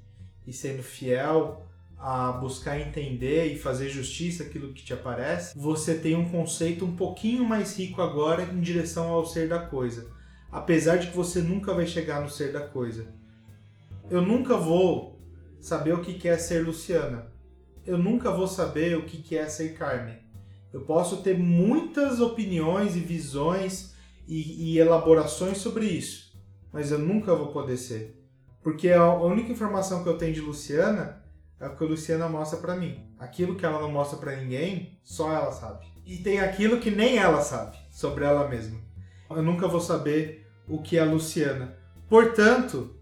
e 0.46 0.52
sendo 0.52 0.82
fiel 0.82 1.64
a 1.96 2.32
buscar 2.32 2.78
entender 2.78 3.46
e 3.46 3.58
fazer 3.58 3.88
justiça 3.88 4.42
àquilo 4.42 4.74
que 4.74 4.84
te 4.84 4.92
aparece, 4.92 5.56
você 5.56 5.94
tem 5.94 6.14
um 6.14 6.28
conceito 6.28 6.84
um 6.84 6.94
pouquinho 6.94 7.44
mais 7.44 7.78
rico 7.78 8.02
agora 8.02 8.42
em 8.42 8.60
direção 8.60 9.08
ao 9.08 9.24
ser 9.24 9.48
da 9.48 9.60
coisa. 9.60 10.12
Apesar 10.52 10.98
de 10.98 11.06
que 11.06 11.16
você 11.16 11.40
nunca 11.40 11.72
vai 11.72 11.86
chegar 11.86 12.20
no 12.20 12.28
ser 12.28 12.52
da 12.52 12.60
coisa. 12.60 13.06
Eu 14.10 14.20
nunca 14.20 14.56
vou 14.56 15.13
saber 15.64 15.94
o 15.94 16.02
que 16.02 16.28
é 16.28 16.36
ser 16.36 16.62
Luciana. 16.62 17.32
Eu 17.86 17.96
nunca 17.96 18.30
vou 18.30 18.46
saber 18.46 18.98
o 18.98 19.06
que 19.06 19.34
é 19.34 19.46
ser 19.46 19.70
Carmen. 19.70 20.18
Eu 20.70 20.82
posso 20.82 21.22
ter 21.22 21.38
muitas 21.38 22.20
opiniões 22.20 22.94
e 22.96 23.00
visões 23.00 23.94
e, 24.28 24.74
e 24.74 24.78
elaborações 24.78 25.56
sobre 25.56 25.86
isso, 25.86 26.38
mas 26.70 26.90
eu 26.90 26.98
nunca 26.98 27.34
vou 27.34 27.46
poder 27.46 27.78
ser. 27.78 28.22
Porque 28.62 28.90
a 28.90 29.10
única 29.14 29.52
informação 29.52 30.02
que 30.02 30.08
eu 30.08 30.18
tenho 30.18 30.34
de 30.34 30.42
Luciana 30.42 31.24
é 31.58 31.66
o 31.66 31.74
que 31.74 31.82
a 31.82 31.86
Luciana 31.86 32.28
mostra 32.28 32.58
pra 32.58 32.76
mim. 32.76 32.98
Aquilo 33.18 33.56
que 33.56 33.64
ela 33.64 33.80
não 33.80 33.90
mostra 33.90 34.18
pra 34.18 34.36
ninguém, 34.36 34.98
só 35.02 35.32
ela 35.32 35.50
sabe. 35.50 35.86
E 36.04 36.18
tem 36.18 36.40
aquilo 36.40 36.78
que 36.78 36.90
nem 36.90 37.16
ela 37.16 37.40
sabe 37.40 37.78
sobre 37.90 38.24
ela 38.24 38.46
mesma. 38.46 38.78
Eu 39.30 39.42
nunca 39.42 39.66
vou 39.66 39.80
saber 39.80 40.46
o 40.68 40.82
que 40.82 40.98
é 40.98 41.00
a 41.00 41.06
Luciana. 41.06 41.74
Portanto, 42.06 42.94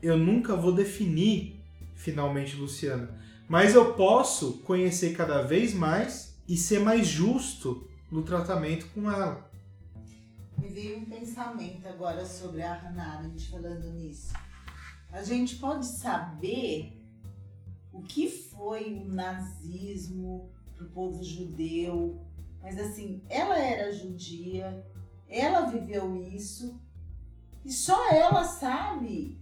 eu 0.00 0.16
nunca 0.16 0.54
vou 0.54 0.72
definir 0.72 1.56
finalmente 1.96 2.54
Luciana. 2.54 3.18
Mas 3.48 3.74
eu 3.74 3.94
posso 3.94 4.58
conhecer 4.58 5.16
cada 5.16 5.42
vez 5.42 5.74
mais 5.74 6.36
e 6.46 6.56
ser 6.56 6.78
mais 6.78 7.06
justo 7.06 7.88
no 8.10 8.22
tratamento 8.22 8.86
com 8.94 9.10
ela. 9.10 9.50
Me 10.58 10.68
veio 10.68 10.98
um 10.98 11.04
pensamento 11.04 11.86
agora 11.88 12.24
sobre 12.24 12.62
a 12.62 12.74
Hannah 12.74 13.18
Arendt 13.18 13.50
falando 13.50 13.92
nisso. 13.92 14.32
A 15.12 15.22
gente 15.22 15.56
pode 15.56 15.86
saber 15.86 16.92
o 17.92 18.02
que 18.02 18.28
foi 18.28 18.94
o 18.94 19.08
nazismo 19.08 20.50
para 20.74 20.84
o 20.84 20.90
povo 20.90 21.22
judeu, 21.24 22.20
mas 22.60 22.78
assim, 22.78 23.22
ela 23.28 23.58
era 23.58 23.92
judia, 23.92 24.84
ela 25.28 25.66
viveu 25.66 26.16
isso 26.16 26.80
e 27.64 27.72
só 27.72 28.10
ela 28.12 28.44
sabe. 28.44 29.38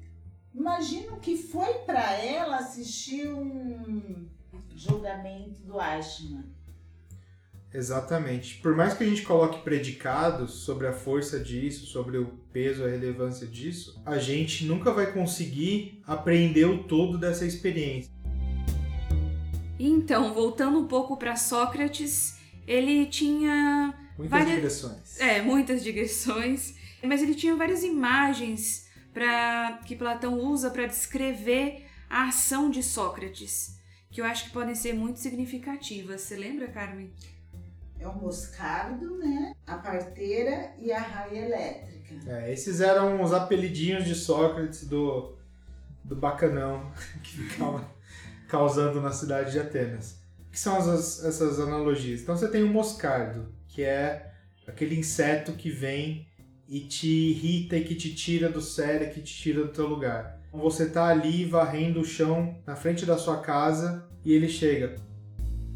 Imagina 0.55 1.13
o 1.13 1.21
que 1.21 1.37
foi 1.37 1.75
para 1.85 2.13
ela 2.13 2.59
assistir 2.59 3.29
um 3.29 4.29
julgamento 4.75 5.61
do 5.63 5.81
Eichmann. 5.81 6.45
Exatamente. 7.73 8.59
Por 8.59 8.77
mais 8.77 8.95
que 8.95 9.03
a 9.03 9.07
gente 9.07 9.23
coloque 9.23 9.65
predicados 9.65 10.53
sobre 10.61 10.87
a 10.87 10.93
força 10.93 11.41
disso, 11.41 11.87
sobre 11.87 12.19
o 12.19 12.27
peso, 12.53 12.85
a 12.85 12.89
relevância 12.89 13.49
disso, 13.49 14.01
a 14.07 14.17
gente 14.17 14.65
nunca 14.65 14.93
vai 14.93 15.13
conseguir 15.13 16.01
apreender 16.07 16.69
o 16.69 16.85
todo 16.85 17.19
dessa 17.19 17.45
experiência. 17.45 18.13
Então, 19.77 20.33
voltando 20.33 20.79
um 20.79 20.87
pouco 20.87 21.17
para 21.17 21.35
Sócrates, 21.35 22.39
ele 22.65 23.07
tinha 23.07 23.93
Muitas 24.17 24.31
várias 24.39 24.55
digressões. 24.55 25.21
É, 25.21 25.43
muitas 25.43 25.83
digressões, 25.83 26.75
mas 27.03 27.23
ele 27.23 27.35
tinha 27.35 27.57
várias 27.57 27.83
imagens 27.83 28.84
para 29.15 29.79
que 29.87 29.95
Platão 29.95 30.41
usa 30.41 30.71
para 30.71 30.87
descrever 30.87 31.87
a 32.11 32.29
ação 32.29 32.69
de 32.69 32.83
Sócrates, 32.83 33.79
que 34.11 34.21
eu 34.21 34.25
acho 34.25 34.47
que 34.47 34.51
podem 34.51 34.75
ser 34.75 34.93
muito 34.93 35.21
significativas. 35.21 36.21
Você 36.21 36.37
lembra, 36.37 36.67
Carmen? 36.69 37.13
É 37.99 38.09
o 38.09 38.15
moscardo, 38.15 39.17
né? 39.19 39.55
A 39.67 39.77
parteira 39.77 40.73
e 40.79 40.93
a 40.93 41.01
raia 41.01 41.47
elétrica. 41.47 42.15
É, 42.27 42.53
esses 42.53 42.81
eram 42.81 43.23
os 43.23 43.33
apelidinhos 43.33 44.05
de 44.05 44.15
Sócrates 44.15 44.87
do, 44.87 45.39
do 46.03 46.17
bacanão 46.17 46.93
que 47.23 47.39
ficava 47.39 47.89
causando 48.49 49.01
na 49.01 49.13
cidade 49.13 49.53
de 49.53 49.61
Atenas. 49.61 50.19
O 50.49 50.51
que 50.51 50.59
são 50.59 50.77
essas, 50.77 51.25
essas 51.25 51.59
analogias? 51.61 52.21
Então 52.21 52.37
você 52.37 52.49
tem 52.49 52.63
o 52.63 52.69
moscardo, 52.69 53.53
que 53.69 53.83
é 53.83 54.33
aquele 54.67 54.97
inseto 54.97 55.53
que 55.53 55.71
vem 55.71 56.29
e 56.69 56.81
te 56.81 57.09
irrita 57.09 57.77
e 57.77 57.85
que 57.85 57.95
te 57.95 58.15
tira 58.15 58.49
do 58.49 58.61
sério, 58.61 59.11
que 59.11 59.21
te 59.21 59.35
tira 59.35 59.63
do 59.63 59.73
teu 59.73 59.87
lugar. 59.87 60.41
Você 60.53 60.89
tá 60.89 61.07
ali 61.07 61.45
varrendo 61.45 62.01
o 62.01 62.05
chão 62.05 62.57
na 62.67 62.77
frente 62.77 63.05
da 63.05 63.19
sua 63.19 63.41
casa 63.41 64.09
e 64.25 64.33
ele 64.33 64.49
chega. 64.49 64.97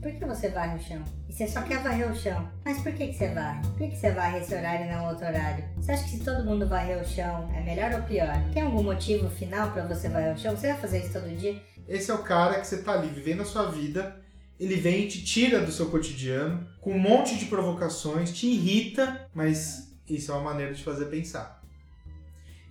Por 0.01 0.13
que 0.13 0.25
você 0.25 0.49
varre 0.49 0.79
o 0.79 0.81
chão? 0.81 1.03
E 1.29 1.33
você 1.33 1.49
só 1.49 1.61
quer 1.63 1.83
varrer 1.83 2.09
o 2.09 2.15
chão. 2.15 2.49
Mas 2.65 2.81
por 2.81 2.93
que, 2.93 3.09
que 3.09 3.15
você 3.15 3.29
varre? 3.35 3.61
Por 3.63 3.79
que, 3.79 3.89
que 3.89 3.97
você 3.97 4.13
varre 4.13 4.39
esse 4.39 4.55
horário 4.55 4.87
e 4.87 4.93
não 4.93 5.09
outro 5.09 5.27
horário? 5.27 5.65
Você 5.77 5.91
acha 5.91 6.05
que 6.05 6.11
se 6.11 6.25
todo 6.25 6.45
mundo 6.45 6.69
varrer 6.69 7.03
o 7.03 7.05
chão 7.05 7.51
é 7.53 7.61
melhor 7.61 7.93
ou 7.93 8.03
pior? 8.03 8.41
Tem 8.55 8.63
algum 8.63 8.83
motivo 8.83 9.29
final 9.29 9.73
para 9.73 9.87
você 9.87 10.09
varrer 10.09 10.35
o 10.35 10.39
chão? 10.39 10.57
Você 10.57 10.69
vai 10.69 10.81
fazer 10.81 11.01
isso 11.01 11.13
todo 11.13 11.37
dia? 11.37 11.61
Esse 11.89 12.13
é 12.13 12.15
o 12.15 12.23
cara 12.23 12.61
que 12.61 12.67
você 12.67 12.79
tá 12.79 12.93
ali 12.93 13.09
vivendo 13.09 13.41
a 13.41 13.45
sua 13.45 13.71
vida, 13.71 14.21
ele 14.61 14.77
vem 14.77 15.05
e 15.05 15.09
te 15.09 15.25
tira 15.25 15.61
do 15.61 15.73
seu 15.73 15.91
cotidiano 15.91 16.65
com 16.81 16.93
um 16.93 16.99
monte 16.99 17.37
de 17.37 17.47
provocações, 17.47 18.31
te 18.31 18.47
irrita, 18.47 19.29
mas 19.35 19.88
isso 20.11 20.33
é 20.33 20.35
uma 20.35 20.45
maneira 20.45 20.75
de 20.75 20.83
fazer 20.83 21.07
pensar. 21.07 21.63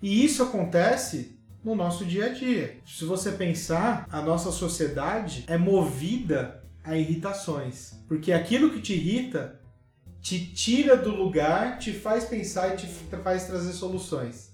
E 0.02 0.24
isso 0.24 0.44
acontece 0.44 1.38
no 1.64 1.76
nosso 1.76 2.06
dia 2.06 2.28
a 2.28 2.30
dia. 2.30 2.80
Se 2.86 3.04
você 3.04 3.32
pensar, 3.32 4.08
a 4.10 4.22
nossa 4.22 4.52
sociedade 4.52 5.44
é 5.48 5.58
movida 5.58 6.64
a 6.84 6.96
irritações, 6.96 7.94
porque 8.08 8.32
aquilo 8.32 8.72
que 8.72 8.82
te 8.82 8.94
irrita 8.94 9.60
te 10.22 10.46
tira 10.46 10.96
do 10.96 11.10
lugar, 11.12 11.78
te 11.78 11.94
faz 11.94 12.26
pensar 12.26 12.74
e 12.74 12.78
te 12.78 12.88
faz 13.24 13.46
trazer 13.46 13.74
soluções, 13.74 14.52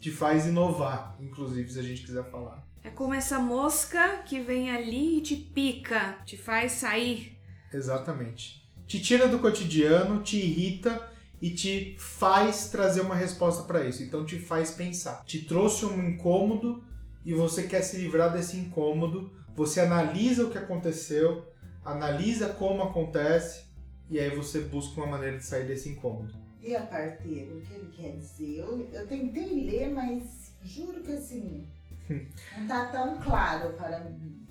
te 0.00 0.10
faz 0.10 0.46
inovar, 0.46 1.16
inclusive 1.20 1.68
se 1.70 1.78
a 1.78 1.82
gente 1.82 2.02
quiser 2.02 2.24
falar. 2.30 2.64
É 2.82 2.90
como 2.90 3.14
essa 3.14 3.38
mosca 3.38 4.18
que 4.24 4.40
vem 4.40 4.70
ali 4.70 5.18
e 5.18 5.20
te 5.20 5.36
pica, 5.36 6.18
te 6.24 6.36
faz 6.36 6.72
sair. 6.72 7.36
Exatamente. 7.72 8.64
Te 8.86 9.00
tira 9.00 9.26
do 9.26 9.40
cotidiano, 9.40 10.22
te 10.22 10.36
irrita 10.36 11.10
e 11.40 11.50
te 11.50 11.96
faz 11.98 12.68
trazer 12.70 13.02
uma 13.02 13.14
resposta 13.14 13.62
para 13.64 13.84
isso. 13.84 14.02
Então 14.02 14.24
te 14.24 14.38
faz 14.38 14.70
pensar. 14.70 15.24
Te 15.24 15.44
trouxe 15.44 15.84
um 15.84 16.08
incômodo 16.08 16.82
e 17.24 17.34
você 17.34 17.64
quer 17.64 17.82
se 17.82 17.98
livrar 17.98 18.32
desse 18.32 18.56
incômodo. 18.56 19.30
Você 19.54 19.80
analisa 19.80 20.44
o 20.44 20.50
que 20.50 20.58
aconteceu, 20.58 21.46
analisa 21.84 22.48
como 22.48 22.82
acontece 22.82 23.64
e 24.08 24.18
aí 24.18 24.30
você 24.34 24.60
busca 24.60 25.00
uma 25.00 25.06
maneira 25.06 25.36
de 25.36 25.44
sair 25.44 25.66
desse 25.66 25.88
incômodo. 25.88 26.34
E 26.62 26.74
a 26.74 26.82
parteira, 26.82 27.54
o 27.54 27.60
que 27.60 27.74
ele 27.74 27.92
quer 27.96 28.16
dizer? 28.16 28.58
Eu, 28.58 28.88
eu 28.92 29.06
tentei 29.06 29.64
ler, 29.64 29.90
mas 29.90 30.52
juro 30.64 31.00
que 31.00 31.12
assim, 31.12 31.66
não 32.08 32.66
tá 32.66 32.86
tão 32.86 33.18
claro 33.18 33.72
para 33.74 34.00
mim. 34.00 34.46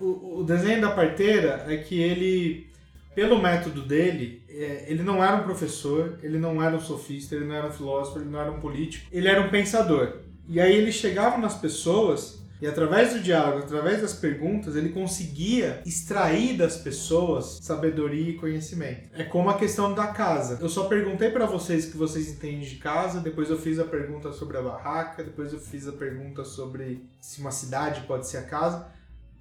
O, 0.00 0.40
o 0.40 0.44
desenho 0.44 0.80
da 0.80 0.92
parteira 0.92 1.64
é 1.68 1.76
que 1.76 2.00
ele, 2.00 2.70
pelo 3.14 3.40
método 3.40 3.82
dele, 3.82 4.39
é, 4.50 4.86
ele 4.88 5.02
não 5.02 5.22
era 5.22 5.36
um 5.36 5.44
professor, 5.44 6.18
ele 6.22 6.38
não 6.38 6.62
era 6.62 6.76
um 6.76 6.80
sofista, 6.80 7.34
ele 7.34 7.44
não 7.44 7.54
era 7.54 7.68
um 7.68 7.72
filósofo, 7.72 8.18
ele 8.18 8.30
não 8.30 8.40
era 8.40 8.50
um 8.50 8.60
político, 8.60 9.06
ele 9.12 9.28
era 9.28 9.40
um 9.40 9.50
pensador. 9.50 10.18
E 10.48 10.60
aí 10.60 10.74
ele 10.74 10.90
chegava 10.90 11.38
nas 11.38 11.54
pessoas 11.54 12.40
e 12.60 12.66
através 12.66 13.14
do 13.14 13.20
diálogo, 13.20 13.60
através 13.60 14.02
das 14.02 14.12
perguntas, 14.12 14.76
ele 14.76 14.90
conseguia 14.90 15.80
extrair 15.86 16.58
das 16.58 16.76
pessoas 16.76 17.58
sabedoria 17.62 18.30
e 18.30 18.34
conhecimento. 18.34 19.08
É 19.14 19.24
como 19.24 19.48
a 19.48 19.56
questão 19.56 19.94
da 19.94 20.08
casa. 20.08 20.58
Eu 20.60 20.68
só 20.68 20.84
perguntei 20.84 21.30
para 21.30 21.46
vocês 21.46 21.86
o 21.86 21.92
que 21.92 21.96
vocês 21.96 22.28
entendem 22.28 22.60
de 22.60 22.76
casa, 22.76 23.20
depois 23.20 23.48
eu 23.48 23.56
fiz 23.56 23.78
a 23.78 23.84
pergunta 23.84 24.30
sobre 24.32 24.58
a 24.58 24.62
barraca, 24.62 25.24
depois 25.24 25.54
eu 25.54 25.58
fiz 25.58 25.88
a 25.88 25.92
pergunta 25.92 26.44
sobre 26.44 27.08
se 27.18 27.40
uma 27.40 27.50
cidade 27.50 28.02
pode 28.02 28.28
ser 28.28 28.38
a 28.38 28.42
casa, 28.42 28.86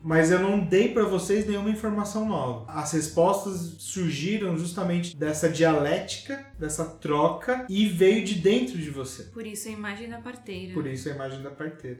mas 0.02 0.32
eu 0.32 0.40
não 0.40 0.60
dei 0.60 0.94
para 0.94 1.04
vocês 1.04 1.46
nenhuma 1.46 1.70
informação 1.70 2.28
nova. 2.28 2.72
As 2.72 2.92
respostas 2.94 3.76
surgiram 3.80 4.58
justamente 4.58 5.16
dessa 5.16 5.50
dialética, 5.50 6.46
dessa 6.58 6.86
troca 6.86 7.66
e 7.70 7.88
veio 7.88 8.24
de 8.24 8.36
dentro 8.36 8.78
de 8.78 8.90
você. 8.90 9.24
Por 9.24 9.46
isso 9.46 9.68
a 9.68 9.72
imagem 9.72 10.10
da 10.10 10.20
parteira. 10.20 10.74
Por 10.74 10.88
isso 10.88 11.10
a 11.10 11.12
imagem 11.12 11.42
da 11.42 11.52
parteira. 11.52 12.00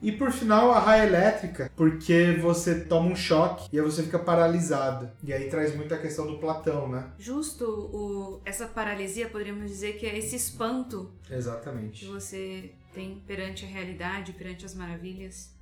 E 0.00 0.12
por 0.12 0.30
final, 0.30 0.70
a 0.70 0.78
raia 0.78 1.06
elétrica, 1.06 1.72
porque 1.74 2.36
você 2.40 2.84
toma 2.84 3.10
um 3.10 3.16
choque 3.16 3.68
e 3.72 3.78
aí 3.78 3.84
você 3.84 4.02
fica 4.04 4.18
paralisado. 4.18 5.10
E 5.24 5.32
aí 5.32 5.48
traz 5.48 5.74
muito 5.74 5.92
a 5.92 5.98
questão 5.98 6.24
do 6.26 6.38
Platão, 6.38 6.88
né? 6.88 7.10
Justo 7.18 7.64
o, 7.64 8.40
essa 8.44 8.68
paralisia, 8.68 9.28
poderíamos 9.28 9.68
dizer 9.68 9.98
que 9.98 10.06
é 10.06 10.16
esse 10.16 10.36
espanto 10.36 11.10
que 11.24 11.34
Exatamente. 11.34 12.06
você 12.06 12.70
tem 12.94 13.20
perante 13.26 13.64
a 13.64 13.68
realidade, 13.68 14.32
perante 14.32 14.64
as 14.64 14.74
maravilhas. 14.74 15.57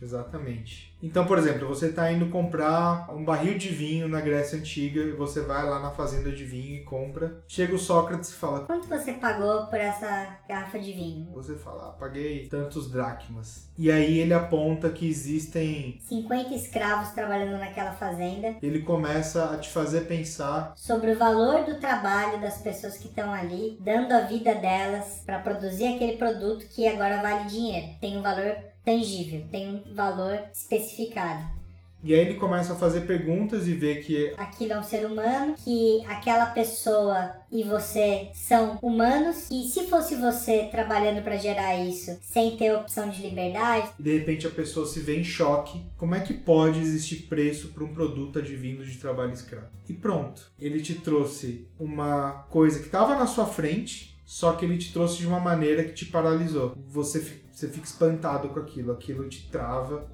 Exatamente. 0.00 0.90
Então, 1.02 1.26
por 1.26 1.38
exemplo, 1.38 1.66
você 1.66 1.86
está 1.86 2.12
indo 2.12 2.28
comprar 2.28 3.10
um 3.14 3.24
barril 3.24 3.56
de 3.56 3.68
vinho 3.68 4.08
na 4.08 4.20
Grécia 4.20 4.58
Antiga 4.58 5.00
e 5.00 5.12
você 5.12 5.40
vai 5.40 5.68
lá 5.68 5.80
na 5.80 5.90
fazenda 5.90 6.30
de 6.30 6.44
vinho 6.44 6.76
e 6.76 6.84
compra. 6.84 7.42
Chega 7.48 7.74
o 7.74 7.78
Sócrates 7.78 8.30
e 8.30 8.34
fala: 8.34 8.60
Quanto 8.60 8.88
você 8.88 9.14
pagou 9.14 9.66
por 9.66 9.78
essa 9.78 10.38
garrafa 10.48 10.78
de 10.78 10.92
vinho? 10.92 11.30
Você 11.32 11.54
fala, 11.54 11.88
ah, 11.88 11.92
paguei 11.92 12.48
tantos 12.48 12.90
dracmas. 12.90 13.70
E 13.78 13.90
aí 13.90 14.18
ele 14.18 14.34
aponta 14.34 14.90
que 14.90 15.08
existem. 15.08 15.98
50 16.02 16.54
escravos 16.54 17.10
trabalhando 17.10 17.58
naquela 17.58 17.92
fazenda. 17.92 18.56
Ele 18.62 18.82
começa 18.82 19.54
a 19.54 19.58
te 19.58 19.70
fazer 19.70 20.02
pensar 20.02 20.74
Sobre 20.76 21.12
o 21.12 21.18
valor 21.18 21.64
do 21.64 21.78
trabalho 21.78 22.40
das 22.40 22.58
pessoas 22.58 22.98
que 22.98 23.08
estão 23.08 23.32
ali, 23.32 23.78
dando 23.80 24.12
a 24.12 24.20
vida 24.22 24.54
delas 24.54 25.22
para 25.24 25.38
produzir 25.38 25.94
aquele 25.94 26.16
produto 26.16 26.66
que 26.68 26.86
agora 26.86 27.22
vale 27.22 27.48
dinheiro. 27.48 27.88
Tem 28.00 28.16
um 28.16 28.22
valor 28.22 28.56
tangível, 28.84 29.44
tem 29.50 29.68
um 29.68 29.94
valor 29.94 30.38
especificado. 30.52 31.60
E 32.02 32.14
aí 32.14 32.20
ele 32.20 32.34
começa 32.34 32.72
a 32.72 32.76
fazer 32.76 33.02
perguntas 33.02 33.68
e 33.68 33.74
vê 33.74 33.96
que 33.96 34.32
Aquilo 34.38 34.72
é 34.72 34.78
um 34.78 34.82
ser 34.82 35.04
humano, 35.04 35.54
que 35.62 36.02
aquela 36.06 36.46
pessoa 36.46 37.34
e 37.52 37.62
você 37.62 38.30
são 38.32 38.78
humanos, 38.80 39.48
e 39.50 39.68
se 39.68 39.86
fosse 39.86 40.14
você 40.14 40.68
trabalhando 40.70 41.22
para 41.22 41.36
gerar 41.36 41.76
isso 41.76 42.18
sem 42.22 42.56
ter 42.56 42.74
opção 42.74 43.10
de 43.10 43.20
liberdade, 43.20 43.90
de 43.98 44.18
repente 44.18 44.46
a 44.46 44.50
pessoa 44.50 44.86
se 44.86 45.00
vê 45.00 45.18
em 45.18 45.24
choque. 45.24 45.84
Como 45.98 46.14
é 46.14 46.20
que 46.20 46.32
pode 46.32 46.78
existir 46.78 47.26
preço 47.28 47.68
para 47.68 47.84
um 47.84 47.92
produto 47.92 48.38
advindo 48.38 48.84
de 48.84 48.96
trabalho 48.96 49.32
escravo? 49.32 49.66
E 49.88 49.92
pronto, 49.92 50.50
ele 50.58 50.80
te 50.80 50.94
trouxe 50.94 51.66
uma 51.78 52.46
coisa 52.48 52.78
que 52.78 52.86
estava 52.86 53.16
na 53.16 53.26
sua 53.26 53.44
frente, 53.44 54.09
só 54.30 54.52
que 54.52 54.64
ele 54.64 54.78
te 54.78 54.92
trouxe 54.92 55.16
de 55.16 55.26
uma 55.26 55.40
maneira 55.40 55.82
que 55.82 55.92
te 55.92 56.06
paralisou. 56.06 56.72
Você, 56.86 57.18
você 57.50 57.66
fica 57.66 57.84
espantado 57.84 58.48
com 58.50 58.60
aquilo, 58.60 58.92
aquilo 58.92 59.28
te 59.28 59.50
trava 59.50 60.08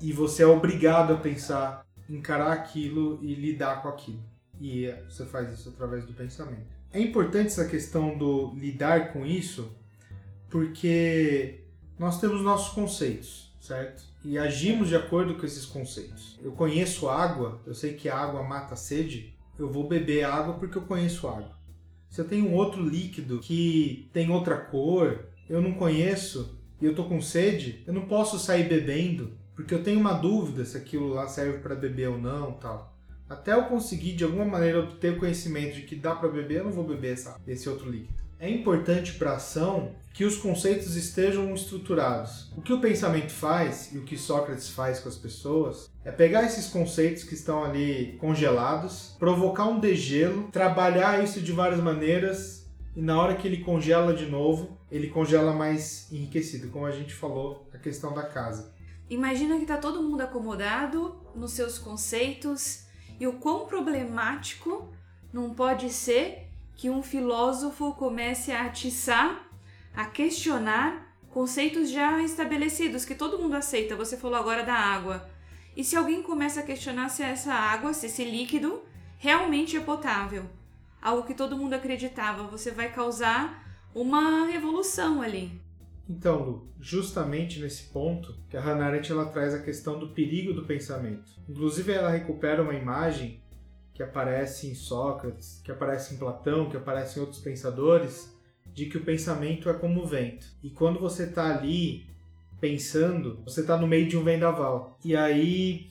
e 0.00 0.10
você 0.10 0.42
é 0.42 0.46
obrigado 0.46 1.12
a 1.12 1.18
pensar, 1.18 1.86
encarar 2.08 2.50
aquilo 2.50 3.18
e 3.22 3.34
lidar 3.34 3.82
com 3.82 3.88
aquilo. 3.88 4.24
E 4.58 4.86
é, 4.86 5.04
você 5.06 5.26
faz 5.26 5.52
isso 5.52 5.68
através 5.68 6.06
do 6.06 6.14
pensamento. 6.14 6.66
É 6.90 6.98
importante 6.98 7.48
essa 7.48 7.66
questão 7.66 8.16
do 8.16 8.54
lidar 8.54 9.12
com 9.12 9.26
isso, 9.26 9.70
porque 10.48 11.60
nós 11.98 12.18
temos 12.18 12.40
nossos 12.40 12.72
conceitos, 12.72 13.54
certo? 13.60 14.02
E 14.24 14.38
agimos 14.38 14.88
de 14.88 14.96
acordo 14.96 15.34
com 15.34 15.44
esses 15.44 15.66
conceitos. 15.66 16.40
Eu 16.42 16.52
conheço 16.52 17.06
água, 17.06 17.60
eu 17.66 17.74
sei 17.74 17.92
que 17.92 18.08
a 18.08 18.16
água 18.16 18.42
mata 18.42 18.72
a 18.72 18.78
sede, 18.78 19.36
eu 19.58 19.70
vou 19.70 19.86
beber 19.86 20.24
água 20.24 20.54
porque 20.54 20.78
eu 20.78 20.82
conheço 20.82 21.28
água. 21.28 21.57
Se 22.08 22.20
eu 22.20 22.26
tenho 22.26 22.48
um 22.48 22.54
outro 22.54 22.82
líquido 22.82 23.38
que 23.38 24.08
tem 24.12 24.30
outra 24.30 24.56
cor, 24.56 25.26
eu 25.48 25.60
não 25.60 25.72
conheço 25.72 26.58
e 26.80 26.84
eu 26.84 26.94
tô 26.94 27.04
com 27.04 27.20
sede, 27.20 27.82
eu 27.86 27.92
não 27.92 28.06
posso 28.06 28.38
sair 28.38 28.68
bebendo 28.68 29.32
porque 29.58 29.74
eu 29.74 29.82
tenho 29.82 29.98
uma 29.98 30.12
dúvida 30.12 30.64
se 30.64 30.76
aquilo 30.76 31.08
lá 31.08 31.26
serve 31.26 31.58
para 31.58 31.74
beber 31.74 32.08
ou 32.08 32.16
não, 32.16 32.52
tal. 32.52 32.96
Até 33.28 33.52
eu 33.52 33.64
conseguir 33.64 34.12
de 34.12 34.22
alguma 34.22 34.44
maneira 34.44 34.86
ter 35.00 35.14
o 35.14 35.18
conhecimento 35.18 35.74
de 35.74 35.82
que 35.82 35.96
dá 35.96 36.14
para 36.14 36.28
beber, 36.28 36.58
eu 36.58 36.64
não 36.66 36.70
vou 36.70 36.84
beber 36.84 37.14
essa, 37.14 37.40
esse 37.44 37.68
outro 37.68 37.90
líquido. 37.90 38.14
É 38.38 38.48
importante 38.48 39.14
para 39.14 39.32
a 39.32 39.36
ação 39.36 39.96
que 40.14 40.24
os 40.24 40.36
conceitos 40.36 40.94
estejam 40.94 41.52
estruturados. 41.52 42.52
O 42.56 42.62
que 42.62 42.72
o 42.72 42.80
pensamento 42.80 43.32
faz 43.32 43.92
e 43.92 43.98
o 43.98 44.04
que 44.04 44.16
Sócrates 44.16 44.68
faz 44.68 45.00
com 45.00 45.08
as 45.08 45.16
pessoas 45.16 45.90
é 46.08 46.10
pegar 46.10 46.42
esses 46.44 46.68
conceitos 46.68 47.22
que 47.22 47.34
estão 47.34 47.62
ali 47.62 48.16
congelados, 48.18 49.14
provocar 49.18 49.66
um 49.66 49.78
degelo, 49.78 50.48
trabalhar 50.50 51.22
isso 51.22 51.38
de 51.38 51.52
várias 51.52 51.80
maneiras 51.80 52.66
e 52.96 53.02
na 53.02 53.20
hora 53.20 53.36
que 53.36 53.46
ele 53.46 53.58
congela 53.58 54.14
de 54.14 54.24
novo, 54.24 54.78
ele 54.90 55.08
congela 55.08 55.52
mais 55.52 56.10
enriquecido, 56.10 56.70
como 56.70 56.86
a 56.86 56.92
gente 56.92 57.12
falou, 57.12 57.68
a 57.74 57.76
questão 57.76 58.14
da 58.14 58.22
casa. 58.22 58.72
Imagina 59.10 59.58
que 59.58 59.66
tá 59.66 59.76
todo 59.76 60.02
mundo 60.02 60.22
acomodado 60.22 61.14
nos 61.34 61.52
seus 61.52 61.78
conceitos 61.78 62.86
e 63.20 63.26
o 63.26 63.34
quão 63.34 63.66
problemático 63.66 64.90
não 65.30 65.52
pode 65.52 65.90
ser 65.90 66.48
que 66.74 66.88
um 66.88 67.02
filósofo 67.02 67.92
comece 67.92 68.50
a 68.50 68.64
atiçar, 68.64 69.46
a 69.94 70.06
questionar 70.06 71.14
conceitos 71.28 71.90
já 71.90 72.22
estabelecidos 72.22 73.04
que 73.04 73.14
todo 73.14 73.38
mundo 73.38 73.56
aceita. 73.56 73.94
Você 73.94 74.16
falou 74.16 74.38
agora 74.38 74.62
da 74.62 74.74
água. 74.74 75.36
E 75.78 75.84
se 75.84 75.94
alguém 75.94 76.24
começa 76.24 76.58
a 76.58 76.64
questionar 76.64 77.08
se 77.08 77.22
essa 77.22 77.54
água, 77.54 77.94
se 77.94 78.06
esse 78.06 78.24
líquido 78.24 78.82
realmente 79.16 79.76
é 79.76 79.80
potável, 79.80 80.44
algo 81.00 81.24
que 81.24 81.34
todo 81.34 81.56
mundo 81.56 81.74
acreditava, 81.74 82.42
você 82.48 82.72
vai 82.72 82.92
causar 82.92 83.64
uma 83.94 84.46
revolução 84.46 85.22
ali. 85.22 85.52
Então, 86.10 86.42
Lu, 86.42 86.68
justamente 86.80 87.60
nesse 87.60 87.84
ponto 87.92 88.34
que 88.50 88.56
a 88.56 88.60
Hannah 88.60 88.86
Arendt 88.86 89.12
ela 89.12 89.26
traz 89.26 89.54
a 89.54 89.62
questão 89.62 90.00
do 90.00 90.08
perigo 90.08 90.52
do 90.52 90.66
pensamento. 90.66 91.30
Inclusive, 91.48 91.92
ela 91.92 92.10
recupera 92.10 92.60
uma 92.60 92.74
imagem 92.74 93.40
que 93.94 94.02
aparece 94.02 94.66
em 94.66 94.74
Sócrates, 94.74 95.60
que 95.62 95.70
aparece 95.70 96.12
em 96.12 96.18
Platão, 96.18 96.68
que 96.68 96.76
aparece 96.76 97.20
em 97.20 97.22
outros 97.22 97.40
pensadores, 97.40 98.36
de 98.66 98.86
que 98.86 98.96
o 98.96 99.04
pensamento 99.04 99.70
é 99.70 99.74
como 99.74 100.02
o 100.02 100.06
vento. 100.08 100.44
E 100.60 100.70
quando 100.70 100.98
você 100.98 101.22
está 101.22 101.56
ali 101.56 102.04
pensando, 102.60 103.40
você 103.44 103.60
está 103.60 103.76
no 103.76 103.86
meio 103.86 104.08
de 104.08 104.16
um 104.16 104.24
vendaval. 104.24 104.98
E 105.04 105.16
aí 105.16 105.88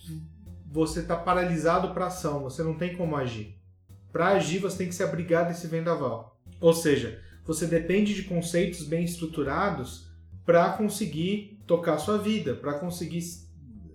você 0.72 1.00
está 1.00 1.16
paralisado 1.16 1.94
para 1.94 2.08
ação, 2.08 2.44
você 2.44 2.64
não 2.64 2.76
tem 2.76 2.96
como 2.96 3.16
agir. 3.16 3.56
Para 4.12 4.30
agir, 4.30 4.60
você 4.60 4.80
tem 4.80 4.88
que 4.88 4.96
se 4.96 5.04
abrigar 5.04 5.48
desse 5.48 5.68
vendaval. 5.68 6.40
Ou 6.60 6.74
seja, 6.74 7.22
você 7.46 7.66
depende 7.66 8.14
de 8.14 8.24
conceitos 8.24 8.84
bem 8.84 9.04
estruturados 9.04 10.08
para 10.46 10.70
conseguir 10.72 11.60
tocar 11.68 11.98
sua 11.98 12.18
vida, 12.18 12.56
para 12.56 12.80
conseguir 12.80 13.22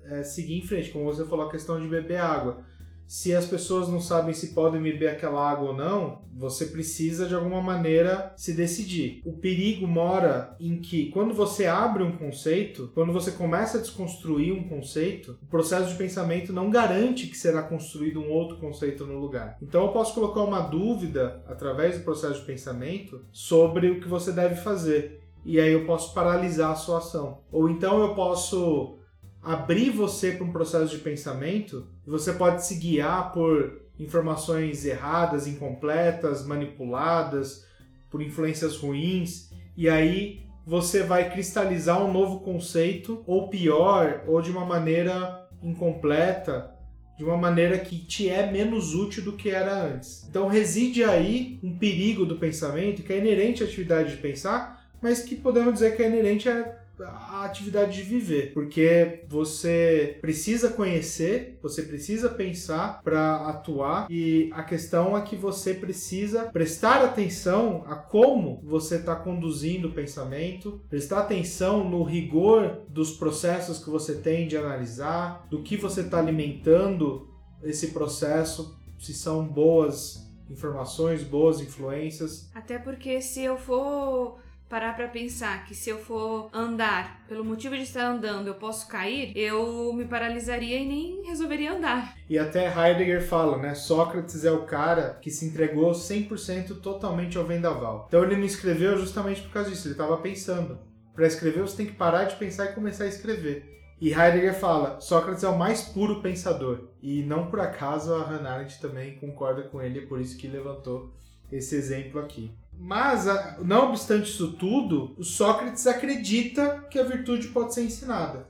é, 0.05 0.23
seguir 0.23 0.59
em 0.59 0.67
frente. 0.67 0.91
Como 0.91 1.05
você 1.05 1.25
falou, 1.25 1.47
a 1.47 1.51
questão 1.51 1.81
de 1.81 1.89
beber 1.89 2.21
água. 2.21 2.65
Se 3.13 3.35
as 3.37 3.45
pessoas 3.45 3.91
não 3.91 4.01
sabem 4.01 4.33
se 4.33 4.55
podem 4.55 4.81
beber 4.81 5.11
aquela 5.11 5.47
água 5.47 5.69
ou 5.69 5.77
não, 5.77 6.23
você 6.35 6.65
precisa 6.65 7.27
de 7.27 7.35
alguma 7.35 7.61
maneira 7.61 8.33
se 8.39 8.55
decidir. 8.55 9.21
O 9.23 9.35
perigo 9.35 9.87
mora 9.87 10.57
em 10.59 10.81
que, 10.81 11.11
quando 11.11 11.35
você 11.35 11.67
abre 11.67 12.03
um 12.03 12.17
conceito, 12.17 12.91
quando 12.95 13.13
você 13.13 13.33
começa 13.33 13.77
a 13.77 13.81
desconstruir 13.83 14.55
um 14.55 14.67
conceito, 14.67 15.39
o 15.43 15.47
processo 15.47 15.91
de 15.91 15.99
pensamento 15.99 16.55
não 16.55 16.71
garante 16.71 17.27
que 17.27 17.37
será 17.37 17.63
construído 17.63 18.19
um 18.19 18.31
outro 18.31 18.57
conceito 18.57 19.05
no 19.05 19.19
lugar. 19.19 19.59
Então, 19.61 19.83
eu 19.83 19.93
posso 19.93 20.15
colocar 20.15 20.41
uma 20.41 20.63
dúvida 20.63 21.45
através 21.47 21.99
do 21.99 22.05
processo 22.05 22.41
de 22.41 22.47
pensamento 22.47 23.27
sobre 23.31 23.91
o 23.91 24.01
que 24.01 24.09
você 24.09 24.33
deve 24.33 24.55
fazer 24.55 25.21
e 25.45 25.61
aí 25.61 25.73
eu 25.73 25.85
posso 25.85 26.15
paralisar 26.15 26.71
a 26.71 26.77
sua 26.77 26.97
ação. 26.97 27.41
Ou 27.53 27.69
então 27.69 28.01
eu 28.01 28.15
posso 28.15 29.02
abrir 29.43 29.91
você 29.91 30.33
para 30.33 30.45
um 30.45 30.53
processo 30.53 30.97
de 30.97 31.03
pensamento 31.03 31.87
você 32.07 32.33
pode 32.33 32.65
se 32.65 32.77
guiar 32.77 33.33
por 33.33 33.83
informações 33.99 34.85
erradas, 34.85 35.47
incompletas, 35.47 36.47
manipuladas, 36.47 37.67
por 38.11 38.23
influências 38.23 38.77
ruins, 38.77 39.51
e 39.77 39.89
aí 39.89 40.43
você 40.67 41.03
vai 41.03 41.31
cristalizar 41.31 42.03
um 42.03 42.13
novo 42.13 42.41
conceito, 42.41 43.23
ou 43.27 43.49
pior, 43.49 44.23
ou 44.27 44.41
de 44.41 44.51
uma 44.51 44.65
maneira 44.65 45.49
incompleta, 45.63 46.71
de 47.17 47.25
uma 47.25 47.37
maneira 47.37 47.79
que 47.79 47.99
te 47.99 48.29
é 48.29 48.51
menos 48.51 48.95
útil 48.95 49.25
do 49.25 49.33
que 49.33 49.51
era 49.51 49.83
antes. 49.85 50.27
Então 50.29 50.49
reside 50.49 51.05
aí 51.05 51.59
um 51.63 51.77
perigo 51.77 52.25
do 52.25 52.37
pensamento 52.37 53.03
que 53.03 53.13
é 53.13 53.19
inerente 53.19 53.63
à 53.63 53.67
atividade 53.67 54.13
de 54.13 54.23
pensar, 54.23 54.89
mas 55.01 55.23
que 55.23 55.35
podemos 55.35 55.75
dizer 55.75 55.97
que 55.97 56.03
é 56.03 56.09
inerente 56.09 56.49
à, 56.49 56.82
à 57.01 57.45
atividade 57.45 57.97
de 57.97 58.03
viver, 58.03 58.53
porque 58.53 59.25
você 59.29 60.19
precisa 60.21 60.71
conhecer, 60.71 61.59
você 61.63 61.83
precisa 61.83 62.29
pensar 62.29 63.03
para 63.03 63.49
atuar 63.49 64.07
e 64.11 64.51
a 64.53 64.63
questão 64.63 65.17
é 65.17 65.23
que 65.23 65.35
você 65.35 65.75
precisa 65.75 66.45
prestar 66.47 67.03
atenção 67.05 67.85
a 67.87 67.97
como 67.97 68.61
você 68.63 68.97
está 68.97 69.17
conduzindo 69.17 69.89
o 69.89 69.93
pensamento, 69.93 70.81
prestar 70.89 71.21
atenção 71.21 71.89
no 71.89 72.03
rigor 72.03 72.83
dos 72.89 73.13
processos 73.13 73.83
que 73.83 73.91
você 73.91 74.15
tem 74.15 74.47
de 74.47 74.57
analisar, 74.57 75.47
do 75.51 75.63
que 75.63 75.77
você 75.77 76.03
está 76.03 76.19
alimentando 76.19 77.29
esse 77.63 77.89
processo, 77.89 78.79
se 78.99 79.15
são 79.15 79.47
boas 79.47 80.31
informações, 80.51 81.23
boas 81.23 81.61
influências. 81.61 82.51
Até 82.55 82.79
porque 82.79 83.21
se 83.21 83.43
eu 83.43 83.57
for 83.57 84.39
parar 84.73 84.97
para 84.97 85.07
pensar 85.07 85.67
que 85.67 85.75
se 85.75 85.91
eu 85.91 85.99
for 85.99 86.49
andar, 86.51 87.27
pelo 87.29 87.45
motivo 87.45 87.77
de 87.77 87.83
estar 87.83 88.07
andando, 88.07 88.47
eu 88.47 88.55
posso 88.55 88.89
cair, 88.89 89.31
eu 89.37 89.93
me 89.93 90.07
paralisaria 90.07 90.79
e 90.79 90.87
nem 90.87 91.27
resolveria 91.27 91.75
andar. 91.75 92.17
E 92.27 92.39
até 92.39 92.67
Heidegger 92.67 93.23
fala, 93.23 93.59
né? 93.59 93.75
Sócrates 93.75 94.47
é 94.47 94.51
o 94.51 94.65
cara 94.65 95.19
que 95.21 95.31
se 95.31 95.45
entregou 95.45 95.91
100% 95.93 96.81
totalmente 96.81 97.37
ao 97.37 97.45
vendaval. 97.45 98.07
Então 98.09 98.25
ele 98.25 98.35
não 98.35 98.47
escreveu 98.47 98.97
justamente 98.97 99.43
por 99.43 99.53
causa 99.53 99.69
disso, 99.69 99.89
ele 99.89 99.93
estava 99.93 100.17
pensando. 100.17 100.79
Para 101.15 101.27
escrever, 101.27 101.61
você 101.61 101.77
tem 101.77 101.87
que 101.87 101.93
parar 101.93 102.25
de 102.25 102.37
pensar 102.37 102.65
e 102.65 102.75
começar 102.75 103.05
a 103.05 103.09
escrever. 103.09 103.79
E 104.01 104.09
Heidegger 104.09 104.59
fala, 104.59 104.99
Sócrates 105.01 105.45
é 105.45 105.49
o 105.49 105.59
mais 105.59 105.83
puro 105.83 106.23
pensador. 106.23 106.89
E 107.03 107.23
não 107.25 107.49
por 107.49 107.61
acaso 107.61 108.15
a 108.15 108.23
Hannah 108.23 108.55
Arendt 108.55 108.81
também 108.81 109.19
concorda 109.19 109.65
com 109.65 109.83
ele, 109.83 109.99
é 109.99 110.07
por 110.07 110.19
isso 110.19 110.39
que 110.39 110.49
levantou 110.49 111.13
esse 111.53 111.77
exemplo 111.77 112.19
aqui. 112.19 112.51
Mas, 112.85 113.27
não 113.61 113.91
obstante 113.91 114.29
isso 114.29 114.55
tudo, 114.55 115.15
o 115.17 115.23
Sócrates 115.23 115.87
acredita 115.87 116.81
que 116.91 116.99
a 116.99 117.05
virtude 117.05 117.47
pode 117.49 117.73
ser 117.73 117.85
ensinada. 117.85 118.49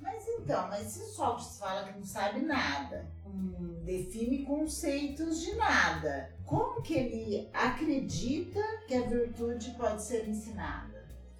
Mas 0.00 0.26
então, 0.28 0.66
mas 0.68 0.86
se 0.86 1.04
Sócrates 1.12 1.58
fala 1.58 1.84
que 1.84 1.98
não 1.98 2.04
sabe 2.06 2.40
nada, 2.40 3.04
hum, 3.26 3.82
define 3.84 4.44
conceitos 4.44 5.42
de 5.42 5.54
nada, 5.56 6.32
como 6.46 6.80
que 6.80 6.94
ele 6.94 7.50
acredita 7.52 8.62
que 8.88 8.94
a 8.94 9.02
virtude 9.02 9.72
pode 9.72 10.02
ser 10.02 10.26
ensinada? 10.26 10.95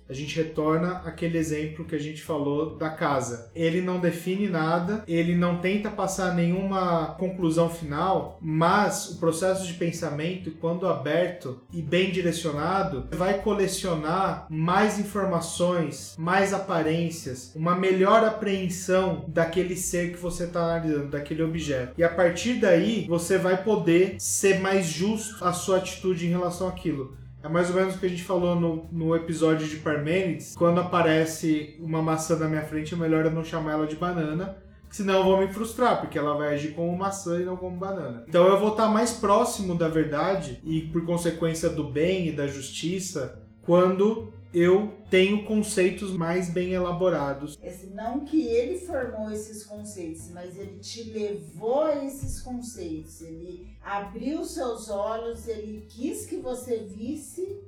A 0.09 0.13
gente 0.13 0.37
retorna 0.37 1.03
aquele 1.05 1.39
exemplo 1.39 1.85
que 1.85 1.95
a 1.95 2.01
gente 2.01 2.23
falou 2.23 2.77
da 2.77 2.91
casa. 2.91 3.51
Ele 3.55 3.81
não 3.81 3.99
define 3.99 4.49
nada, 4.49 5.03
ele 5.07 5.35
não 5.35 5.59
tenta 5.59 5.91
passar 5.91 6.35
nenhuma 6.35 7.15
conclusão 7.19 7.69
final, 7.69 8.39
mas 8.41 9.11
o 9.11 9.19
processo 9.19 9.67
de 9.67 9.75
pensamento, 9.75 10.53
quando 10.53 10.87
aberto 10.87 11.61
e 11.73 11.83
bem 11.83 12.11
direcionado, 12.11 13.09
vai 13.13 13.41
colecionar 13.41 14.47
mais 14.49 14.99
informações, 14.99 16.15
mais 16.19 16.53
aparências, 16.53 17.53
uma 17.55 17.75
melhor 17.75 18.25
apreensão 18.25 19.25
daquele 19.29 19.77
ser 19.77 20.13
que 20.13 20.19
você 20.19 20.45
está 20.45 20.61
analisando, 20.61 21.11
daquele 21.11 21.43
objeto. 21.43 21.95
E 21.99 22.05
a 22.05 22.09
partir 22.09 22.55
daí, 22.55 23.07
você 23.09 23.39
vai 23.39 23.63
poder 23.63 24.17
ser 24.19 24.61
mais 24.61 24.87
justo 24.87 25.45
a 25.45 25.53
sua 25.53 25.79
atitude 25.79 26.27
em 26.27 26.31
relação 26.31 26.69
àquilo. 26.69 27.17
É 27.47 27.49
mais 27.49 27.71
ou 27.71 27.77
menos 27.77 27.95
o 27.95 27.99
que 28.01 28.07
a 28.07 28.09
gente 28.09 28.25
falou 28.25 28.57
no, 28.57 28.89
no 28.91 29.15
episódio 29.15 29.69
de 29.69 29.77
Parmênides. 29.77 30.57
Quando 30.57 30.81
aparece 30.81 31.77
uma 31.79 32.03
maçã 32.03 32.37
na 32.37 32.49
minha 32.49 32.65
frente, 32.65 32.93
é 32.93 32.97
melhor 32.97 33.25
eu 33.25 33.31
não 33.31 33.45
chamar 33.45 33.75
ela 33.75 33.87
de 33.87 33.95
banana, 33.95 34.57
senão 34.91 35.19
eu 35.19 35.25
vou 35.25 35.39
me 35.39 35.47
frustrar, 35.47 36.01
porque 36.01 36.19
ela 36.19 36.37
vai 36.37 36.55
agir 36.55 36.75
como 36.75 36.97
maçã 36.99 37.41
e 37.41 37.45
não 37.45 37.57
como 37.57 37.77
banana. 37.77 38.25
Então 38.27 38.49
eu 38.49 38.59
vou 38.59 38.71
estar 38.71 38.89
mais 38.89 39.13
próximo 39.13 39.77
da 39.77 39.89
verdade 39.89 40.61
e, 40.65 40.83
por 40.83 41.05
consequência, 41.07 41.69
do 41.69 41.85
bem 41.85 42.29
e 42.29 42.33
da 42.33 42.49
justiça 42.49 43.41
quando 43.63 44.33
eu 44.59 44.95
tenho 45.11 45.45
conceitos 45.45 46.13
mais 46.13 46.49
bem 46.49 46.73
elaborados. 46.73 47.59
Esse, 47.63 47.89
não 47.89 48.21
que 48.21 48.47
ele 48.47 48.79
formou 48.79 49.31
esses 49.31 49.67
conceitos, 49.67 50.31
mas 50.31 50.57
ele 50.57 50.79
te 50.79 51.03
levou 51.11 51.83
a 51.83 52.03
esses 52.03 52.41
conceitos. 52.41 53.21
Ele 53.21 53.77
abriu 53.85 54.43
seus 54.47 54.89
olhos, 54.89 55.47
ele 55.47 55.85
quis 55.91 56.25
que 56.25 56.39
você 56.39 56.79
visse 56.79 57.61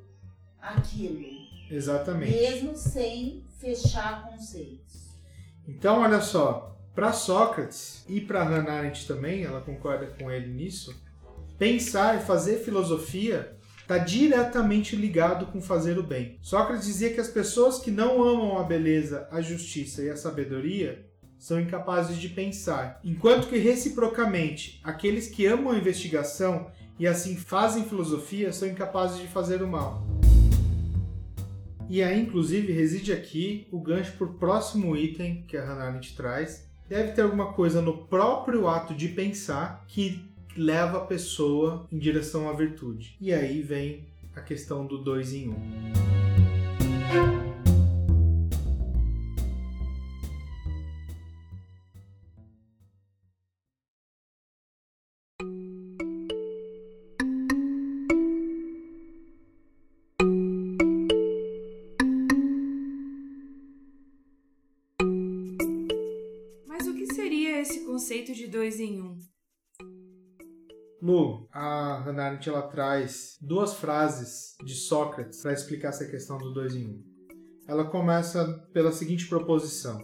aquilo. 0.59 1.27
Exatamente. 1.71 2.33
Mesmo 2.33 2.75
sem 2.75 3.45
fechar 3.59 4.27
conceitos. 4.27 5.09
Então, 5.69 6.01
olha 6.01 6.23
só, 6.23 6.75
para 6.95 7.13
Sócrates 7.13 8.03
e 8.09 8.19
para 8.19 8.43
Hannah 8.43 8.79
Arendt 8.79 9.07
também, 9.07 9.45
ela 9.45 9.61
concorda 9.61 10.07
com 10.19 10.31
ele 10.31 10.49
nisso, 10.55 10.99
pensar 11.59 12.17
e 12.17 12.25
fazer 12.25 12.61
filosofia 12.65 13.58
está 13.89 13.97
diretamente 13.97 14.95
ligado 14.95 15.47
com 15.47 15.63
fazer 15.63 15.99
o 15.99 16.03
bem. 16.03 16.37
Sócrates 16.43 16.85
dizia 16.85 17.11
que 17.11 17.21
as 17.21 17.29
pessoas 17.29 17.79
que 17.79 17.91
não 17.91 18.23
amam 18.23 18.59
a 18.59 18.63
beleza, 18.63 19.27
a 19.31 19.41
justiça 19.41 20.03
e 20.03 20.11
a 20.11 20.17
sabedoria 20.17 21.07
são 21.39 21.59
incapazes 21.59 22.19
de 22.19 22.29
pensar, 22.29 23.01
enquanto 23.03 23.49
que 23.49 23.57
reciprocamente 23.57 24.79
aqueles 24.85 25.29
que 25.29 25.47
amam 25.47 25.73
a 25.73 25.79
investigação 25.79 26.71
e 26.99 27.07
assim 27.07 27.35
fazem 27.35 27.85
filosofia 27.85 28.53
são 28.53 28.69
incapazes 28.69 29.21
de 29.21 29.27
fazer 29.27 29.63
o 29.63 29.67
mal. 29.67 30.07
E 31.89 32.03
aí, 32.03 32.21
inclusive, 32.21 32.71
reside 32.71 33.15
aqui 33.15 33.67
o 33.73 33.81
gancho 33.81 34.13
para 34.19 34.27
o 34.27 34.35
próximo 34.35 34.95
item 34.95 35.45
que 35.49 35.57
a 35.57 35.65
Hannah 35.65 35.85
Arendt 35.85 36.15
traz. 36.15 36.69
Deve 36.87 37.13
ter 37.13 37.23
alguma 37.23 37.55
coisa 37.55 37.81
no 37.81 38.07
próprio 38.07 38.69
ato 38.69 38.93
de 38.93 39.09
pensar 39.09 39.87
que 39.89 40.28
leva 40.59 40.99
a 40.99 41.07
pessoa 41.07 41.87
em 41.91 41.99
direção 41.99 42.49
à 42.49 42.53
virtude. 42.53 43.17
E 43.21 43.33
aí 43.33 43.63
vem 43.63 44.05
a 44.35 44.41
questão 44.41 44.85
do 44.85 44.99
dois 44.99 45.33
em 45.33 45.49
um. 45.49 46.28
Arendt 72.39 72.49
ela 72.49 72.63
traz 72.63 73.37
duas 73.41 73.75
frases 73.75 74.55
de 74.65 74.75
Sócrates 74.75 75.43
para 75.43 75.53
explicar 75.53 75.89
essa 75.89 76.07
questão 76.07 76.39
do 76.39 76.53
dois 76.53 76.75
em 76.75 76.87
um. 76.87 77.03
Ela 77.67 77.85
começa 77.85 78.47
pela 78.73 78.93
seguinte 78.93 79.27
proposição: 79.29 79.99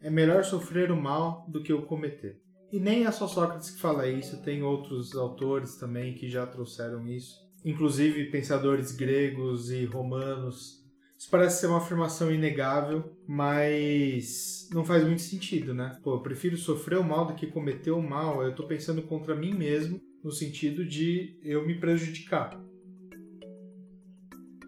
é 0.00 0.08
melhor 0.08 0.44
sofrer 0.44 0.90
o 0.90 0.96
mal 0.96 1.44
do 1.48 1.62
que 1.62 1.72
o 1.72 1.86
cometer. 1.86 2.40
E 2.72 2.78
nem 2.78 3.04
é 3.04 3.10
só 3.10 3.26
Sócrates 3.26 3.70
que 3.70 3.80
fala 3.80 4.06
isso, 4.06 4.42
tem 4.42 4.62
outros 4.62 5.16
autores 5.16 5.76
também 5.76 6.14
que 6.14 6.30
já 6.30 6.46
trouxeram 6.46 7.06
isso, 7.08 7.34
inclusive 7.64 8.30
pensadores 8.30 8.92
gregos 8.92 9.70
e 9.70 9.84
romanos 9.84 10.80
isso 11.20 11.28
parece 11.30 11.60
ser 11.60 11.66
uma 11.66 11.76
afirmação 11.76 12.32
inegável, 12.32 13.14
mas 13.28 14.66
não 14.72 14.82
faz 14.82 15.04
muito 15.04 15.20
sentido, 15.20 15.74
né? 15.74 15.98
Pô, 16.02 16.14
eu 16.14 16.22
prefiro 16.22 16.56
sofrer 16.56 16.98
o 16.98 17.04
mal 17.04 17.26
do 17.26 17.34
que 17.34 17.46
cometer 17.46 17.90
o 17.90 18.00
mal. 18.00 18.42
Eu 18.42 18.54
tô 18.54 18.66
pensando 18.66 19.02
contra 19.02 19.34
mim 19.34 19.52
mesmo, 19.52 20.00
no 20.22 20.30
sentido 20.30 20.84
de 20.84 21.38
eu 21.42 21.66
me 21.66 21.78
prejudicar. 21.78 22.60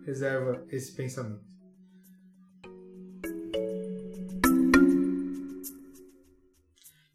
Reserva 0.05 0.66
esse 0.70 0.92
pensamento. 0.94 1.53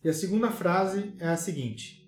E 0.04 0.10
a 0.10 0.14
segunda 0.14 0.50
frase 0.50 1.14
é 1.20 1.28
a 1.28 1.36
seguinte: 1.36 2.08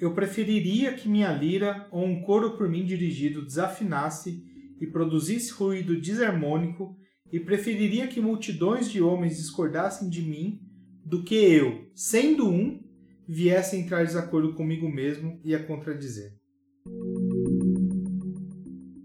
Eu 0.00 0.14
preferiria 0.14 0.94
que 0.94 1.08
minha 1.08 1.32
lira 1.32 1.86
ou 1.90 2.04
um 2.04 2.22
coro 2.22 2.56
por 2.56 2.68
mim 2.68 2.84
dirigido 2.84 3.44
desafinasse 3.44 4.42
e 4.80 4.86
produzisse 4.86 5.52
ruído 5.52 6.00
desarmônico, 6.00 6.96
e 7.32 7.40
preferiria 7.40 8.06
que 8.06 8.20
multidões 8.20 8.90
de 8.90 9.02
homens 9.02 9.36
discordassem 9.38 10.08
de 10.08 10.22
mim 10.22 10.60
do 11.04 11.22
que 11.22 11.34
eu, 11.34 11.90
sendo 11.94 12.48
um, 12.48 12.83
viesse 13.26 13.76
entrar 13.76 14.02
em 14.02 14.06
desacordo 14.06 14.54
comigo 14.54 14.88
mesmo 14.88 15.40
e 15.44 15.54
a 15.54 15.64
contradizer. 15.64 16.34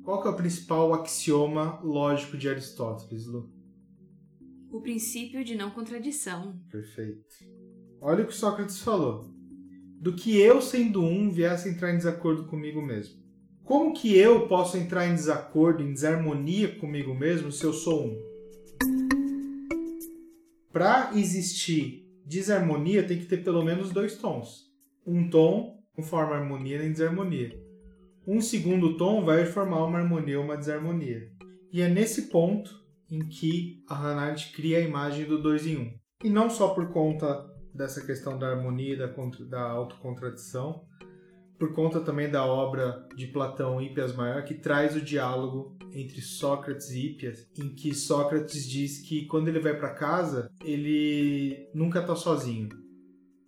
Qual 0.04 0.26
é 0.26 0.30
o 0.30 0.36
principal 0.36 0.94
axioma 0.94 1.80
lógico 1.84 2.38
de 2.38 2.50
Aristóteles, 2.50 3.26
Lu? 3.26 3.50
O 4.72 4.82
princípio 4.82 5.44
de 5.44 5.56
não 5.56 5.72
contradição. 5.72 6.60
Perfeito. 6.70 7.26
Olha 8.02 8.24
o 8.24 8.28
que 8.28 8.34
Sócrates 8.34 8.80
falou. 8.80 9.30
Do 10.00 10.16
que 10.16 10.38
eu, 10.40 10.62
sendo 10.62 11.04
um, 11.04 11.30
viesse 11.30 11.70
entrar 11.70 11.94
em 11.94 11.98
desacordo 11.98 12.46
comigo 12.46 12.82
mesmo. 12.82 13.20
Como 13.64 13.94
que 13.94 14.18
eu 14.18 14.48
posso 14.48 14.78
entrar 14.78 15.08
em 15.08 15.14
desacordo, 15.14 15.84
em 15.84 15.94
desarmonia 15.94 16.76
comigo 16.80 17.14
mesmo 17.14 17.52
se 17.52 17.64
eu 17.64 17.74
sou 17.74 18.08
um? 18.08 18.30
Para 20.72 21.12
existir 21.16 22.09
desarmonia, 22.30 23.04
tem 23.04 23.18
que 23.18 23.26
ter 23.26 23.44
pelo 23.44 23.64
menos 23.64 23.90
dois 23.90 24.16
tons. 24.16 24.70
Um 25.06 25.30
tom 25.30 25.80
forma 26.04 26.36
harmonia 26.36 26.80
nem 26.80 26.92
desarmonia. 26.92 27.60
Um 28.26 28.40
segundo 28.40 28.96
tom 28.96 29.26
vai 29.26 29.46
formar 29.46 29.84
uma 29.86 30.00
harmonia 30.00 30.38
ou 30.38 30.46
uma 30.46 30.56
desarmonia. 30.56 31.30
E 31.74 31.82
é 31.82 31.90
nesse 31.90 32.30
ponto 32.30 32.72
em 33.10 33.28
que 33.28 33.84
a 33.90 33.96
Hannah 33.96 34.36
cria 34.56 34.78
a 34.78 34.82
imagem 34.82 35.26
do 35.26 35.42
dois 35.42 35.66
em 35.66 35.78
um. 35.78 35.94
E 36.24 36.30
não 36.30 36.50
só 36.50 36.70
por 36.70 36.94
conta 36.94 37.46
dessa 37.74 38.06
questão 38.06 38.38
da 38.38 38.50
harmonia 38.50 38.94
e 38.94 38.98
da, 38.98 39.08
da 39.50 39.62
autocontradição, 39.62 40.86
por 41.60 41.74
conta 41.74 42.00
também 42.00 42.32
da 42.32 42.46
obra 42.46 43.06
de 43.16 43.28
Platão 43.28 43.82
Hípias 43.82 44.16
Maior, 44.16 44.46
que 44.46 44.56
traz 44.56 44.96
o 44.96 45.02
diálogo 45.02 45.78
entre 45.92 46.22
Sócrates 46.22 46.90
e 46.92 47.08
Hípias, 47.08 47.46
em 47.58 47.76
que 47.76 47.94
Sócrates 47.94 48.66
diz 48.66 49.02
que 49.02 49.26
quando 49.26 49.50
ele 49.50 49.60
vai 49.60 49.78
para 49.78 49.94
casa, 49.94 50.50
ele 50.64 51.70
nunca 51.74 52.00
está 52.00 52.16
sozinho, 52.16 52.70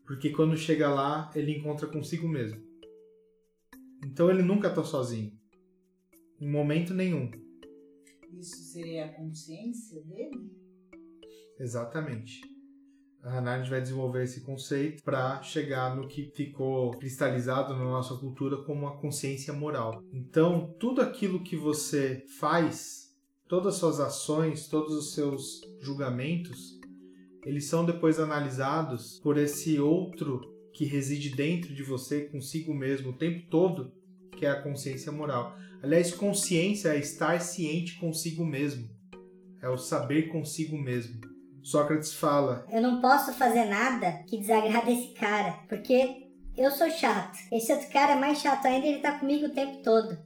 porque 0.06 0.32
quando 0.32 0.58
chega 0.58 0.94
lá, 0.94 1.32
ele 1.34 1.58
encontra 1.58 1.88
consigo 1.88 2.28
mesmo. 2.28 2.62
Então 4.06 4.30
ele 4.30 4.44
nunca 4.44 4.68
está 4.68 4.84
sozinho, 4.84 5.32
em 6.40 6.50
momento 6.50 6.94
nenhum. 6.94 7.32
Isso 8.34 8.58
seria 8.74 9.06
a 9.06 9.14
consciência 9.14 10.04
dele? 10.04 10.52
Exatamente 11.58 12.51
a 13.24 13.30
Hannah 13.30 13.64
vai 13.70 13.82
desenvolver 13.82 14.24
esse 14.24 14.42
conceito 14.42 15.04
para 15.04 15.42
chegar 15.44 15.96
no 15.96 16.08
que 16.08 16.32
ficou 16.36 16.92
cristalizado 16.92 17.76
na 17.76 17.84
nossa 17.84 18.16
cultura 18.16 18.58
como 18.64 18.88
a 18.88 18.98
consciência 18.98 19.54
moral. 19.54 20.04
Então, 20.12 20.76
tudo 20.80 21.02
aquilo 21.02 21.44
que 21.44 21.56
você 21.56 22.24
faz, 22.40 23.16
todas 23.48 23.76
as 23.76 23.80
suas 23.80 24.00
ações, 24.00 24.68
todos 24.68 24.96
os 24.96 25.14
seus 25.14 25.62
julgamentos, 25.80 26.80
eles 27.46 27.66
são 27.66 27.86
depois 27.86 28.20
analisados 28.20 29.20
por 29.22 29.38
esse 29.38 29.80
outro 29.80 30.42
que 30.74 30.86
reside 30.86 31.30
dentro 31.30 31.74
de 31.74 31.84
você, 31.84 32.22
consigo 32.22 32.74
mesmo, 32.74 33.12
o 33.12 33.18
tempo 33.18 33.48
todo, 33.50 33.92
que 34.38 34.46
é 34.46 34.50
a 34.50 34.62
consciência 34.62 35.12
moral. 35.12 35.56
Aliás, 35.84 36.14
consciência 36.14 36.90
é 36.90 37.00
estar 37.00 37.40
ciente 37.42 38.00
consigo 38.00 38.46
mesmo, 38.46 38.90
é 39.62 39.70
o 39.70 39.78
saber 39.78 40.30
consigo 40.30 40.78
mesmo. 40.78 41.31
Sócrates 41.64 42.14
fala: 42.14 42.66
Eu 42.72 42.82
não 42.82 43.02
posso 43.02 43.34
fazer 43.34 43.66
nada 43.66 44.24
que 44.28 44.38
desagrade 44.38 44.92
esse 44.92 45.14
cara, 45.14 45.54
porque 45.70 46.28
eu 46.58 46.72
sou 46.72 46.90
chato. 46.90 47.38
Esse 47.52 47.72
outro 47.72 47.90
cara 47.92 48.14
é 48.14 48.20
mais 48.20 48.40
chato 48.40 48.66
ainda 48.66 48.86
e 48.86 48.94
ele 48.94 49.02
tá 49.02 49.20
comigo 49.20 49.46
o 49.46 49.54
tempo 49.54 49.82
todo. 49.84 50.18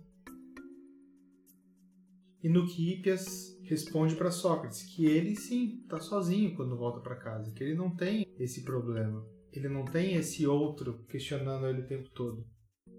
E 2.41 2.49
no 2.49 2.67
que 2.67 2.93
Hippias 2.93 3.59
responde 3.63 4.15
para 4.15 4.31
Sócrates 4.31 4.83
que 4.83 5.05
ele 5.05 5.35
sim 5.35 5.83
tá 5.89 5.99
sozinho 5.99 6.55
quando 6.55 6.77
volta 6.77 6.99
para 6.99 7.15
casa, 7.15 7.51
que 7.51 7.63
ele 7.63 7.75
não 7.75 7.95
tem 7.95 8.25
esse 8.39 8.63
problema, 8.63 9.25
ele 9.51 9.67
não 9.67 9.83
tem 9.83 10.15
esse 10.15 10.45
outro 10.45 11.03
questionando 11.09 11.65
ele 11.65 11.81
o 11.81 11.87
tempo 11.87 12.09
todo. 12.11 12.45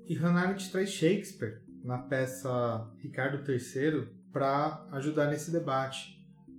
E 0.09 0.14
Hannah 0.14 0.43
Arendt 0.43 0.70
traz 0.70 0.91
Shakespeare 0.91 1.62
na 1.82 1.99
peça 1.99 2.93
Ricardo 2.99 3.39
III 3.49 4.09
para 4.32 4.87
ajudar 4.93 5.30
nesse 5.30 5.53
debate 5.53 6.16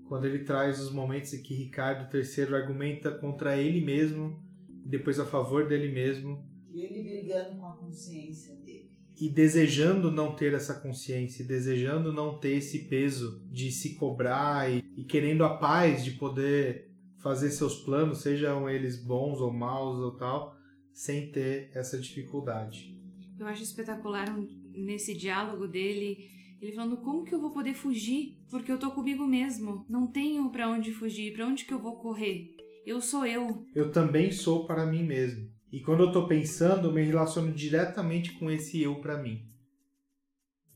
quando 0.08 0.26
ele 0.26 0.39
traz 0.39 0.80
os 0.80 0.91
momentos 0.91 1.34
em 1.34 1.41
que 1.41 1.53
Ricardo 1.53 2.10
III 2.16 2.55
argumenta 2.55 3.12
contra 3.12 3.58
ele 3.58 3.82
mesmo 3.82 4.41
e 4.86 4.89
depois 4.89 5.20
a 5.20 5.26
favor 5.26 5.68
dele 5.68 5.91
mesmo. 5.91 6.45
E 6.72 6.82
ele 6.82 7.03
brigando 7.03 7.58
com 7.58 7.66
a 7.66 7.76
consciência 7.76 8.55
dele. 8.55 8.91
E 9.20 9.30
desejando 9.30 10.12
não 10.12 10.36
ter 10.36 10.53
essa 10.53 10.76
consciência, 10.76 11.43
desejando 11.43 12.14
não 12.14 12.38
ter 12.39 12.58
esse 12.58 12.88
peso 12.88 13.43
de 13.51 13.72
se 13.72 13.95
cobrar 13.95 14.72
e, 14.72 14.84
e 14.95 15.03
querendo 15.03 15.43
a 15.43 15.58
paz 15.58 16.03
de 16.03 16.12
poder 16.12 16.91
fazer 17.18 17.49
seus 17.49 17.84
planos, 17.84 18.20
sejam 18.20 18.70
eles 18.70 19.03
bons 19.03 19.41
ou 19.41 19.51
maus 19.51 19.97
ou 19.97 20.12
tal, 20.12 20.55
sem 20.93 21.32
ter 21.32 21.72
essa 21.74 21.99
dificuldade. 21.99 22.95
Eu 23.39 23.47
acho 23.47 23.64
espetacular 23.64 24.36
nesse 24.74 25.16
diálogo 25.16 25.68
dele 25.68 26.36
ele 26.62 26.74
falando 26.74 26.97
como 26.97 27.24
que 27.24 27.34
eu 27.34 27.39
vou 27.39 27.51
poder 27.51 27.74
fugir? 27.74 28.38
Porque 28.49 28.72
eu 28.72 28.80
tô 28.80 28.91
comigo 28.91 29.26
mesmo. 29.26 29.86
Não 29.89 30.08
tenho 30.08 30.49
para 30.49 30.70
onde 30.70 30.91
fugir, 30.91 31.34
para 31.34 31.45
onde 31.45 31.66
que 31.66 31.74
eu 31.74 31.80
vou 31.80 31.97
correr? 31.97 32.55
Eu 32.86 33.01
sou 33.01 33.26
eu. 33.26 33.66
Eu 33.76 33.91
também 33.91 34.32
sou 34.32 34.66
para 34.66 34.86
mim 34.86 35.03
mesmo. 35.03 35.49
E 35.72 35.82
quando 35.82 36.03
eu 36.03 36.12
tô 36.12 36.28
pensando, 36.28 36.88
eu 36.88 36.93
me 36.93 37.03
relaciono 37.03 37.51
diretamente 37.51 38.32
com 38.34 38.49
esse 38.49 38.82
eu 38.82 38.99
para 39.01 39.22
mim. 39.22 39.45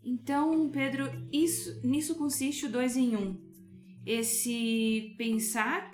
Então, 0.03 0.69
Pedro, 0.69 1.05
isso 1.31 1.79
nisso 1.85 2.15
consiste 2.15 2.65
o 2.65 2.71
dois 2.71 2.97
em 2.97 3.15
um. 3.15 3.39
Esse 4.05 5.15
pensar 5.17 5.91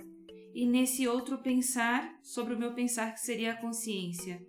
e 0.54 0.66
nesse 0.66 1.08
outro 1.08 1.38
pensar 1.38 2.18
sobre 2.24 2.54
o 2.54 2.60
meu 2.60 2.74
pensar 2.74 3.14
que 3.14 3.20
seria 3.20 3.52
a 3.52 3.58
consciência. 3.62 4.42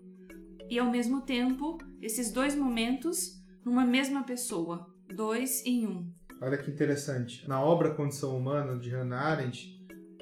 E 0.70 0.78
ao 0.78 0.90
mesmo 0.90 1.22
tempo, 1.22 1.78
esses 2.00 2.32
dois 2.32 2.54
momentos 2.54 3.36
numa 3.64 3.84
mesma 3.84 4.22
pessoa, 4.22 4.94
dois 5.14 5.64
em 5.64 5.86
um. 5.86 6.12
Olha 6.40 6.56
que 6.56 6.70
interessante. 6.70 7.48
Na 7.48 7.62
obra 7.62 7.94
Condição 7.94 8.36
Humana 8.36 8.78
de 8.78 8.90
Hannah 8.90 9.20
Arendt, 9.20 9.76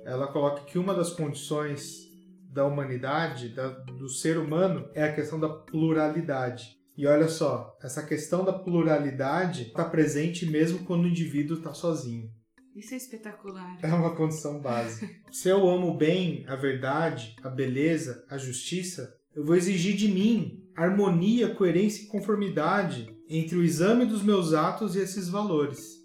ela 0.05 0.29
coloca 0.29 0.65
que 0.65 0.79
uma 0.79 0.95
das 0.95 1.11
condições 1.11 2.07
da 2.51 2.65
humanidade, 2.65 3.51
da, 3.51 3.69
do 3.69 4.09
ser 4.09 4.39
humano, 4.39 4.89
é 4.95 5.05
a 5.05 5.13
questão 5.13 5.39
da 5.39 5.49
pluralidade. 5.49 6.77
E 6.97 7.07
olha 7.07 7.29
só, 7.29 7.77
essa 7.83 8.03
questão 8.03 8.43
da 8.43 8.53
pluralidade 8.53 9.65
está 9.65 9.85
presente 9.85 10.47
mesmo 10.47 10.79
quando 10.87 11.05
o 11.05 11.09
indivíduo 11.09 11.59
está 11.59 11.75
sozinho. 11.75 12.31
Isso 12.75 12.95
é 12.95 12.97
espetacular. 12.97 13.79
É 13.83 13.89
uma 13.89 14.15
condição 14.15 14.61
básica. 14.61 15.07
Se 15.31 15.49
eu 15.49 15.69
amo 15.69 15.95
bem, 15.95 16.45
a 16.47 16.57
verdade, 16.57 17.37
a 17.43 17.51
beleza, 17.51 18.25
a 18.31 18.39
justiça, 18.39 19.15
eu 19.35 19.45
vou 19.45 19.57
exigir 19.57 19.97
de 19.97 20.09
mim 20.09 20.63
harmonia, 20.75 21.55
coerência 21.55 22.05
e 22.05 22.07
conformidade 22.07 23.16
entre 23.29 23.57
o 23.57 23.63
exame 23.63 24.07
dos 24.07 24.23
meus 24.23 24.53
atos 24.53 24.95
e 24.95 25.01
esses 25.01 25.29
valores. 25.29 26.05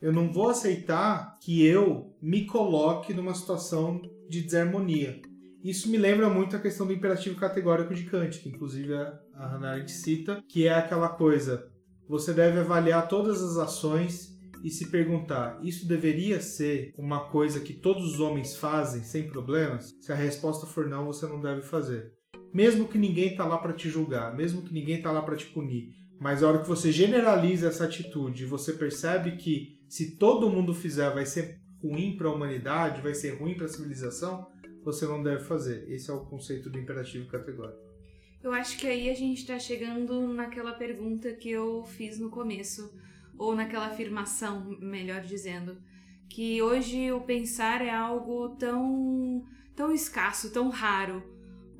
Eu 0.00 0.12
não 0.12 0.32
vou 0.32 0.50
aceitar 0.50 1.38
que 1.40 1.64
eu 1.64 2.16
me 2.20 2.44
coloque 2.44 3.14
numa 3.14 3.34
situação 3.34 4.02
de 4.28 4.42
desarmonia. 4.42 5.22
Isso 5.62 5.88
me 5.88 5.96
lembra 5.96 6.28
muito 6.28 6.56
a 6.56 6.58
questão 6.58 6.86
do 6.86 6.92
imperativo 6.92 7.38
categórico 7.38 7.94
de 7.94 8.04
Kant, 8.04 8.40
que 8.40 8.48
inclusive 8.48 8.94
a 8.94 9.46
Hannah 9.46 9.72
Arendt 9.72 9.92
cita, 9.92 10.42
que 10.48 10.66
é 10.66 10.74
aquela 10.74 11.08
coisa: 11.08 11.70
você 12.08 12.32
deve 12.32 12.58
avaliar 12.58 13.06
todas 13.06 13.40
as 13.40 13.56
ações 13.56 14.36
e 14.64 14.70
se 14.70 14.90
perguntar, 14.90 15.58
isso 15.62 15.86
deveria 15.86 16.40
ser 16.40 16.92
uma 16.96 17.28
coisa 17.28 17.60
que 17.60 17.72
todos 17.72 18.14
os 18.14 18.20
homens 18.20 18.56
fazem 18.56 19.02
sem 19.02 19.28
problemas? 19.28 19.94
Se 20.00 20.12
a 20.12 20.16
resposta 20.16 20.66
for 20.66 20.88
não, 20.88 21.06
você 21.06 21.26
não 21.26 21.40
deve 21.40 21.62
fazer. 21.62 22.12
Mesmo 22.52 22.86
que 22.86 22.98
ninguém 22.98 23.30
está 23.30 23.44
lá 23.44 23.58
para 23.58 23.72
te 23.72 23.88
julgar, 23.88 24.36
mesmo 24.36 24.62
que 24.62 24.74
ninguém 24.74 24.96
está 24.96 25.10
lá 25.10 25.22
para 25.22 25.36
te 25.36 25.46
punir, 25.46 26.01
mas 26.22 26.40
a 26.40 26.48
hora 26.48 26.60
que 26.60 26.68
você 26.68 26.92
generaliza 26.92 27.66
essa 27.66 27.84
atitude, 27.84 28.46
você 28.46 28.72
percebe 28.74 29.32
que 29.32 29.76
se 29.88 30.16
todo 30.16 30.48
mundo 30.48 30.72
fizer 30.72 31.12
vai 31.12 31.26
ser 31.26 31.58
ruim 31.82 32.16
para 32.16 32.28
a 32.28 32.32
humanidade, 32.32 33.02
vai 33.02 33.12
ser 33.12 33.40
ruim 33.40 33.54
para 33.54 33.64
a 33.64 33.68
civilização, 33.68 34.46
você 34.84 35.04
não 35.04 35.20
deve 35.20 35.42
fazer. 35.42 35.84
Esse 35.90 36.12
é 36.12 36.14
o 36.14 36.24
conceito 36.24 36.70
do 36.70 36.78
imperativo 36.78 37.26
categórico. 37.26 37.82
Eu 38.40 38.52
acho 38.52 38.78
que 38.78 38.86
aí 38.86 39.10
a 39.10 39.14
gente 39.14 39.38
está 39.38 39.58
chegando 39.58 40.28
naquela 40.28 40.72
pergunta 40.72 41.32
que 41.32 41.50
eu 41.50 41.82
fiz 41.82 42.20
no 42.20 42.30
começo 42.30 42.96
ou 43.36 43.56
naquela 43.56 43.86
afirmação, 43.86 44.78
melhor 44.80 45.22
dizendo, 45.22 45.76
que 46.28 46.62
hoje 46.62 47.10
o 47.10 47.20
pensar 47.22 47.82
é 47.82 47.90
algo 47.90 48.50
tão 48.50 49.44
tão 49.74 49.90
escasso, 49.90 50.52
tão 50.52 50.68
raro, 50.68 51.20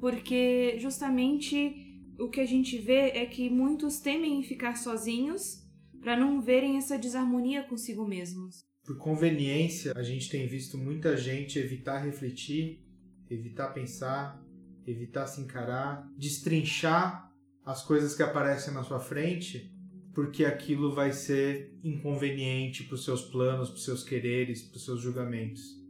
porque 0.01 0.76
justamente 0.80 1.91
o 2.22 2.30
que 2.30 2.40
a 2.40 2.46
gente 2.46 2.78
vê 2.78 3.10
é 3.10 3.26
que 3.26 3.50
muitos 3.50 3.98
temem 3.98 4.42
ficar 4.42 4.76
sozinhos 4.76 5.62
para 6.00 6.16
não 6.16 6.40
verem 6.40 6.76
essa 6.76 6.96
desarmonia 6.96 7.64
consigo 7.64 8.06
mesmos. 8.06 8.64
Por 8.84 8.96
conveniência, 8.96 9.92
a 9.96 10.02
gente 10.02 10.28
tem 10.28 10.46
visto 10.46 10.78
muita 10.78 11.16
gente 11.16 11.58
evitar 11.58 11.98
refletir, 11.98 12.84
evitar 13.28 13.68
pensar, 13.68 14.40
evitar 14.86 15.26
se 15.26 15.40
encarar, 15.40 16.08
destrinchar 16.16 17.32
as 17.64 17.84
coisas 17.84 18.14
que 18.14 18.22
aparecem 18.22 18.72
na 18.72 18.82
sua 18.82 19.00
frente 19.00 19.72
porque 20.14 20.44
aquilo 20.44 20.94
vai 20.94 21.12
ser 21.12 21.74
inconveniente 21.82 22.84
para 22.84 22.94
os 22.94 23.04
seus 23.04 23.22
planos, 23.22 23.70
para 23.70 23.76
os 23.76 23.84
seus 23.84 24.04
quereres, 24.04 24.62
para 24.62 24.76
os 24.76 24.84
seus 24.84 25.00
julgamentos. 25.00 25.80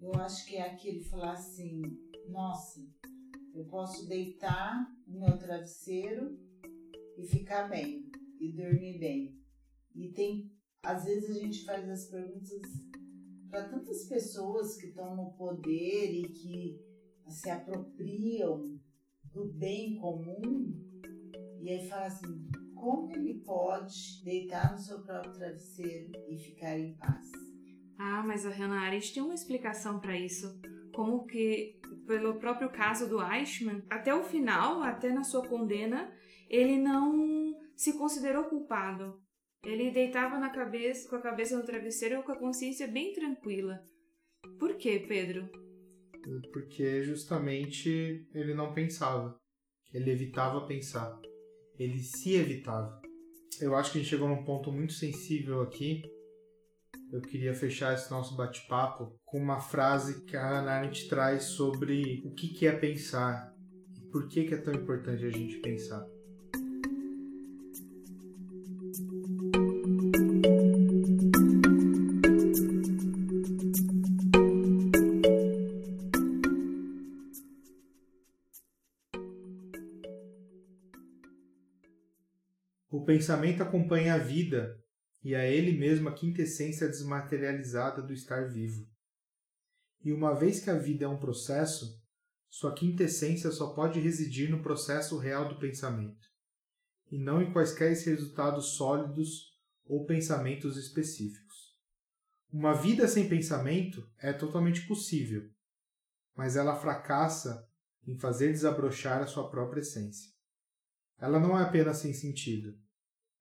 Eu 0.00 0.12
acho 0.16 0.44
que 0.46 0.56
é 0.56 0.62
aquilo 0.62 1.04
falar 1.04 1.32
assim: 1.32 1.82
nossa, 2.28 2.80
eu 3.54 3.64
posso 3.66 4.06
deitar 4.08 4.86
no 5.06 5.20
meu 5.20 5.38
travesseiro 5.38 6.38
e 7.16 7.26
ficar 7.26 7.68
bem, 7.68 8.10
e 8.40 8.52
dormir 8.52 8.98
bem. 8.98 9.38
E 9.94 10.10
tem, 10.12 10.50
às 10.82 11.04
vezes 11.04 11.36
a 11.36 11.40
gente 11.40 11.64
faz 11.64 11.88
as 11.88 12.06
perguntas 12.08 12.62
para 13.50 13.68
tantas 13.68 14.06
pessoas 14.08 14.76
que 14.76 14.86
estão 14.86 15.14
no 15.14 15.32
poder 15.32 16.12
e 16.12 16.28
que 16.28 16.80
se 17.28 17.50
apropriam 17.50 18.80
do 19.32 19.52
bem 19.52 19.96
comum, 19.96 20.74
e 21.60 21.70
aí 21.70 21.88
fala 21.88 22.06
assim: 22.06 22.48
como 22.74 23.12
ele 23.12 23.34
pode 23.44 24.22
deitar 24.24 24.72
no 24.72 24.78
seu 24.78 25.02
próprio 25.02 25.32
travesseiro 25.34 26.12
e 26.28 26.38
ficar 26.38 26.78
em 26.78 26.94
paz? 26.96 27.30
Ah, 27.98 28.22
mas 28.26 28.44
a 28.44 28.50
Hannah 28.50 28.80
Arendt 28.80 29.14
tem 29.14 29.22
uma 29.22 29.34
explicação 29.34 30.00
para 30.00 30.18
isso. 30.18 30.60
Como 30.94 31.26
que, 31.26 31.80
pelo 32.06 32.38
próprio 32.38 32.70
caso 32.70 33.08
do 33.08 33.22
Eichmann, 33.22 33.82
até 33.88 34.14
o 34.14 34.22
final, 34.22 34.82
até 34.82 35.10
na 35.12 35.24
sua 35.24 35.46
condena, 35.46 36.12
ele 36.48 36.78
não 36.78 37.54
se 37.76 37.96
considerou 37.96 38.44
culpado. 38.44 39.20
Ele 39.64 39.90
deitava 39.90 40.38
na 40.38 40.50
cabeça, 40.50 41.08
com 41.08 41.16
a 41.16 41.22
cabeça 41.22 41.56
no 41.56 41.64
travesseiro 41.64 42.22
com 42.22 42.32
a 42.32 42.38
consciência 42.38 42.86
bem 42.88 43.12
tranquila. 43.12 43.80
Por 44.58 44.76
quê, 44.76 45.04
Pedro? 45.06 45.48
Porque 46.52 47.02
justamente 47.02 48.28
ele 48.34 48.54
não 48.54 48.74
pensava. 48.74 49.38
Ele 49.92 50.10
evitava 50.10 50.66
pensar 50.66 51.20
ele 51.78 51.98
se 51.98 52.34
evitava. 52.34 53.00
Eu 53.60 53.74
acho 53.74 53.92
que 53.92 53.98
a 53.98 54.00
gente 54.00 54.10
chegou 54.10 54.28
num 54.28 54.44
ponto 54.44 54.72
muito 54.72 54.92
sensível 54.92 55.62
aqui. 55.62 56.02
Eu 57.12 57.20
queria 57.20 57.54
fechar 57.54 57.92
esse 57.92 58.10
nosso 58.10 58.34
bate-papo 58.34 59.20
com 59.26 59.38
uma 59.38 59.60
frase 59.60 60.24
que 60.24 60.34
a 60.34 60.48
Hannah 60.48 60.78
Arendt 60.78 61.10
traz 61.10 61.44
sobre 61.44 62.22
o 62.24 62.34
que 62.34 62.66
é 62.66 62.72
pensar 62.72 63.52
e 63.94 64.10
por 64.10 64.28
que 64.28 64.48
é 64.50 64.56
tão 64.56 64.72
importante 64.72 65.22
a 65.26 65.28
gente 65.28 65.60
pensar. 65.60 66.02
O 82.90 83.04
pensamento 83.04 83.62
acompanha 83.62 84.14
a 84.14 84.18
vida 84.18 84.81
e 85.22 85.34
a 85.34 85.46
ele 85.46 85.78
mesmo 85.78 86.08
a 86.08 86.14
quintessência 86.14 86.88
desmaterializada 86.88 88.02
do 88.02 88.12
estar 88.12 88.48
vivo. 88.48 88.88
E 90.04 90.12
uma 90.12 90.34
vez 90.34 90.60
que 90.60 90.70
a 90.70 90.78
vida 90.78 91.04
é 91.04 91.08
um 91.08 91.20
processo, 91.20 92.02
sua 92.50 92.74
quintessência 92.74 93.50
só 93.50 93.72
pode 93.72 94.00
residir 94.00 94.50
no 94.50 94.62
processo 94.62 95.16
real 95.16 95.48
do 95.48 95.58
pensamento, 95.58 96.28
e 97.10 97.18
não 97.18 97.40
em 97.40 97.52
quaisquer 97.52 97.96
resultados 97.96 98.76
sólidos 98.76 99.52
ou 99.84 100.04
pensamentos 100.04 100.76
específicos. 100.76 101.76
Uma 102.52 102.74
vida 102.74 103.06
sem 103.08 103.28
pensamento 103.28 104.06
é 104.18 104.32
totalmente 104.32 104.86
possível, 104.86 105.48
mas 106.36 106.56
ela 106.56 106.78
fracassa 106.78 107.66
em 108.06 108.18
fazer 108.18 108.52
desabrochar 108.52 109.22
a 109.22 109.26
sua 109.26 109.48
própria 109.48 109.80
essência. 109.80 110.30
Ela 111.18 111.38
não 111.38 111.58
é 111.58 111.62
apenas 111.62 111.98
sem 111.98 112.12
sentido, 112.12 112.76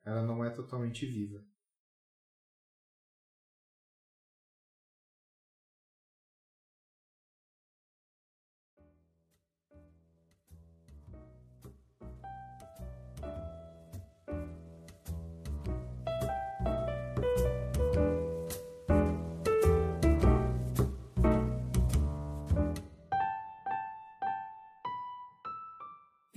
ela 0.06 0.22
não 0.22 0.46
é 0.46 0.50
totalmente 0.50 1.06
viva. 1.06 1.44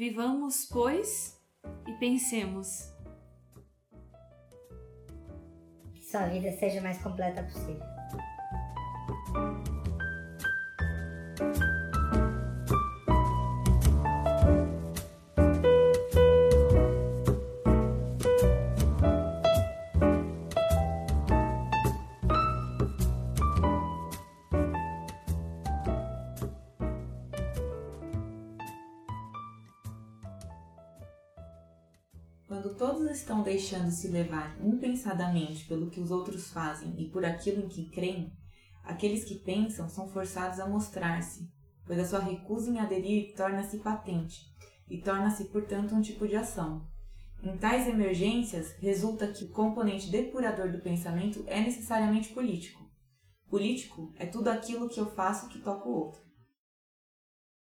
Vivamos, 0.07 0.67
pois, 0.71 1.41
e 1.89 1.93
pensemos. 1.95 2.93
sua 6.03 6.27
vida 6.27 6.53
seja 6.59 6.83
mais 6.83 6.99
completa 6.99 7.43
possível. 7.43 7.81
Estão 33.15 33.43
deixando 33.43 33.91
se 33.91 34.09
levar 34.09 34.57
impensadamente 34.61 35.67
pelo 35.67 35.91
que 35.91 36.01
os 36.01 36.11
outros 36.11 36.51
fazem 36.51 36.95
e 36.99 37.09
por 37.09 37.25
aquilo 37.25 37.65
em 37.65 37.69
que 37.69 37.89
creem, 37.91 38.33
aqueles 38.83 39.25
que 39.25 39.37
pensam 39.37 39.89
são 39.89 40.09
forçados 40.09 40.61
a 40.61 40.69
mostrar-se, 40.69 41.49
pois 41.87 41.99
a 41.99 42.05
sua 42.05 42.21
recusa 42.21 42.71
em 42.71 42.79
aderir 42.79 43.35
torna-se 43.35 43.79
patente 43.79 44.53
e 44.89 44.99
torna-se, 44.99 45.45
portanto, 45.47 45.95
um 45.95 46.03
tipo 46.03 46.27
de 46.27 46.37
ação. 46.37 46.87
Em 47.43 47.57
tais 47.57 47.87
emergências, 47.87 48.75
resulta 48.79 49.27
que 49.27 49.45
o 49.45 49.51
componente 49.51 50.11
depurador 50.11 50.73
do 50.73 50.81
pensamento 50.81 51.45
é 51.47 51.61
necessariamente 51.61 52.31
político. 52.31 52.83
Político 53.49 54.13
é 54.17 54.27
tudo 54.27 54.49
aquilo 54.49 54.89
que 54.89 54.99
eu 54.99 55.07
faço 55.15 55.49
que 55.49 55.61
toca 55.61 55.89
o 55.89 55.93
outro. 55.93 56.24